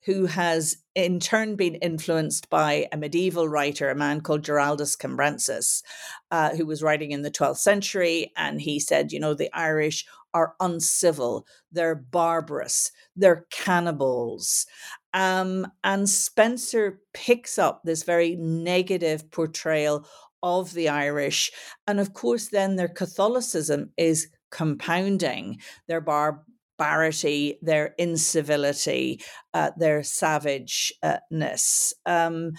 who 0.06 0.26
has 0.28 0.78
in 0.96 1.20
turn 1.20 1.56
been 1.56 1.76
influenced 1.76 2.50
by 2.50 2.88
a 2.92 2.98
medieval 2.98 3.48
writer, 3.48 3.90
a 3.90 3.96
man 3.96 4.22
called 4.22 4.44
Giraldus 4.44 4.98
Cambrensis, 4.98 5.82
uh, 6.30 6.56
who 6.56 6.66
was 6.66 6.84
writing 6.84 7.12
in 7.12 7.22
the 7.22 7.32
12th 7.32 7.58
century. 7.58 8.32
And 8.36 8.62
he 8.62 8.80
said, 8.80 9.12
you 9.12 9.20
know, 9.20 9.34
the 9.34 9.50
Irish 9.54 10.06
are 10.34 10.56
uncivil, 10.60 11.46
they're 11.72 11.96
barbarous, 11.96 12.92
they're 13.16 13.46
cannibals. 13.52 14.66
Um, 15.14 15.68
and 15.84 16.10
Spenser 16.10 17.00
picks 17.14 17.60
up 17.60 17.82
this 17.84 18.04
very 18.04 18.36
negative 18.36 19.30
portrayal 19.32 20.08
of 20.42 20.74
the 20.74 20.90
Irish. 20.90 21.52
And 21.88 22.00
of 22.00 22.14
course, 22.14 22.50
then 22.50 22.76
their 22.76 22.90
Catholicism 22.90 23.92
is 23.98 24.28
compounding 24.52 25.60
their 25.88 26.02
barbarity, 26.02 27.58
their 27.62 27.96
incivility, 27.98 29.22
uh, 29.54 29.72
their 29.78 30.04
savageness. 30.04 31.94
Um, 32.06 32.52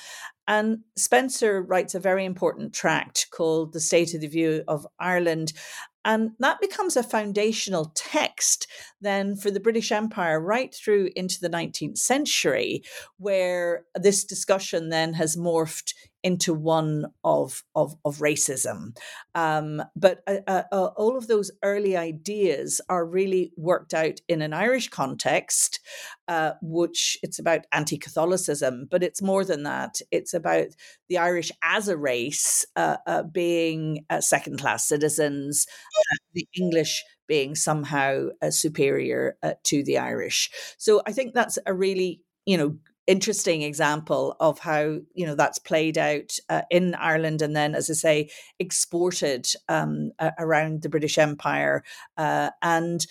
and 0.47 0.79
Spenser 0.97 1.63
writes 1.63 1.95
a 1.95 2.01
very 2.01 2.25
important 2.25 2.75
tract 2.75 3.29
called 3.31 3.73
The 3.73 3.81
State 3.81 4.15
of 4.15 4.21
the 4.21 4.29
View 4.29 4.63
of 4.67 4.87
Ireland. 4.99 5.53
And 6.05 6.33
that 6.39 6.61
becomes 6.61 6.97
a 6.97 7.03
foundational 7.03 7.93
text 7.95 8.67
then 9.05 9.37
for 9.37 9.51
the 9.51 9.61
British 9.61 9.93
Empire 9.93 10.41
right 10.41 10.75
through 10.75 11.11
into 11.15 11.41
the 11.41 11.51
19th 11.51 11.99
century, 11.99 12.83
where 13.19 13.85
this 13.95 14.25
discussion 14.25 14.89
then 14.89 15.15
has 15.15 15.37
morphed 15.37 15.93
into 16.25 16.55
one 16.55 17.05
of 17.23 17.63
of, 17.77 17.95
of 18.05 18.17
racism. 18.17 18.97
Um, 19.35 19.83
but 19.95 20.23
uh, 20.27 20.39
uh, 20.47 20.63
uh, 20.73 20.87
all 20.97 21.17
of 21.17 21.29
those 21.29 21.53
early 21.63 21.97
ideas 21.97 22.81
are 22.89 23.05
really 23.05 23.53
worked 23.57 23.93
out 23.93 24.21
in 24.27 24.41
an 24.41 24.55
Irish 24.55 24.89
context, 24.89 25.81
uh, 26.27 26.53
which 26.63 27.19
it's 27.23 27.39
about 27.39 27.67
anti-Catholicism, 27.73 28.89
but 28.91 29.03
it's 29.03 29.21
more 29.21 29.45
than 29.45 29.65
that. 29.65 30.01
It's 30.11 30.33
about 30.33 30.69
the 31.09 31.19
Irish 31.19 31.53
as 31.63 31.89
a 31.89 31.97
race 31.97 32.65
uh, 32.75 32.97
uh, 33.07 33.23
being 33.25 34.07
second-class 34.21 34.89
citizens, 34.89 35.67
the 36.33 36.49
English 36.57 37.05
being 37.27 37.55
somehow 37.55 38.29
superior 38.51 39.37
to 39.65 39.83
the 39.85 39.99
Irish. 39.99 40.51
So 40.79 41.03
I 41.07 41.13
think 41.13 41.35
that's 41.35 41.59
a 41.67 41.75
really 41.75 42.21
you 42.47 42.59
know 42.59 42.77
interesting 43.07 43.63
example 43.63 44.37
of 44.41 44.59
how 44.59 44.99
you 45.15 45.27
know 45.27 45.35
that's 45.35 45.59
played 45.59 45.99
out 45.99 46.37
uh, 46.49 46.63
in 46.71 46.95
Ireland 46.95 47.43
and 47.43 47.55
then, 47.55 47.75
as 47.75 47.91
I 47.91 47.95
say, 47.95 48.31
exported 48.59 49.47
um, 49.69 50.13
around 50.39 50.83
the 50.83 50.89
British 50.89 51.19
Empire 51.19 51.85
uh, 52.17 52.51
and 52.63 53.07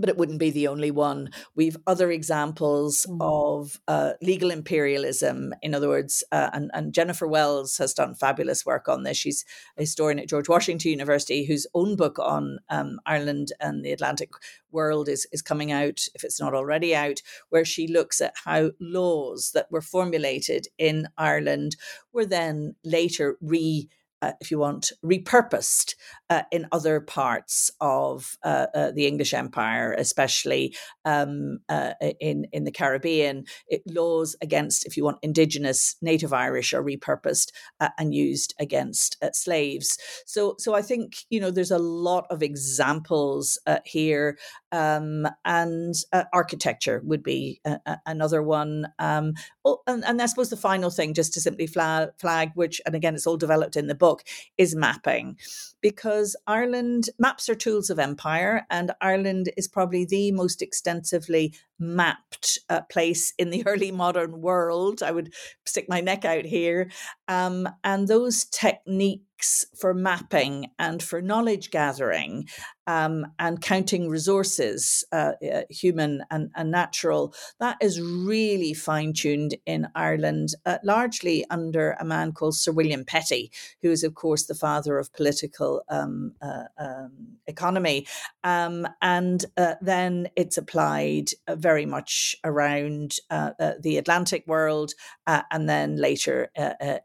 but 0.00 0.08
it 0.08 0.16
wouldn't 0.16 0.38
be 0.38 0.50
the 0.50 0.68
only 0.68 0.90
one. 0.90 1.30
We've 1.54 1.76
other 1.86 2.10
examples 2.10 3.06
mm. 3.08 3.18
of 3.20 3.80
uh, 3.86 4.12
legal 4.22 4.50
imperialism. 4.50 5.54
In 5.62 5.74
other 5.74 5.88
words, 5.88 6.24
uh, 6.32 6.50
and, 6.52 6.70
and, 6.74 6.92
Jennifer 6.92 7.26
Wells 7.26 7.76
has 7.78 7.94
done 7.94 8.14
fabulous 8.14 8.66
work 8.66 8.88
on 8.88 9.04
this. 9.04 9.16
She's 9.16 9.44
a 9.76 9.82
historian 9.82 10.18
at 10.18 10.28
George 10.28 10.48
Washington 10.48 10.90
University 10.90 11.44
whose 11.44 11.66
own 11.74 11.96
book 11.96 12.18
on 12.18 12.58
um, 12.68 12.98
Ireland 13.06 13.52
and 13.60 13.84
the 13.84 13.92
Atlantic 13.92 14.30
world 14.72 15.08
is, 15.08 15.26
is 15.32 15.42
coming 15.42 15.72
out, 15.72 16.06
if 16.14 16.24
it's 16.24 16.40
not 16.40 16.54
already 16.54 16.94
out, 16.94 17.20
where 17.50 17.64
she 17.64 17.86
looks 17.86 18.20
at 18.20 18.34
how 18.44 18.70
laws 18.80 19.52
that 19.54 19.70
were 19.70 19.80
formulated 19.80 20.66
in 20.78 21.08
Ireland 21.16 21.76
were 22.12 22.26
then 22.26 22.74
later 22.84 23.36
re 23.40 23.88
uh, 24.22 24.32
if 24.40 24.50
you 24.50 24.58
want, 24.58 24.92
repurposed 25.04 25.94
uh, 26.28 26.42
in 26.52 26.66
other 26.72 27.00
parts 27.00 27.70
of 27.80 28.36
uh, 28.44 28.66
uh 28.74 28.90
the 28.92 29.06
English 29.06 29.34
Empire, 29.34 29.94
especially 29.98 30.74
um, 31.04 31.58
uh, 31.68 31.92
in 32.20 32.46
in 32.52 32.64
the 32.64 32.70
Caribbean. 32.70 33.44
It, 33.68 33.82
laws 33.86 34.36
against, 34.42 34.86
if 34.86 34.96
you 34.96 35.04
want, 35.04 35.18
indigenous 35.22 35.96
native 36.02 36.32
Irish 36.32 36.72
are 36.72 36.82
repurposed 36.82 37.50
uh, 37.80 37.88
and 37.98 38.14
used 38.14 38.54
against 38.60 39.16
slaves. 39.32 39.98
So, 40.26 40.54
so 40.58 40.74
I 40.74 40.82
think 40.82 41.24
you 41.30 41.40
know 41.40 41.50
there's 41.50 41.70
a 41.70 41.78
lot 41.78 42.26
of 42.30 42.42
examples 42.42 43.58
here, 43.84 44.38
um, 44.70 45.26
and 45.44 45.94
architecture 46.32 47.00
would 47.04 47.22
be 47.22 47.60
a, 47.64 47.78
a, 47.86 47.98
another 48.06 48.42
one. 48.42 48.88
Um, 48.98 49.34
oh, 49.64 49.80
and, 49.86 50.04
and 50.04 50.20
I 50.20 50.26
suppose 50.26 50.50
the 50.50 50.56
final 50.56 50.90
thing, 50.90 51.14
just 51.14 51.32
to 51.34 51.40
simply 51.40 51.66
flag, 51.66 52.10
flag, 52.18 52.50
which, 52.54 52.80
and 52.86 52.94
again, 52.94 53.14
it's 53.14 53.26
all 53.26 53.36
developed 53.36 53.76
in 53.76 53.86
the 53.86 53.94
book 53.94 54.09
book 54.10 54.24
is 54.58 54.74
mapping 54.74 55.36
because 55.80 56.36
Ireland 56.46 57.10
maps 57.18 57.48
are 57.48 57.54
tools 57.54 57.90
of 57.90 57.98
empire, 57.98 58.66
and 58.70 58.90
Ireland 59.00 59.50
is 59.56 59.68
probably 59.68 60.04
the 60.04 60.32
most 60.32 60.62
extensively 60.62 61.54
mapped 61.78 62.58
uh, 62.68 62.82
place 62.82 63.32
in 63.38 63.50
the 63.50 63.62
early 63.70 63.92
modern 63.92 64.40
world. 64.40 65.02
I 65.02 65.12
would 65.12 65.32
stick 65.64 65.86
my 65.88 66.00
neck 66.00 66.24
out 66.24 66.44
here. 66.44 66.90
Um, 67.28 67.68
and 67.84 68.08
those 68.08 68.44
techniques 68.44 69.64
for 69.78 69.94
mapping 69.94 70.66
and 70.78 71.02
for 71.02 71.22
knowledge 71.22 71.70
gathering 71.70 72.46
um, 72.90 73.26
and 73.38 73.60
counting 73.60 74.08
resources, 74.08 75.04
uh, 75.12 75.32
uh, 75.52 75.62
human 75.70 76.24
and, 76.30 76.50
and, 76.56 76.70
natural, 76.72 77.32
that 77.60 77.76
is 77.80 78.00
really 78.00 78.74
fine 78.74 79.12
tuned 79.12 79.54
in 79.64 79.86
Ireland, 79.94 80.48
uh, 80.66 80.78
largely 80.82 81.44
under 81.50 81.92
a 82.00 82.04
man 82.04 82.32
called 82.32 82.56
Sir 82.56 82.72
William 82.72 83.04
Petty, 83.04 83.52
who 83.82 83.90
is, 83.92 84.02
of 84.02 84.14
course, 84.14 84.46
the 84.46 84.56
father 84.56 84.98
of 84.98 85.12
political 85.12 85.82
um, 85.88 86.32
uh, 86.42 86.64
um, 86.78 87.12
economy. 87.46 88.08
Um, 88.42 88.88
and 89.00 89.44
uh, 89.56 89.74
then 89.80 90.28
it's 90.34 90.58
applied 90.58 91.26
very 91.48 91.86
much 91.86 92.34
around 92.42 93.16
the 93.30 93.96
Atlantic 93.98 94.44
world 94.48 94.92
and 95.26 95.68
then 95.68 95.96
later 95.96 96.48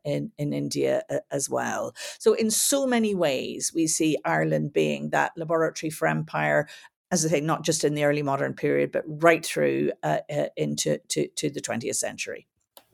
in, 0.04 0.32
in 0.38 0.54
India 0.54 1.04
as 1.30 1.48
well. 1.48 1.94
So, 2.18 2.34
in 2.34 2.50
so 2.50 2.88
many 2.88 3.14
ways, 3.14 3.72
we 3.76 3.86
see 3.86 4.18
Ireland 4.26 4.74
being 4.74 5.10
that 5.12 5.34
laboratory 5.38 5.75
for 5.90 6.08
empire 6.08 6.68
as 7.12 7.26
I 7.26 7.30
say, 7.30 7.40
not 7.40 7.64
just 7.64 7.84
in 7.84 7.94
the 7.94 8.04
early 8.04 8.24
modern 8.24 8.54
period, 8.54 8.92
but 8.92 9.04
right 9.08 9.46
through 9.46 9.92
uh, 10.04 10.20
uh, 10.30 10.48
into 10.58 11.00
to, 11.10 11.28
to, 11.28 11.50
the 11.50 11.62
20th 11.62 11.96
century. 11.96 12.48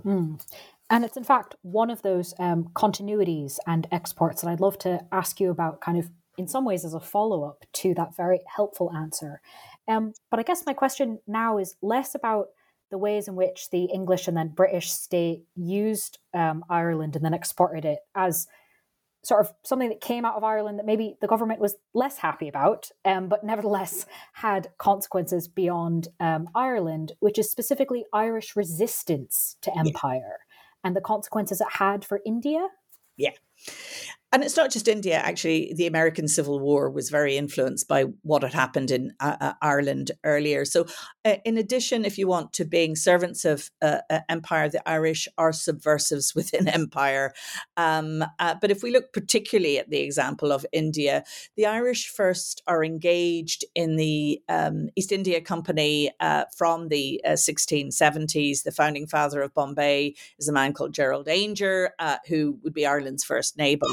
Mm. 0.04 0.40
And 0.90 1.06
it's 1.06 1.16
in 1.16 1.24
fact 1.24 1.56
one 1.62 1.90
of 1.90 2.02
those 2.02 2.34
um, 2.38 2.66
continuities 2.74 3.58
and 3.66 3.88
exports 3.92 4.42
that 4.42 4.50
I'd 4.50 4.60
love 4.60 4.78
to 4.80 5.00
ask 5.12 5.40
you 5.40 5.50
about, 5.50 5.80
kind 5.80 5.98
of 5.98 6.12
in 6.38 6.48
some 6.48 6.66
ways 6.66 6.84
as 6.84 6.94
a 6.94 7.00
follow 7.00 7.44
up 7.44 7.64
to 7.74 7.94
that 7.94 8.16
very 8.16 8.42
helpful 8.54 8.92
answer. 8.94 9.42
Um, 9.88 10.14
but 10.30 10.40
I 10.40 10.44
guess 10.44 10.66
my 10.66 10.74
question 10.74 11.20
now 11.26 11.58
is 11.58 11.76
less 11.82 12.14
about 12.14 12.48
the 12.90 12.98
ways 12.98 13.30
in 13.30 13.36
which 13.36 13.70
the 13.70 13.86
English 13.86 14.28
and 14.28 14.36
then 14.36 14.50
British 14.50 14.92
state 14.92 15.46
used 15.56 16.20
um, 16.34 16.64
Ireland 16.70 17.16
and 17.16 17.24
then 17.24 17.34
exported 17.34 17.86
it 17.86 18.00
as 18.14 18.48
sort 19.24 19.42
of 19.42 19.54
something 19.64 19.90
that 19.90 20.02
came 20.02 20.26
out 20.26 20.36
of 20.36 20.44
Ireland 20.44 20.80
that 20.80 20.86
maybe 20.86 21.16
the 21.22 21.28
government 21.28 21.60
was 21.60 21.76
less 21.94 22.18
happy 22.18 22.48
about, 22.48 22.90
um, 23.06 23.28
but 23.28 23.44
nevertheless 23.44 24.06
had 24.34 24.70
consequences 24.78 25.48
beyond 25.48 26.08
um, 26.20 26.50
Ireland, 26.56 27.14
which 27.20 27.38
is 27.38 27.50
specifically 27.50 28.06
Irish 28.14 28.56
resistance 28.56 29.58
to 29.62 29.78
empire 29.78 30.40
yeah. 30.40 30.84
and 30.84 30.96
the 30.96 31.02
consequences 31.02 31.62
it 31.62 31.68
had 31.74 32.04
for 32.04 32.22
India. 32.26 32.68
Yeah. 33.16 33.32
And 34.34 34.46
it's 34.46 34.56
not 34.56 34.72
just 34.72 34.88
India, 34.88 35.16
actually. 35.18 35.74
The 35.76 35.88
American 35.88 36.30
Civil 36.30 36.62
War 36.62 36.90
was 36.90 37.10
very 37.10 37.36
influenced 37.36 37.90
by 37.90 38.06
what 38.22 38.44
had 38.44 38.54
happened 38.54 38.90
in 38.90 39.14
uh, 39.20 39.36
uh, 39.42 39.54
Ireland 39.62 40.12
earlier. 40.24 40.64
So, 40.64 40.86
uh, 41.26 41.36
in 41.44 41.58
addition, 41.58 42.06
if 42.06 42.18
you 42.18 42.28
want, 42.28 42.54
to 42.54 42.64
being 42.64 42.96
servants 42.96 43.44
of 43.44 43.70
uh, 43.82 43.98
uh 44.10 44.20
empire, 44.30 44.70
the 44.70 44.88
Irish 44.88 45.28
are 45.38 45.52
subversives 45.52 46.34
within 46.36 46.70
empire. 46.70 47.34
Um, 47.76 48.24
uh, 48.40 48.56
but 48.62 48.72
if 48.72 48.84
we 48.84 48.92
look 48.92 49.12
particularly 49.12 49.78
at 49.80 49.90
the 49.90 50.00
example 50.00 50.54
of 50.54 50.66
India, 50.72 51.26
the 51.58 51.66
Irish 51.66 52.08
first 52.08 52.62
are 52.68 52.86
engaged 52.86 53.66
in 53.76 53.98
the 53.98 54.42
um, 54.48 54.88
East 54.96 55.12
India 55.12 55.42
Company 55.42 56.10
from 56.58 56.88
the 56.88 57.22
1670s. 57.28 58.64
The 58.64 58.72
founding 58.72 59.08
father 59.08 59.42
of 59.42 59.54
Bombay 59.54 60.16
is 60.40 60.48
a 60.48 60.54
man 60.54 60.72
called 60.72 60.94
Gerald 60.94 61.28
Aungier, 61.28 61.90
who 62.28 62.60
would 62.64 62.74
be 62.74 62.86
Ireland's 62.86 63.26
first 63.26 63.58
nabob. 63.58 63.90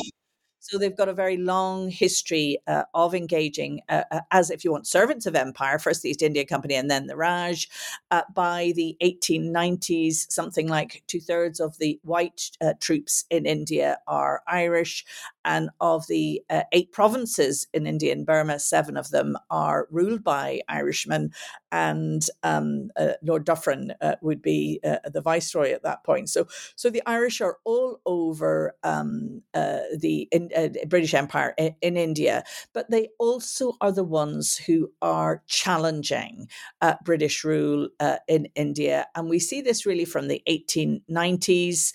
So 0.60 0.78
they've 0.78 0.96
got 0.96 1.08
a 1.08 1.14
very 1.14 1.36
long 1.36 1.88
history 1.88 2.58
uh, 2.66 2.84
of 2.94 3.14
engaging 3.14 3.82
uh, 3.88 4.04
uh, 4.10 4.20
as, 4.30 4.50
if 4.50 4.64
you 4.64 4.72
want, 4.72 4.86
servants 4.86 5.26
of 5.26 5.34
empire, 5.34 5.78
first 5.78 6.02
the 6.02 6.10
East 6.10 6.22
India 6.22 6.44
Company 6.44 6.74
and 6.74 6.90
then 6.90 7.06
the 7.06 7.16
Raj. 7.16 7.68
Uh, 8.10 8.22
by 8.34 8.72
the 8.74 8.96
1890s, 9.02 10.30
something 10.30 10.68
like 10.68 11.02
two 11.06 11.20
thirds 11.20 11.60
of 11.60 11.78
the 11.78 12.00
white 12.02 12.50
uh, 12.60 12.74
troops 12.80 13.24
in 13.30 13.46
India 13.46 13.98
are 14.06 14.42
Irish. 14.46 15.04
And 15.48 15.70
of 15.80 16.06
the 16.08 16.42
uh, 16.50 16.64
eight 16.72 16.92
provinces 16.92 17.66
in 17.72 17.86
India 17.86 18.12
and 18.12 18.26
Burma, 18.26 18.60
seven 18.60 18.98
of 18.98 19.08
them 19.08 19.36
are 19.50 19.88
ruled 19.90 20.22
by 20.22 20.60
Irishmen. 20.68 21.32
And 21.72 22.22
um, 22.42 22.90
Lord 23.22 23.44
Dufferin 23.44 23.94
would 24.20 24.42
be 24.42 24.80
the 24.82 25.20
viceroy 25.22 25.72
at 25.72 25.82
that 25.82 26.04
point. 26.04 26.28
So, 26.28 26.46
so 26.76 26.90
the 26.90 27.02
Irish 27.06 27.40
are 27.40 27.58
all 27.64 28.00
over 28.06 28.74
um, 28.82 29.42
the 29.52 30.28
in, 30.30 30.50
uh, 30.56 30.68
British 30.86 31.14
Empire 31.14 31.54
in, 31.58 31.74
in, 31.80 31.96
India, 31.96 32.44
but 32.72 32.90
they 32.90 33.08
also 33.18 33.74
are 33.80 33.92
the 33.92 34.04
ones 34.04 34.56
who 34.56 34.90
are 35.02 35.42
challenging 35.46 36.48
uh, 36.80 36.94
British 37.04 37.44
rule 37.44 37.88
uh, 38.00 38.16
in 38.28 38.48
India. 38.54 39.06
And 39.14 39.28
we 39.28 39.38
see 39.38 39.60
this 39.60 39.86
really 39.86 40.04
from 40.04 40.28
the 40.28 40.42
1890s. 40.48 41.92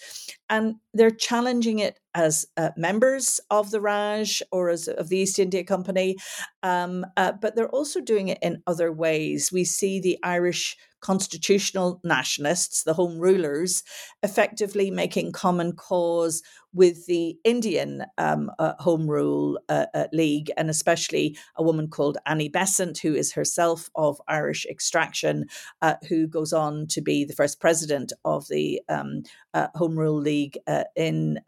And 0.50 0.76
they're 0.94 1.10
challenging 1.10 1.80
it 1.80 2.00
as 2.14 2.46
uh, 2.58 2.70
members 2.78 3.40
of 3.50 3.72
the 3.72 3.82
Raj 3.82 4.42
or 4.52 4.70
as 4.70 4.88
of 4.88 5.10
the 5.10 5.18
East 5.18 5.40
India 5.40 5.64
Company, 5.64 6.18
um, 6.62 7.06
uh, 7.18 7.32
but 7.42 7.56
they're 7.56 7.70
also 7.70 8.02
doing 8.02 8.28
it 8.28 8.38
in 8.42 8.62
other 8.68 8.92
ways. 8.92 9.52
We 9.52 9.64
see 9.64 10.00
the 10.00 10.20
Irish 10.24 10.78
constitutional 11.04 12.00
nationalists, 12.04 12.84
the 12.84 12.94
home 12.94 13.20
rulers, 13.20 13.84
effectively 14.24 14.90
making 14.90 15.34
common 15.34 15.74
cause 15.74 16.42
with 16.74 17.06
the 17.06 17.38
Indian 17.44 18.04
um, 18.18 18.52
uh, 18.58 18.74
Home 18.80 19.08
Rule 19.08 19.60
uh, 19.70 19.86
uh, 19.94 20.08
League, 20.12 20.52
and 20.58 20.70
especially 20.70 21.38
a 21.56 21.64
woman 21.64 21.88
called 21.88 22.18
Annie 22.26 22.50
Besant, 22.50 22.98
who 22.98 23.14
is 23.14 23.34
herself 23.34 23.90
of 23.96 24.20
Irish 24.28 24.66
extraction, 24.66 25.46
uh, 25.82 25.96
who 26.10 26.28
goes 26.28 26.52
on 26.52 26.88
to 26.88 27.02
be 27.02 27.26
the 27.26 27.34
first 27.34 27.60
president 27.60 28.12
of 28.26 28.48
the 28.48 28.82
um, 28.90 29.24
uh, 29.54 29.68
Home 29.76 29.98
Rule 29.98 30.20
League 30.20 30.58
uh, 30.66 30.86
in 30.96 31.40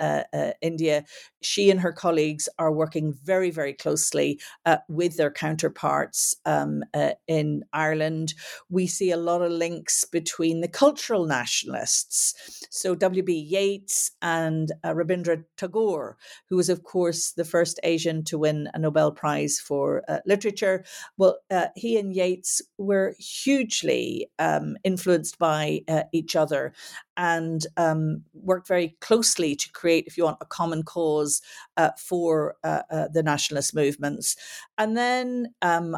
India. 0.62 1.04
She 1.42 1.72
and 1.72 1.80
her 1.80 1.92
colleagues 1.92 2.48
are 2.60 2.72
working 2.72 3.14
very, 3.24 3.50
very 3.50 3.74
closely 3.74 4.40
with 4.88 5.18
their 5.18 5.32
counterparts 5.32 6.36
um, 6.46 6.84
in 7.28 7.64
Ireland. 7.74 8.36
We 8.70 8.86
see 8.86 9.12
a 9.12 9.18
lot 9.18 9.42
of 9.46 9.52
links 9.52 10.06
between 10.06 10.62
the 10.62 10.68
cultural 10.68 11.26
nationalists. 11.26 12.34
So 12.70 12.96
W.B. 12.96 13.34
Yeats 13.34 14.12
and 14.22 14.72
Rabindranath 14.84 15.26
Rabindranath 15.26 15.46
Tagore, 15.58 16.18
who 16.50 16.56
was, 16.56 16.70
of 16.70 16.84
course, 16.84 17.32
the 17.32 17.46
first 17.46 17.80
Asian 17.84 18.24
to 18.26 18.38
win 18.38 18.70
a 18.74 18.80
Nobel 18.80 19.12
Prize 19.12 19.60
for 19.60 20.04
uh, 20.08 20.20
literature. 20.26 20.84
Well, 21.18 21.40
uh, 21.50 21.68
he 21.76 21.98
and 21.98 22.14
Yeats 22.14 22.62
were 22.78 23.16
hugely 23.20 24.30
um, 24.40 24.78
influenced 24.84 25.38
by 25.38 25.82
uh, 25.88 26.04
each 26.12 26.36
other 26.36 26.74
and 27.18 27.66
um, 27.78 28.24
worked 28.34 28.68
very 28.68 28.96
closely 29.02 29.56
to 29.56 29.72
create, 29.72 30.06
if 30.08 30.18
you 30.18 30.24
want, 30.24 30.38
a 30.42 30.46
common 30.46 30.84
cause 30.84 31.42
uh, 31.78 31.92
for 31.98 32.56
uh, 32.64 32.82
uh, 32.92 33.08
the 33.08 33.24
nationalist 33.24 33.74
movements. 33.76 34.36
And 34.78 34.98
then 34.98 35.54
um, 35.62 35.98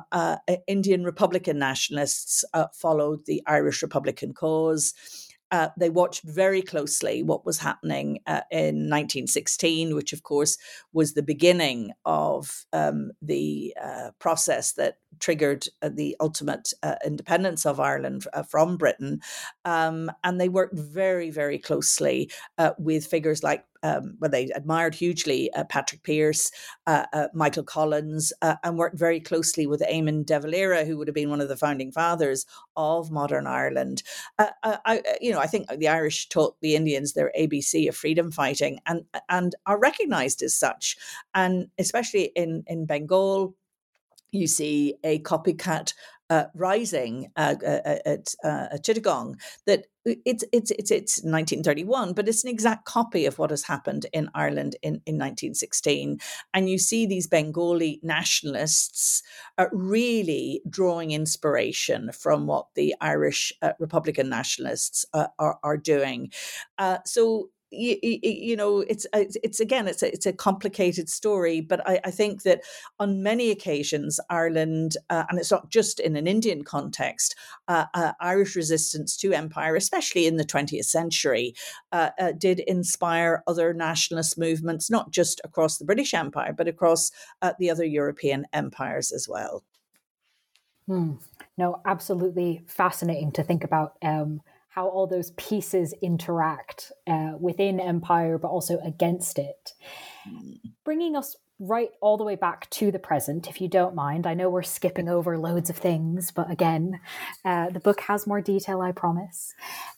Indian 0.67 1.03
Republican 1.03 1.59
nationalists 1.59 2.43
followed 2.73 3.25
the 3.25 3.41
Irish 3.47 3.81
Republican 3.81 4.33
cause. 4.33 4.93
Uh, 5.49 5.69
they 5.77 5.89
watched 5.89 6.23
very 6.23 6.61
closely 6.61 7.23
what 7.23 7.45
was 7.45 7.59
happening 7.59 8.19
uh, 8.27 8.41
in 8.51 8.89
1916, 8.89 9.95
which, 9.95 10.11
of 10.11 10.23
course, 10.23 10.57
was 10.91 11.13
the 11.13 11.23
beginning 11.23 11.91
of 12.05 12.65
um, 12.73 13.11
the 13.21 13.73
uh, 13.81 14.11
process 14.19 14.73
that 14.73 14.97
triggered 15.19 15.67
uh, 15.81 15.89
the 15.89 16.15
ultimate 16.19 16.73
uh, 16.83 16.95
independence 17.05 17.65
of 17.65 17.79
Ireland 17.79 18.25
uh, 18.33 18.43
from 18.43 18.77
Britain. 18.77 19.21
Um, 19.65 20.11
and 20.23 20.39
they 20.39 20.49
worked 20.49 20.77
very, 20.77 21.29
very 21.29 21.59
closely 21.59 22.31
with 22.77 23.05
figures 23.05 23.43
like 23.43 23.65
um, 23.83 24.17
well, 24.19 24.31
they 24.31 24.45
admired 24.55 24.95
hugely 24.95 25.51
uh, 25.53 25.63
Patrick 25.65 26.03
Pearse, 26.03 26.51
uh, 26.85 27.05
uh, 27.13 27.27
Michael 27.33 27.63
Collins, 27.63 28.33
and 28.41 28.77
worked 28.77 28.97
very 28.97 29.19
closely 29.19 29.67
with 29.67 29.81
Eamon 29.81 30.25
de 30.25 30.39
Valera, 30.39 30.85
who 30.85 30.97
would 30.97 31.07
have 31.07 31.15
been 31.15 31.29
one 31.29 31.41
of 31.41 31.49
the 31.49 31.57
founding 31.57 31.91
fathers 31.91 32.45
of 32.75 33.11
modern 33.11 33.47
Ireland. 33.47 34.03
I, 34.39 35.01
you 35.21 35.31
know, 35.31 35.39
I 35.39 35.47
think 35.47 35.67
the 35.69 35.87
Irish 35.87 36.29
taught 36.29 36.59
the 36.61 36.75
Indians 36.75 37.13
their 37.13 37.31
ABC 37.37 37.87
of 37.87 37.95
freedom 37.95 38.31
fighting, 38.31 38.79
and 38.85 39.03
and 39.29 39.55
are 39.65 39.79
recognised 39.79 40.41
as 40.41 40.55
such, 40.55 40.97
and 41.33 41.67
especially 41.77 42.31
in 42.35 42.63
in 42.67 42.85
Bengal 42.85 43.55
you 44.31 44.47
see 44.47 44.95
a 45.03 45.19
copycat 45.19 45.93
uh, 46.29 46.45
rising 46.53 47.31
uh, 47.37 47.55
uh, 47.65 47.79
uh 47.85 47.97
at, 48.05 48.35
uh, 48.43 48.67
at 48.71 48.83
Chittagong 48.83 49.39
that 49.65 49.85
it's 50.05 50.43
it's 50.53 50.71
it's 50.71 50.91
it's 50.91 51.17
1931, 51.17 52.13
but 52.13 52.29
it's 52.29 52.43
an 52.43 52.49
exact 52.49 52.85
copy 52.85 53.25
of 53.25 53.37
what 53.39 53.49
has 53.49 53.63
happened 53.63 54.05
in 54.13 54.29
Ireland 54.33 54.77
in, 54.81 55.01
in 55.05 55.15
1916. 55.15 56.19
And 56.53 56.69
you 56.69 56.77
see 56.77 57.05
these 57.05 57.27
Bengali 57.27 57.99
nationalists 58.03 59.21
uh, 59.57 59.65
really 59.73 60.61
drawing 60.69 61.11
inspiration 61.11 62.11
from 62.13 62.47
what 62.47 62.67
the 62.75 62.95
Irish 63.01 63.51
Republican 63.79 64.29
nationalists 64.29 65.05
are, 65.13 65.59
are 65.61 65.77
doing. 65.77 66.31
so 67.05 67.49
you, 67.71 67.97
you, 68.01 68.55
know 68.55 68.79
it's 68.79 69.05
it's 69.13 69.59
again 69.59 69.87
it's 69.87 70.01
a, 70.01 70.11
it's 70.13 70.25
a 70.25 70.33
complicated 70.33 71.09
story 71.09 71.59
but 71.59 71.87
I, 71.87 71.99
I 72.05 72.11
think 72.11 72.43
that 72.43 72.61
on 72.99 73.23
many 73.23 73.51
occasions 73.51 74.19
Ireland 74.29 74.95
uh, 75.09 75.25
and 75.29 75.37
it's 75.37 75.51
not 75.51 75.69
just 75.69 75.99
in 75.99 76.15
an 76.15 76.27
Indian 76.27 76.63
context 76.63 77.35
uh, 77.67 77.85
uh, 77.93 78.13
Irish 78.21 78.55
resistance 78.55 79.17
to 79.17 79.33
empire 79.33 79.75
especially 79.75 80.27
in 80.27 80.37
the 80.37 80.45
20th 80.45 80.85
century 80.85 81.55
uh, 81.91 82.11
uh, 82.19 82.31
did 82.31 82.59
inspire 82.61 83.43
other 83.47 83.73
nationalist 83.73 84.37
movements 84.37 84.89
not 84.89 85.11
just 85.11 85.41
across 85.43 85.77
the 85.77 85.85
British 85.85 86.13
Empire 86.13 86.53
but 86.53 86.67
across 86.67 87.11
uh, 87.41 87.53
the 87.59 87.69
other 87.69 87.85
European 87.85 88.45
empires 88.53 89.11
as 89.11 89.27
well. 89.27 89.63
Hmm. 90.87 91.13
No, 91.57 91.81
absolutely 91.85 92.63
fascinating 92.65 93.31
to 93.33 93.43
think 93.43 93.63
about. 93.63 93.97
Um, 94.01 94.41
how 94.77 94.87
all 94.87 95.07
those 95.07 95.31
pieces 95.31 95.91
interact 96.03 96.91
uh, 97.07 97.31
within 97.39 97.79
empire, 97.79 98.37
but 98.37 98.49
also 98.49 98.77
against 98.85 99.39
it. 99.39 99.73
Bringing 100.85 101.15
us 101.15 101.35
right 101.59 101.89
all 101.99 102.15
the 102.15 102.23
way 102.23 102.35
back 102.35 102.69
to 102.69 102.91
the 102.91 102.99
present, 102.99 103.49
if 103.49 103.59
you 103.59 103.67
don't 103.67 103.95
mind. 103.95 104.27
I 104.27 104.35
know 104.35 104.51
we're 104.51 104.61
skipping 104.61 105.09
over 105.09 105.35
loads 105.35 105.71
of 105.71 105.77
things, 105.77 106.29
but 106.29 106.51
again, 106.51 106.99
uh, 107.43 107.71
the 107.71 107.79
book 107.79 108.01
has 108.01 108.27
more 108.27 108.39
detail, 108.39 108.79
I 108.81 108.91
promise. 108.91 109.55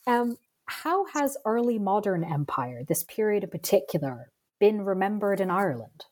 Um, 0.08 0.38
how 0.66 1.08
has 1.08 1.36
early 1.44 1.78
modern 1.78 2.24
empire, 2.24 2.86
this 2.88 3.04
period 3.04 3.44
in 3.44 3.50
particular, 3.50 4.32
been 4.62 4.86
remembered 4.86 5.42
in 5.42 5.52
Ireland? 5.52 6.06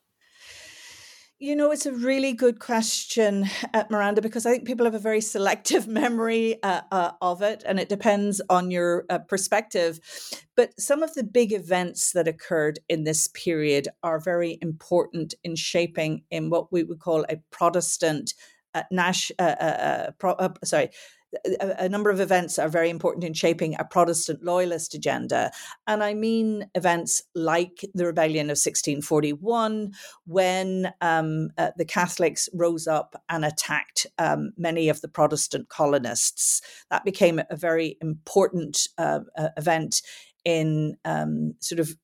You 1.40 1.54
know, 1.54 1.70
it's 1.70 1.86
a 1.86 1.92
really 1.92 2.32
good 2.32 2.58
question, 2.58 3.46
uh, 3.72 3.84
Miranda, 3.90 4.20
because 4.20 4.44
I 4.44 4.50
think 4.50 4.66
people 4.66 4.86
have 4.86 4.94
a 4.96 4.98
very 4.98 5.20
selective 5.20 5.86
memory 6.02 6.60
uh, 6.64 6.80
uh, 6.90 7.12
of 7.22 7.42
it, 7.42 7.62
and 7.64 7.78
it 7.78 7.88
depends 7.88 8.40
on 8.50 8.72
your 8.72 9.04
uh, 9.08 9.18
perspective. 9.20 10.00
But 10.56 10.78
some 10.80 11.00
of 11.00 11.14
the 11.14 11.22
big 11.22 11.52
events 11.52 12.10
that 12.10 12.26
occurred 12.26 12.80
in 12.88 13.04
this 13.04 13.28
period 13.28 13.86
are 14.02 14.18
very 14.18 14.58
important 14.60 15.34
in 15.44 15.54
shaping 15.54 16.24
in 16.28 16.50
what 16.50 16.72
we 16.72 16.82
would 16.82 16.98
call 16.98 17.24
a 17.28 17.36
Protestant. 17.52 18.34
Uh, 18.74 18.82
Nash, 18.90 19.30
uh, 19.38 20.10
pro, 20.18 20.36
sorry, 20.64 20.90
a, 21.60 21.84
a, 21.84 21.88
number 21.88 22.10
of 22.10 22.20
events 22.20 22.58
are 22.58 22.68
very 22.68 22.90
important 22.90 23.24
in 23.24 23.34
shaping 23.34 23.74
a 23.78 23.84
Protestant 23.84 24.42
loyalist 24.42 24.94
agenda. 24.94 25.50
And 25.86 26.02
I 26.02 26.14
mean 26.14 26.70
events 26.74 27.22
like 27.34 27.84
the 27.94 28.06
rebellion 28.06 28.46
of 28.46 28.58
1641, 28.58 29.92
when 30.26 30.92
um, 31.00 31.50
uh, 31.58 31.70
the 31.76 31.84
Catholics 31.84 32.48
rose 32.52 32.86
up 32.86 33.22
and 33.28 33.44
attacked 33.44 34.06
um, 34.18 34.52
many 34.56 34.88
of 34.88 35.00
the 35.00 35.08
Protestant 35.08 35.68
colonists. 35.68 36.62
That 36.90 37.04
became 37.04 37.40
a 37.50 37.56
very 37.56 37.96
important 38.00 38.88
uh, 38.96 39.20
uh, 39.36 39.48
event 39.56 40.02
in 40.44 40.96
um, 41.04 41.54
sort 41.60 41.80
of 41.80 41.94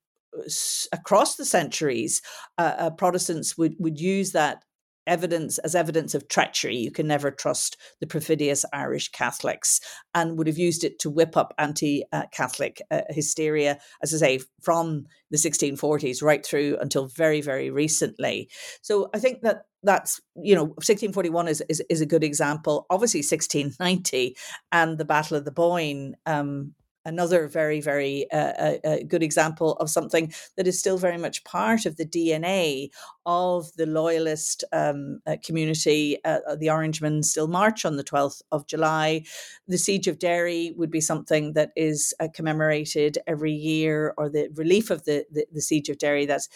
across 0.92 1.36
the 1.36 1.44
centuries, 1.44 2.22
uh, 2.58 2.74
uh, 2.78 2.90
Protestants 2.90 3.56
would, 3.56 3.74
would 3.78 4.00
use 4.00 4.32
that 4.32 4.64
evidence 5.06 5.58
as 5.58 5.74
evidence 5.74 6.14
of 6.14 6.28
treachery. 6.28 6.76
You 6.76 6.90
can 6.90 7.06
never 7.06 7.30
trust 7.30 7.76
the 8.00 8.06
perfidious 8.06 8.64
Irish 8.72 9.10
Catholics, 9.10 9.80
and 10.14 10.38
would 10.38 10.46
have 10.46 10.58
used 10.58 10.84
it 10.84 10.98
to 11.00 11.10
whip 11.10 11.36
up 11.36 11.54
anti-Catholic 11.58 12.82
uh, 12.90 13.02
hysteria, 13.10 13.78
as 14.02 14.14
I 14.14 14.18
say, 14.18 14.40
from 14.62 15.06
the 15.30 15.36
1640s 15.36 16.22
right 16.22 16.44
through 16.44 16.78
until 16.80 17.06
very, 17.06 17.40
very 17.40 17.70
recently. 17.70 18.48
So 18.82 19.10
I 19.14 19.18
think 19.18 19.42
that 19.42 19.62
that's 19.82 20.20
you 20.34 20.54
know 20.54 20.64
1641 20.64 21.48
is, 21.48 21.62
is 21.68 21.82
is 21.90 22.00
a 22.00 22.06
good 22.06 22.24
example. 22.24 22.86
Obviously, 22.90 23.18
1690 23.18 24.36
and 24.72 24.98
the 24.98 25.04
Battle 25.04 25.36
of 25.36 25.44
the 25.44 25.52
Boyne 25.52 26.16
um, 26.26 26.74
another 27.04 27.48
very, 27.48 27.80
very 27.80 28.30
uh, 28.32 28.36
uh, 28.36 28.76
uh, 28.84 28.96
good 29.06 29.22
example 29.22 29.72
of 29.74 29.90
something 29.90 30.32
that 30.56 30.66
is 30.66 30.78
still 30.78 30.98
very 30.98 31.18
much 31.18 31.44
part 31.44 31.86
of 31.86 31.96
the 31.96 32.06
DNA 32.06 32.88
of 33.26 33.74
the 33.76 33.86
loyalist 33.86 34.64
um, 34.72 35.20
uh, 35.26 35.36
community. 35.44 36.18
Uh, 36.24 36.40
uh, 36.48 36.56
the 36.56 36.68
Orangemen 36.68 37.22
still 37.22 37.48
march 37.48 37.84
on 37.84 37.96
the 37.96 38.04
12th 38.04 38.42
of 38.52 38.66
July. 38.66 39.24
The 39.68 39.78
Siege 39.78 40.08
of 40.08 40.18
Derry 40.18 40.72
would 40.76 40.90
be 40.90 41.00
something 41.00 41.54
that 41.54 41.70
is 41.76 42.14
commemorated 42.34 43.18
every 43.26 43.52
year, 43.52 44.14
or 44.16 44.28
the 44.28 44.48
relief 44.54 44.90
of 44.90 45.04
the, 45.04 45.24
the, 45.30 45.46
the 45.52 45.60
Siege 45.60 45.88
of 45.88 45.98
Derry 45.98 46.26
that's 46.26 46.48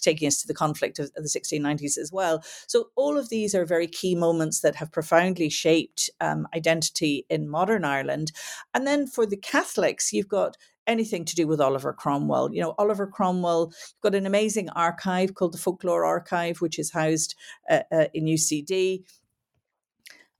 taking 0.00 0.28
us 0.28 0.40
to 0.42 0.46
the 0.46 0.54
conflict 0.54 0.98
of, 0.98 1.10
of, 1.16 1.22
the 1.22 1.28
1690s 1.28 1.96
as 1.96 2.10
well. 2.12 2.42
So, 2.66 2.90
all 2.96 3.16
of 3.16 3.28
these 3.28 3.54
are 3.54 3.64
very 3.64 3.86
key 3.86 4.14
moments 4.14 4.60
that 4.60 4.76
have 4.76 4.92
profoundly 4.92 5.48
shaped 5.48 6.10
um, 6.20 6.46
identity 6.54 7.26
in 7.28 7.48
modern 7.48 7.84
Ireland. 7.84 8.32
And 8.74 8.86
then 8.86 9.06
for 9.06 9.26
the 9.26 9.36
Catholics, 9.36 10.12
you've 10.12 10.28
got 10.28 10.56
anything 10.88 11.24
to 11.26 11.36
do 11.36 11.46
with 11.46 11.60
Oliver 11.60 11.92
Cromwell. 11.92 12.52
You 12.52 12.62
know, 12.62 12.74
Oliver 12.78 13.06
Cromwell 13.06 13.72
got 14.02 14.14
an 14.14 14.26
amazing 14.26 14.68
archive 14.70 15.34
called 15.34 15.52
the 15.52 15.58
Folklore 15.58 16.04
Archive, 16.04 16.60
which 16.60 16.78
is 16.78 16.90
housed 16.90 17.36
uh, 17.70 17.82
uh, 17.92 18.06
in 18.14 18.24
UCD. 18.24 19.04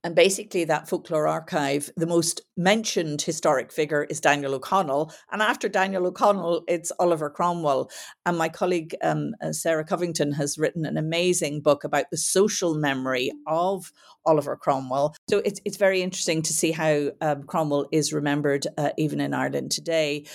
And 0.04 0.14
basically, 0.14 0.64
that 0.64 0.88
folklore 0.88 1.26
archive, 1.26 1.90
the 1.96 2.06
most 2.06 2.40
mentioned 2.56 3.20
historic 3.20 3.72
figure 3.72 4.04
is 4.04 4.20
Daniel 4.20 4.54
O'Connell. 4.54 5.12
And 5.32 5.42
after 5.42 5.68
Daniel 5.68 6.06
O'Connell, 6.06 6.62
it's 6.68 6.92
Oliver 7.00 7.28
Cromwell. 7.30 7.90
And 8.24 8.38
my 8.38 8.48
colleague 8.48 8.94
um, 9.02 9.32
uh, 9.42 9.52
Sarah 9.52 9.84
Covington 9.84 10.32
has 10.32 10.56
written 10.56 10.86
an 10.86 10.96
amazing 10.96 11.62
book 11.62 11.82
about 11.82 12.06
the 12.10 12.16
social 12.16 12.74
memory 12.74 13.32
of 13.48 13.92
Oliver 14.24 14.56
Cromwell. 14.56 15.16
So 15.28 15.38
it's, 15.38 15.60
it's 15.64 15.76
very 15.76 16.00
interesting 16.00 16.42
to 16.42 16.52
see 16.52 16.70
how 16.70 17.10
um, 17.20 17.42
Cromwell 17.42 17.86
is 17.90 18.12
remembered 18.12 18.66
uh, 18.76 18.90
even 18.98 19.20
in 19.20 19.34
Ireland 19.34 19.72
today. 19.72 20.26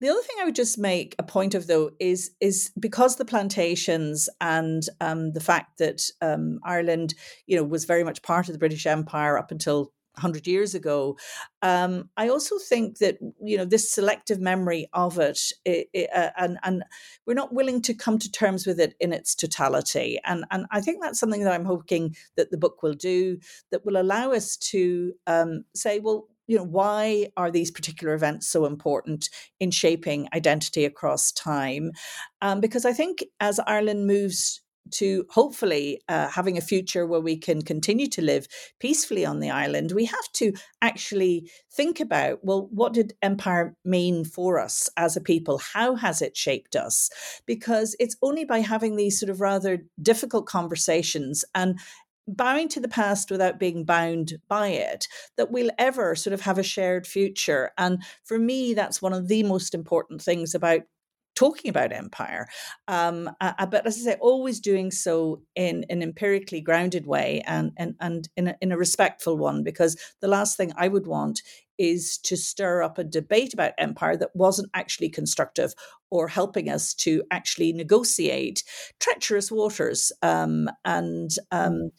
The 0.00 0.08
other 0.08 0.22
thing 0.22 0.36
I 0.40 0.44
would 0.44 0.54
just 0.54 0.78
make 0.78 1.14
a 1.18 1.22
point 1.22 1.54
of, 1.54 1.66
though, 1.66 1.90
is 2.00 2.30
is 2.40 2.70
because 2.78 3.16
the 3.16 3.24
plantations 3.24 4.28
and 4.40 4.82
um, 5.00 5.32
the 5.32 5.40
fact 5.40 5.78
that 5.78 6.02
um, 6.22 6.58
Ireland, 6.64 7.14
you 7.46 7.56
know, 7.56 7.64
was 7.64 7.84
very 7.84 8.04
much 8.04 8.22
part 8.22 8.48
of 8.48 8.52
the 8.52 8.58
British 8.58 8.86
Empire 8.86 9.38
up 9.38 9.50
until 9.50 9.92
100 10.14 10.46
years 10.46 10.74
ago. 10.74 11.16
Um, 11.62 12.10
I 12.16 12.28
also 12.28 12.58
think 12.58 12.98
that 12.98 13.18
you 13.42 13.56
know 13.56 13.64
this 13.64 13.92
selective 13.92 14.40
memory 14.40 14.88
of 14.92 15.18
it, 15.18 15.40
it, 15.64 15.88
it 15.92 16.10
uh, 16.14 16.30
and 16.36 16.58
and 16.62 16.82
we're 17.26 17.34
not 17.34 17.54
willing 17.54 17.82
to 17.82 17.94
come 17.94 18.18
to 18.18 18.30
terms 18.30 18.66
with 18.66 18.80
it 18.80 18.94
in 19.00 19.12
its 19.12 19.34
totality. 19.34 20.18
And 20.24 20.44
and 20.50 20.66
I 20.70 20.80
think 20.80 21.02
that's 21.02 21.20
something 21.20 21.44
that 21.44 21.52
I'm 21.52 21.66
hoping 21.66 22.16
that 22.36 22.50
the 22.50 22.58
book 22.58 22.82
will 22.82 22.94
do 22.94 23.38
that 23.70 23.84
will 23.84 24.00
allow 24.00 24.32
us 24.32 24.56
to 24.56 25.12
um, 25.26 25.64
say, 25.74 25.98
well, 25.98 26.26
you 26.50 26.56
know 26.56 26.64
why 26.64 27.28
are 27.36 27.50
these 27.50 27.70
particular 27.70 28.12
events 28.12 28.48
so 28.48 28.66
important 28.66 29.30
in 29.60 29.70
shaping 29.70 30.26
identity 30.34 30.84
across 30.84 31.30
time 31.30 31.92
um, 32.42 32.60
because 32.60 32.84
i 32.84 32.92
think 32.92 33.24
as 33.38 33.60
ireland 33.68 34.06
moves 34.06 34.60
to 34.90 35.24
hopefully 35.30 36.00
uh, 36.08 36.28
having 36.28 36.58
a 36.58 36.62
future 36.62 37.06
where 37.06 37.20
we 37.20 37.36
can 37.36 37.62
continue 37.62 38.08
to 38.08 38.22
live 38.22 38.48
peacefully 38.80 39.24
on 39.24 39.38
the 39.38 39.50
island, 39.50 39.92
we 39.92 40.04
have 40.04 40.32
to 40.32 40.52
actually 40.82 41.48
think 41.70 42.00
about 42.00 42.40
well, 42.42 42.68
what 42.72 42.92
did 42.92 43.12
empire 43.22 43.76
mean 43.84 44.24
for 44.24 44.58
us 44.58 44.88
as 44.96 45.16
a 45.16 45.20
people? 45.20 45.58
How 45.58 45.94
has 45.94 46.20
it 46.20 46.36
shaped 46.36 46.74
us? 46.74 47.08
Because 47.46 47.94
it's 48.00 48.16
only 48.22 48.44
by 48.44 48.60
having 48.60 48.96
these 48.96 49.20
sort 49.20 49.30
of 49.30 49.40
rather 49.40 49.84
difficult 50.02 50.46
conversations 50.46 51.44
and 51.54 51.78
bowing 52.36 52.68
to 52.68 52.80
the 52.80 52.88
past 52.88 53.30
without 53.30 53.58
being 53.58 53.84
bound 53.84 54.34
by 54.48 54.68
it 54.68 55.06
that 55.36 55.50
we'll 55.50 55.70
ever 55.78 56.14
sort 56.14 56.34
of 56.34 56.40
have 56.42 56.58
a 56.58 56.62
shared 56.62 57.06
future. 57.06 57.70
And 57.78 58.02
for 58.24 58.38
me 58.38 58.74
that's 58.74 59.02
one 59.02 59.12
of 59.12 59.28
the 59.28 59.42
most 59.42 59.74
important 59.74 60.22
things 60.22 60.54
about 60.54 60.82
talking 61.36 61.70
about 61.70 61.92
empire. 61.92 62.46
Um, 62.88 63.30
uh, 63.40 63.64
but 63.66 63.86
as 63.86 63.96
i 63.96 64.12
say 64.12 64.16
always 64.20 64.60
doing 64.60 64.90
so 64.90 65.42
in 65.54 65.86
an 65.88 66.02
empirically 66.02 66.60
grounded 66.60 67.06
way 67.06 67.42
and 67.46 67.72
and, 67.76 67.94
and 68.00 68.28
in, 68.36 68.48
a, 68.48 68.56
in 68.60 68.72
a 68.72 68.76
respectful 68.76 69.38
one 69.38 69.62
because 69.62 69.96
the 70.20 70.28
last 70.28 70.56
thing 70.56 70.72
i 70.76 70.88
would 70.88 71.06
want 71.06 71.40
is 71.80 72.18
to 72.18 72.36
stir 72.36 72.82
up 72.82 72.98
a 72.98 73.04
debate 73.04 73.54
about 73.54 73.72
empire 73.78 74.14
that 74.14 74.36
wasn't 74.36 74.68
actually 74.74 75.08
constructive 75.08 75.72
or 76.10 76.28
helping 76.28 76.68
us 76.68 76.92
to 76.92 77.22
actually 77.30 77.72
negotiate 77.72 78.62
treacherous 79.00 79.50
waters. 79.50 80.12
Um, 80.20 80.68
and 80.84 81.30
um, 81.50 81.90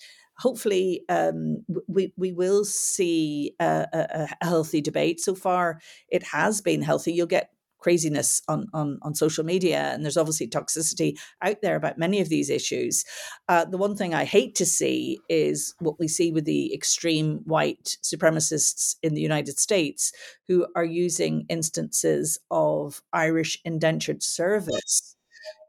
hopefully 0.42 1.04
um, 1.08 1.64
we 1.88 2.14
we 2.18 2.32
will 2.32 2.66
see 2.66 3.54
a, 3.60 3.88
a, 3.94 4.28
a, 4.42 4.46
healthy 4.46 4.82
debate. 4.82 5.20
So 5.20 5.36
far, 5.36 5.80
it 6.10 6.24
has 6.24 6.62
been 6.62 6.82
healthy. 6.82 7.14
You'll 7.14 7.28
get 7.28 7.52
craziness 7.82 8.42
on, 8.48 8.68
on, 8.74 9.00
on 9.02 9.16
social 9.16 9.44
media, 9.44 9.92
and 9.92 10.04
there's 10.04 10.18
obviously 10.18 10.48
toxicity 10.48 11.18
out 11.42 11.58
there 11.62 11.76
about 11.76 11.98
many 11.98 12.22
of 12.22 12.30
these 12.30 12.50
issues. 12.50 13.04
Uh, 13.50 13.66
the 13.66 13.78
one 13.78 13.96
thing 13.96 14.14
I 14.14 14.24
hate 14.24 14.56
to 14.56 14.66
see 14.66 15.20
is 15.30 15.74
what 15.80 16.00
we 16.00 16.08
see 16.08 16.32
with 16.32 16.46
the 16.46 16.74
extreme 16.74 17.42
white 17.44 17.98
supremacists 18.04 18.96
in 19.02 19.16
the 19.16 19.22
United 19.22 19.60
States 19.60 20.14
who 20.48 20.68
are 20.76 20.86
using 20.86 21.46
instances 21.50 22.40
of 22.52 23.02
Irish 23.14 23.60
indentured 23.66 24.22
service 24.24 25.16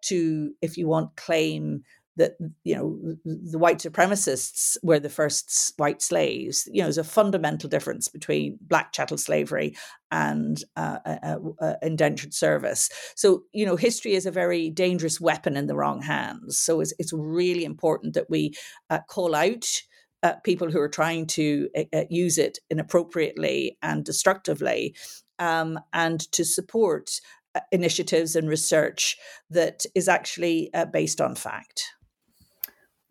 to, 0.02 0.52
if 0.60 0.76
you 0.76 0.86
want, 0.88 1.16
claim 1.16 1.82
that 2.16 2.32
you 2.64 2.74
know 2.74 3.16
the 3.24 3.58
white 3.58 3.78
supremacists 3.78 4.76
were 4.82 5.00
the 5.00 5.08
first 5.08 5.72
white 5.76 6.02
slaves. 6.02 6.68
You 6.70 6.82
know, 6.82 6.86
there's 6.86 6.98
a 6.98 7.04
fundamental 7.04 7.68
difference 7.68 8.08
between 8.08 8.58
black 8.60 8.92
chattel 8.92 9.18
slavery 9.18 9.76
and 10.10 10.62
uh, 10.76 10.98
uh, 11.06 11.38
uh, 11.60 11.74
indentured 11.82 12.34
service. 12.34 12.90
So 13.16 13.44
you 13.52 13.64
know, 13.64 13.76
history 13.76 14.12
is 14.12 14.26
a 14.26 14.30
very 14.30 14.70
dangerous 14.70 15.20
weapon 15.20 15.56
in 15.56 15.66
the 15.66 15.76
wrong 15.76 16.02
hands. 16.02 16.58
So 16.58 16.80
it's 16.80 16.92
it's 16.98 17.12
really 17.12 17.64
important 17.64 18.14
that 18.14 18.30
we 18.30 18.54
uh, 18.90 19.00
call 19.08 19.34
out. 19.34 19.66
Uh, 20.24 20.34
people 20.44 20.70
who 20.70 20.78
are 20.78 20.88
trying 20.88 21.26
to 21.26 21.68
uh, 21.92 22.04
use 22.08 22.38
it 22.38 22.56
inappropriately 22.70 23.76
and 23.82 24.04
destructively, 24.04 24.94
um, 25.40 25.80
and 25.92 26.20
to 26.30 26.44
support 26.44 27.10
initiatives 27.72 28.36
and 28.36 28.48
research 28.48 29.16
that 29.50 29.84
is 29.96 30.08
actually 30.08 30.70
based 30.92 31.20
on 31.20 31.34
fact. 31.34 31.92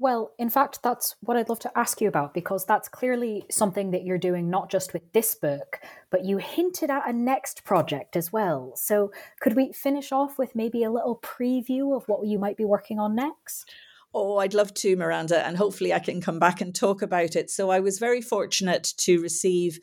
Well, 0.01 0.31
in 0.39 0.49
fact, 0.49 0.81
that's 0.81 1.15
what 1.19 1.37
I'd 1.37 1.47
love 1.47 1.59
to 1.59 1.77
ask 1.77 2.01
you 2.01 2.07
about 2.07 2.33
because 2.33 2.65
that's 2.65 2.89
clearly 2.89 3.45
something 3.51 3.91
that 3.91 4.03
you're 4.03 4.17
doing 4.17 4.49
not 4.49 4.71
just 4.71 4.93
with 4.93 5.03
this 5.13 5.35
book, 5.35 5.79
but 6.09 6.25
you 6.25 6.37
hinted 6.37 6.89
at 6.89 7.07
a 7.07 7.13
next 7.13 7.63
project 7.63 8.15
as 8.15 8.33
well. 8.33 8.73
So, 8.75 9.11
could 9.41 9.55
we 9.55 9.71
finish 9.71 10.11
off 10.11 10.39
with 10.39 10.55
maybe 10.55 10.83
a 10.83 10.89
little 10.89 11.19
preview 11.21 11.95
of 11.95 12.05
what 12.07 12.25
you 12.25 12.39
might 12.39 12.57
be 12.57 12.65
working 12.65 12.97
on 12.97 13.13
next? 13.13 13.69
Oh, 14.11 14.37
I'd 14.37 14.55
love 14.55 14.73
to, 14.73 14.95
Miranda, 14.95 15.45
and 15.45 15.55
hopefully 15.55 15.93
I 15.93 15.99
can 15.99 16.19
come 16.19 16.39
back 16.39 16.61
and 16.61 16.73
talk 16.73 17.03
about 17.03 17.35
it. 17.35 17.51
So, 17.51 17.69
I 17.69 17.79
was 17.79 17.99
very 17.99 18.21
fortunate 18.21 18.95
to 18.97 19.21
receive 19.21 19.79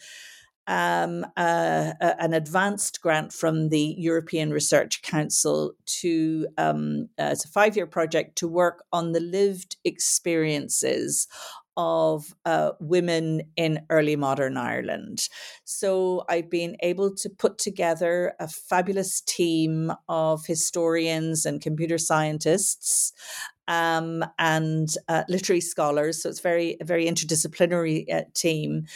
um, 0.68 1.24
an 1.36 2.34
advanced 2.34 3.00
grant 3.00 3.32
from 3.32 3.70
the 3.70 3.94
European 3.98 4.50
Research 4.52 5.02
Council 5.02 5.72
to 6.00 6.46
um, 6.58 7.08
uh, 7.18 7.30
it's 7.32 7.44
a 7.44 7.48
five 7.48 7.74
year 7.74 7.86
project 7.86 8.36
to 8.38 8.46
work 8.46 8.84
on 8.92 9.12
the 9.12 9.20
lived 9.20 9.76
experiences 9.84 11.26
of 11.78 12.34
uh, 12.44 12.72
women 12.80 13.40
in 13.56 13.80
early 13.88 14.16
modern 14.16 14.56
Ireland. 14.56 15.28
So 15.64 16.24
I've 16.28 16.50
been 16.50 16.76
able 16.80 17.14
to 17.14 17.30
put 17.30 17.56
together 17.56 18.34
a 18.40 18.48
fabulous 18.48 19.20
team 19.20 19.92
of 20.08 20.44
historians 20.44 21.46
and 21.46 21.60
computer 21.60 21.96
scientists. 21.96 23.12
Um, 23.68 24.24
and 24.38 24.88
uh, 25.08 25.24
literary 25.28 25.60
scholars, 25.60 26.22
so 26.22 26.30
it's 26.30 26.40
very 26.40 26.78
a 26.80 26.86
very 26.86 27.04
interdisciplinary 27.04 28.10
uh, 28.10 28.22
team 28.34 28.86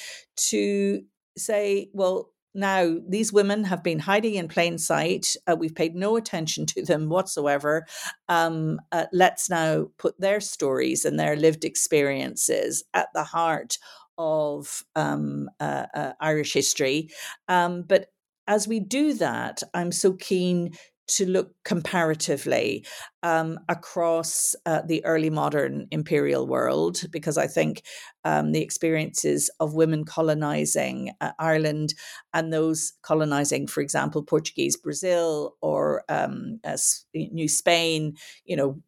to 0.49 1.03
say, 1.37 1.91
well, 1.93 2.31
now 2.55 2.97
these 3.09 3.33
women 3.33 3.65
have 3.65 3.83
been 3.83 3.99
hiding 3.99 4.35
in 4.35 4.49
plain 4.49 4.79
sight. 4.79 5.37
Uh, 5.47 5.57
we've 5.59 5.75
paid 5.75 5.95
no 5.95 6.17
attention 6.17 6.67
to 6.67 6.85
them 6.85 7.09
whatsoever. 7.09 7.87
Um, 8.29 8.79
uh, 8.91 9.07
let's 9.13 9.49
now 9.49 9.87
put 9.99 10.21
their 10.21 10.41
stories 10.41 11.05
and 11.05 11.19
their 11.19 11.37
lived 11.37 11.65
experiences 11.65 12.85
at 12.93 13.09
the 13.15 13.25
heart 13.25 13.79
of 14.19 14.85
um, 14.95 15.49
uh, 15.59 15.87
uh 15.95 16.13
Irish 16.21 16.53
history. 16.53 17.09
Um, 17.49 17.83
but 17.83 18.09
as 18.47 18.69
we 18.69 18.81
do 18.81 19.15
that, 19.15 19.63
I'm 19.73 19.93
so 19.93 20.13
keen 20.13 20.73
to 21.17 21.27
look 21.27 21.55
comparatively 21.65 22.85
um, 23.23 23.59
across 23.69 24.55
uh, 24.67 24.83
the 24.87 25.05
early 25.05 25.31
modern 25.31 25.87
imperial 25.91 26.47
world, 26.47 27.03
because 27.11 27.39
I 27.39 27.47
think 27.47 27.83
um, 28.25 28.53
the 28.53 28.63
experiences 28.63 29.51
of 29.61 29.75
women 29.75 30.05
colonizing 30.05 31.11
uh, 31.21 31.33
Ireland 31.39 31.95
and 32.33 32.53
those 32.53 32.93
colonizing, 33.03 33.67
for 33.67 33.81
example, 33.81 34.23
Portuguese 34.23 34.77
Brazil 34.77 35.57
or 35.61 36.05
um, 36.09 36.61
uh, 36.65 36.77
New 37.15 37.49
Spain, 37.49 38.15
you 38.45 38.57
know, 38.57 38.81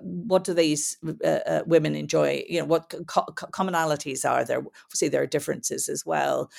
what 0.00 0.44
do 0.44 0.54
these 0.54 0.96
uh, 1.24 1.26
uh, 1.28 1.62
women 1.66 1.94
enjoy? 1.94 2.44
You 2.48 2.60
know, 2.60 2.66
what 2.66 2.92
co- 3.06 3.26
commonalities 3.52 4.28
are 4.28 4.44
there? 4.44 4.62
Obviously, 4.86 5.08
there 5.08 5.22
are 5.22 5.26
differences 5.26 5.88
as 5.88 6.04
well. 6.04 6.50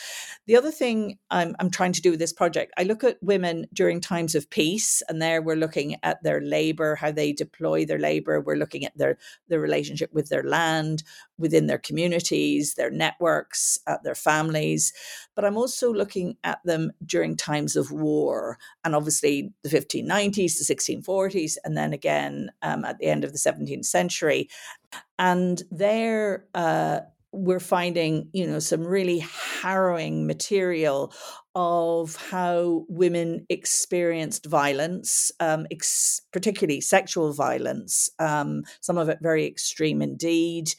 The 0.47 0.55
other 0.55 0.72
thing 0.72 1.18
I'm, 1.30 1.55
I'm 1.60 1.70
trying 1.70 1.93
to 1.93 2.01
do 2.01 2.12
with 2.12 2.20
this 2.20 2.34
project, 2.34 2.74
I 2.78 2.84
look 2.84 3.03
at 3.03 3.22
women 3.22 3.68
during 3.74 4.01
times 4.01 4.36
of 4.36 4.49
peace, 4.49 5.01
and 5.07 5.22
there 5.22 5.41
we're 5.41 5.55
looking 5.55 5.95
at 6.03 6.22
their 6.24 6.41
labor, 6.41 6.95
how 6.95 7.12
they 7.12 7.34
deploy 7.34 7.86
their 7.86 7.99
labor. 7.99 8.41
We're 8.41 8.55
looking 8.55 8.86
at 8.86 8.97
their 8.97 9.18
their 9.47 9.60
relationship 9.60 10.12
with 10.14 10.30
their 10.30 10.43
land, 10.43 11.03
within 11.38 11.68
their 11.68 11.78
communities, 11.78 12.76
their 12.76 12.91
networks, 12.91 13.80
at 13.88 14.03
their 14.03 14.16
families. 14.16 14.93
But 15.36 15.45
I'm 15.45 15.57
also 15.57 15.93
looking 15.93 16.38
at 16.43 16.60
them 16.66 16.91
during 17.05 17.38
times 17.38 17.76
of 17.76 17.91
war, 17.91 18.57
and 18.84 18.95
obviously 18.95 19.53
the 19.64 19.70
1590s, 19.70 20.57
the 20.57 20.76
1640s, 20.76 21.57
and 21.64 21.78
then 21.78 21.93
again 21.93 22.51
um, 22.62 22.86
at 22.86 22.99
the 23.00 23.08
end 23.08 23.24
of 23.24 23.32
the 23.32 23.39
17th 23.39 23.86
century. 23.86 24.50
And 25.18 25.62
there, 25.72 26.45
uh, 26.54 27.02
we're 27.32 27.60
finding, 27.60 28.30
you 28.34 28.47
know, 28.47 28.60
some 28.60 28.84
really 28.86 29.20
harrowing 29.20 30.26
material 30.26 31.14
of 31.56 32.16
how 32.16 32.86
women 32.88 33.45
experienced 33.50 34.45
violence, 34.45 35.32
um, 35.39 35.66
ex- 35.72 36.22
particularly 36.32 36.80
sexual 36.80 37.34
violence, 37.34 38.10
um, 38.20 38.64
some 38.82 38.97
of 38.97 39.10
it 39.10 39.18
very 39.22 39.45
extreme 39.45 40.02
indeed, 40.02 40.70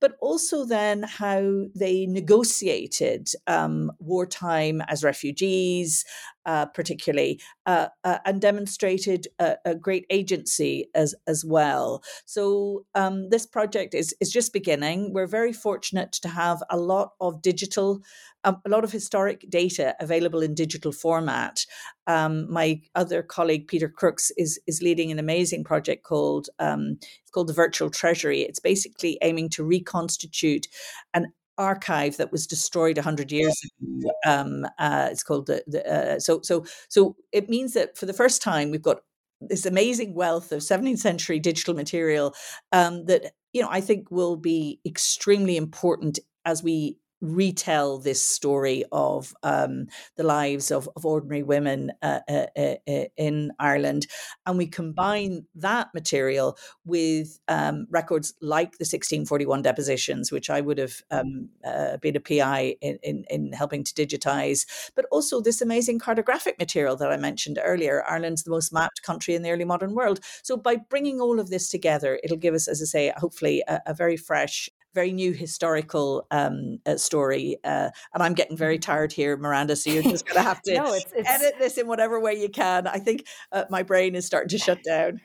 but 0.00 0.16
also 0.20 0.64
then 0.64 1.04
how 1.04 1.64
they 1.74 2.06
negotiated 2.06 3.28
um, 3.46 3.92
wartime 3.98 4.82
as 4.88 5.04
refugees, 5.04 6.04
uh, 6.44 6.66
particularly, 6.66 7.40
uh, 7.66 7.88
uh, 8.04 8.18
and 8.24 8.40
demonstrated 8.40 9.26
a, 9.38 9.56
a, 9.64 9.74
great 9.74 10.06
agency 10.10 10.88
as 10.94 11.14
as 11.26 11.44
well. 11.44 12.02
So 12.24 12.84
um, 12.94 13.30
this 13.30 13.46
project 13.46 13.94
is 13.94 14.14
is 14.20 14.30
just 14.30 14.52
beginning. 14.52 15.12
We're 15.12 15.26
very 15.26 15.52
fortunate 15.52 16.12
to 16.12 16.28
have 16.28 16.62
a 16.70 16.76
lot 16.76 17.14
of 17.20 17.42
digital 17.42 18.00
a, 18.46 18.56
a 18.64 18.68
lot 18.68 18.84
of 18.84 18.92
historic 18.92 19.44
data 19.50 19.94
available 20.00 20.40
in 20.40 20.54
digital 20.54 20.92
format. 20.92 21.66
Um, 22.06 22.50
my 22.50 22.80
other 22.94 23.22
colleague 23.22 23.68
Peter 23.68 23.88
Crooks 23.88 24.30
is 24.38 24.58
is 24.66 24.80
leading 24.80 25.10
an 25.10 25.18
amazing 25.18 25.64
project 25.64 26.04
called 26.04 26.48
um, 26.58 26.98
it's 27.00 27.30
called 27.32 27.48
the 27.48 27.52
Virtual 27.52 27.90
Treasury. 27.90 28.40
It's 28.42 28.60
basically 28.60 29.18
aiming 29.20 29.50
to 29.50 29.64
reconstitute 29.64 30.68
an 31.12 31.32
archive 31.58 32.18
that 32.18 32.30
was 32.30 32.46
destroyed 32.46 32.98
100 32.98 33.32
years 33.32 33.58
ago 33.64 34.10
um, 34.26 34.66
uh, 34.78 35.08
it's 35.10 35.22
called 35.22 35.46
the, 35.46 35.64
the 35.66 35.90
uh, 35.90 36.20
so 36.20 36.38
so 36.42 36.66
so 36.90 37.16
it 37.32 37.48
means 37.48 37.72
that 37.72 37.96
for 37.96 38.04
the 38.04 38.12
first 38.12 38.42
time 38.42 38.70
we've 38.70 38.82
got 38.82 38.98
this 39.40 39.64
amazing 39.64 40.14
wealth 40.14 40.52
of 40.52 40.60
17th 40.60 40.98
century 40.98 41.40
digital 41.40 41.72
material 41.72 42.34
um, 42.72 43.06
that 43.06 43.32
you 43.54 43.62
know 43.62 43.68
i 43.70 43.80
think 43.80 44.10
will 44.10 44.36
be 44.36 44.80
extremely 44.84 45.56
important 45.56 46.18
as 46.44 46.62
we 46.62 46.98
retell 47.20 47.98
this 47.98 48.20
story 48.20 48.84
of 48.92 49.34
um, 49.42 49.86
the 50.16 50.22
lives 50.22 50.70
of, 50.70 50.88
of 50.96 51.06
ordinary 51.06 51.42
women 51.42 51.92
uh, 52.02 52.20
uh, 52.28 52.46
uh, 52.56 52.74
uh 52.88 53.04
in 53.16 53.52
Ireland. 53.58 54.06
And 54.44 54.58
we 54.58 54.66
combine 54.66 55.46
that 55.54 55.88
material 55.94 56.58
with 56.84 57.38
um, 57.48 57.86
records 57.90 58.34
like 58.40 58.72
the 58.72 58.84
1641 58.84 59.62
depositions, 59.62 60.30
which 60.30 60.50
I 60.50 60.60
would 60.60 60.78
have 60.78 61.02
um, 61.10 61.48
uh, 61.64 61.96
been 61.98 62.16
a 62.16 62.20
PI 62.20 62.76
in, 62.80 62.98
in, 63.02 63.24
in, 63.30 63.52
helping 63.52 63.84
to 63.84 63.94
digitize, 63.94 64.66
but 64.94 65.06
also 65.10 65.40
this 65.40 65.62
amazing 65.62 65.98
cartographic 65.98 66.58
material 66.58 66.96
that 66.96 67.10
I 67.10 67.16
mentioned 67.16 67.58
earlier. 67.62 68.04
Ireland's 68.06 68.42
the 68.42 68.50
most 68.50 68.72
mapped 68.72 69.02
country 69.02 69.34
in 69.34 69.42
the 69.42 69.50
early 69.50 69.64
modern 69.64 69.94
world. 69.94 70.20
So 70.42 70.56
by 70.56 70.76
bringing 70.76 71.20
all 71.20 71.40
of 71.40 71.50
this 71.50 71.68
together, 71.68 72.20
it'll 72.22 72.36
give 72.36 72.54
us, 72.54 72.68
as 72.68 72.82
I 72.82 72.84
say, 72.84 73.12
hopefully 73.16 73.62
a, 73.66 73.80
a 73.86 73.94
very 73.94 74.16
fresh 74.16 74.68
very 74.96 75.12
new 75.12 75.32
historical 75.32 76.26
um, 76.30 76.78
uh, 76.86 76.96
story. 76.96 77.58
Uh, 77.62 77.90
and 78.14 78.22
I'm 78.22 78.32
getting 78.32 78.56
very 78.56 78.76
mm-hmm. 78.76 78.90
tired 78.90 79.12
here, 79.12 79.36
Miranda. 79.36 79.76
So 79.76 79.90
you're 79.90 80.02
just 80.02 80.26
going 80.26 80.36
to 80.36 80.42
have 80.42 80.62
to 80.62 80.74
no, 80.74 80.94
it's, 80.94 81.12
it's... 81.14 81.28
edit 81.28 81.54
this 81.58 81.76
in 81.76 81.86
whatever 81.86 82.18
way 82.18 82.32
you 82.32 82.48
can. 82.48 82.86
I 82.86 82.98
think 82.98 83.26
uh, 83.52 83.64
my 83.68 83.82
brain 83.82 84.14
is 84.14 84.24
starting 84.24 84.48
to 84.48 84.58
shut 84.58 84.82
down. 84.82 85.20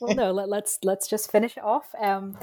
well, 0.00 0.14
no, 0.14 0.30
let, 0.30 0.44
us 0.44 0.50
let's, 0.50 0.78
let's 0.82 1.08
just 1.08 1.32
finish 1.32 1.56
off. 1.56 1.94
Um, 1.98 2.36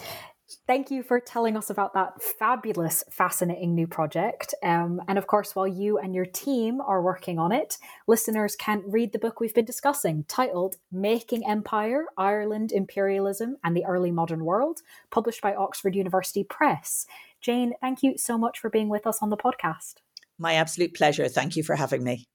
thank 0.68 0.92
you 0.92 1.04
for 1.04 1.20
telling 1.20 1.58
us 1.58 1.70
about 1.70 1.94
that 1.94 2.22
fabulous, 2.22 3.04
fascinating 3.10 3.76
new 3.76 3.88
project. 3.88 4.54
Um, 4.64 5.02
and 5.08 5.18
of 5.18 5.28
course, 5.28 5.56
while 5.56 5.68
you 5.68 5.98
and 5.98 6.14
your 6.14 6.26
team 6.26 6.82
are 6.82 7.02
working 7.02 7.40
on 7.40 7.52
it, 7.52 7.78
listeners 8.08 8.56
can 8.56 8.84
read 8.86 9.12
the 9.12 9.20
book 9.20 9.40
we've 9.40 9.54
been 9.54 9.66
discussing 9.66 10.26
titled 10.28 10.76
Making 10.92 11.48
Empire 11.48 12.06
Ireland, 12.18 12.72
Imperialism, 12.72 13.58
and 13.64 13.76
the 13.76 13.86
Early 13.86 14.12
Modern 14.12 14.46
World, 14.46 14.82
published 15.10 15.42
by 15.42 15.56
Oxford 15.56 15.96
University 15.96 16.44
Press. 16.44 17.06
Jane, 17.42 17.74
thank 17.82 18.04
you 18.04 18.18
so 18.18 18.38
much 18.38 18.60
for 18.60 18.70
being 18.70 18.90
with 18.90 19.08
us 19.08 19.20
on 19.22 19.30
the 19.30 19.38
podcast. 19.38 19.96
My 20.38 20.54
absolute 20.54 20.94
pleasure. 20.94 21.28
Thank 21.28 21.56
you 21.56 21.64
for 21.64 21.76
having 21.76 22.04
me. 22.04 22.26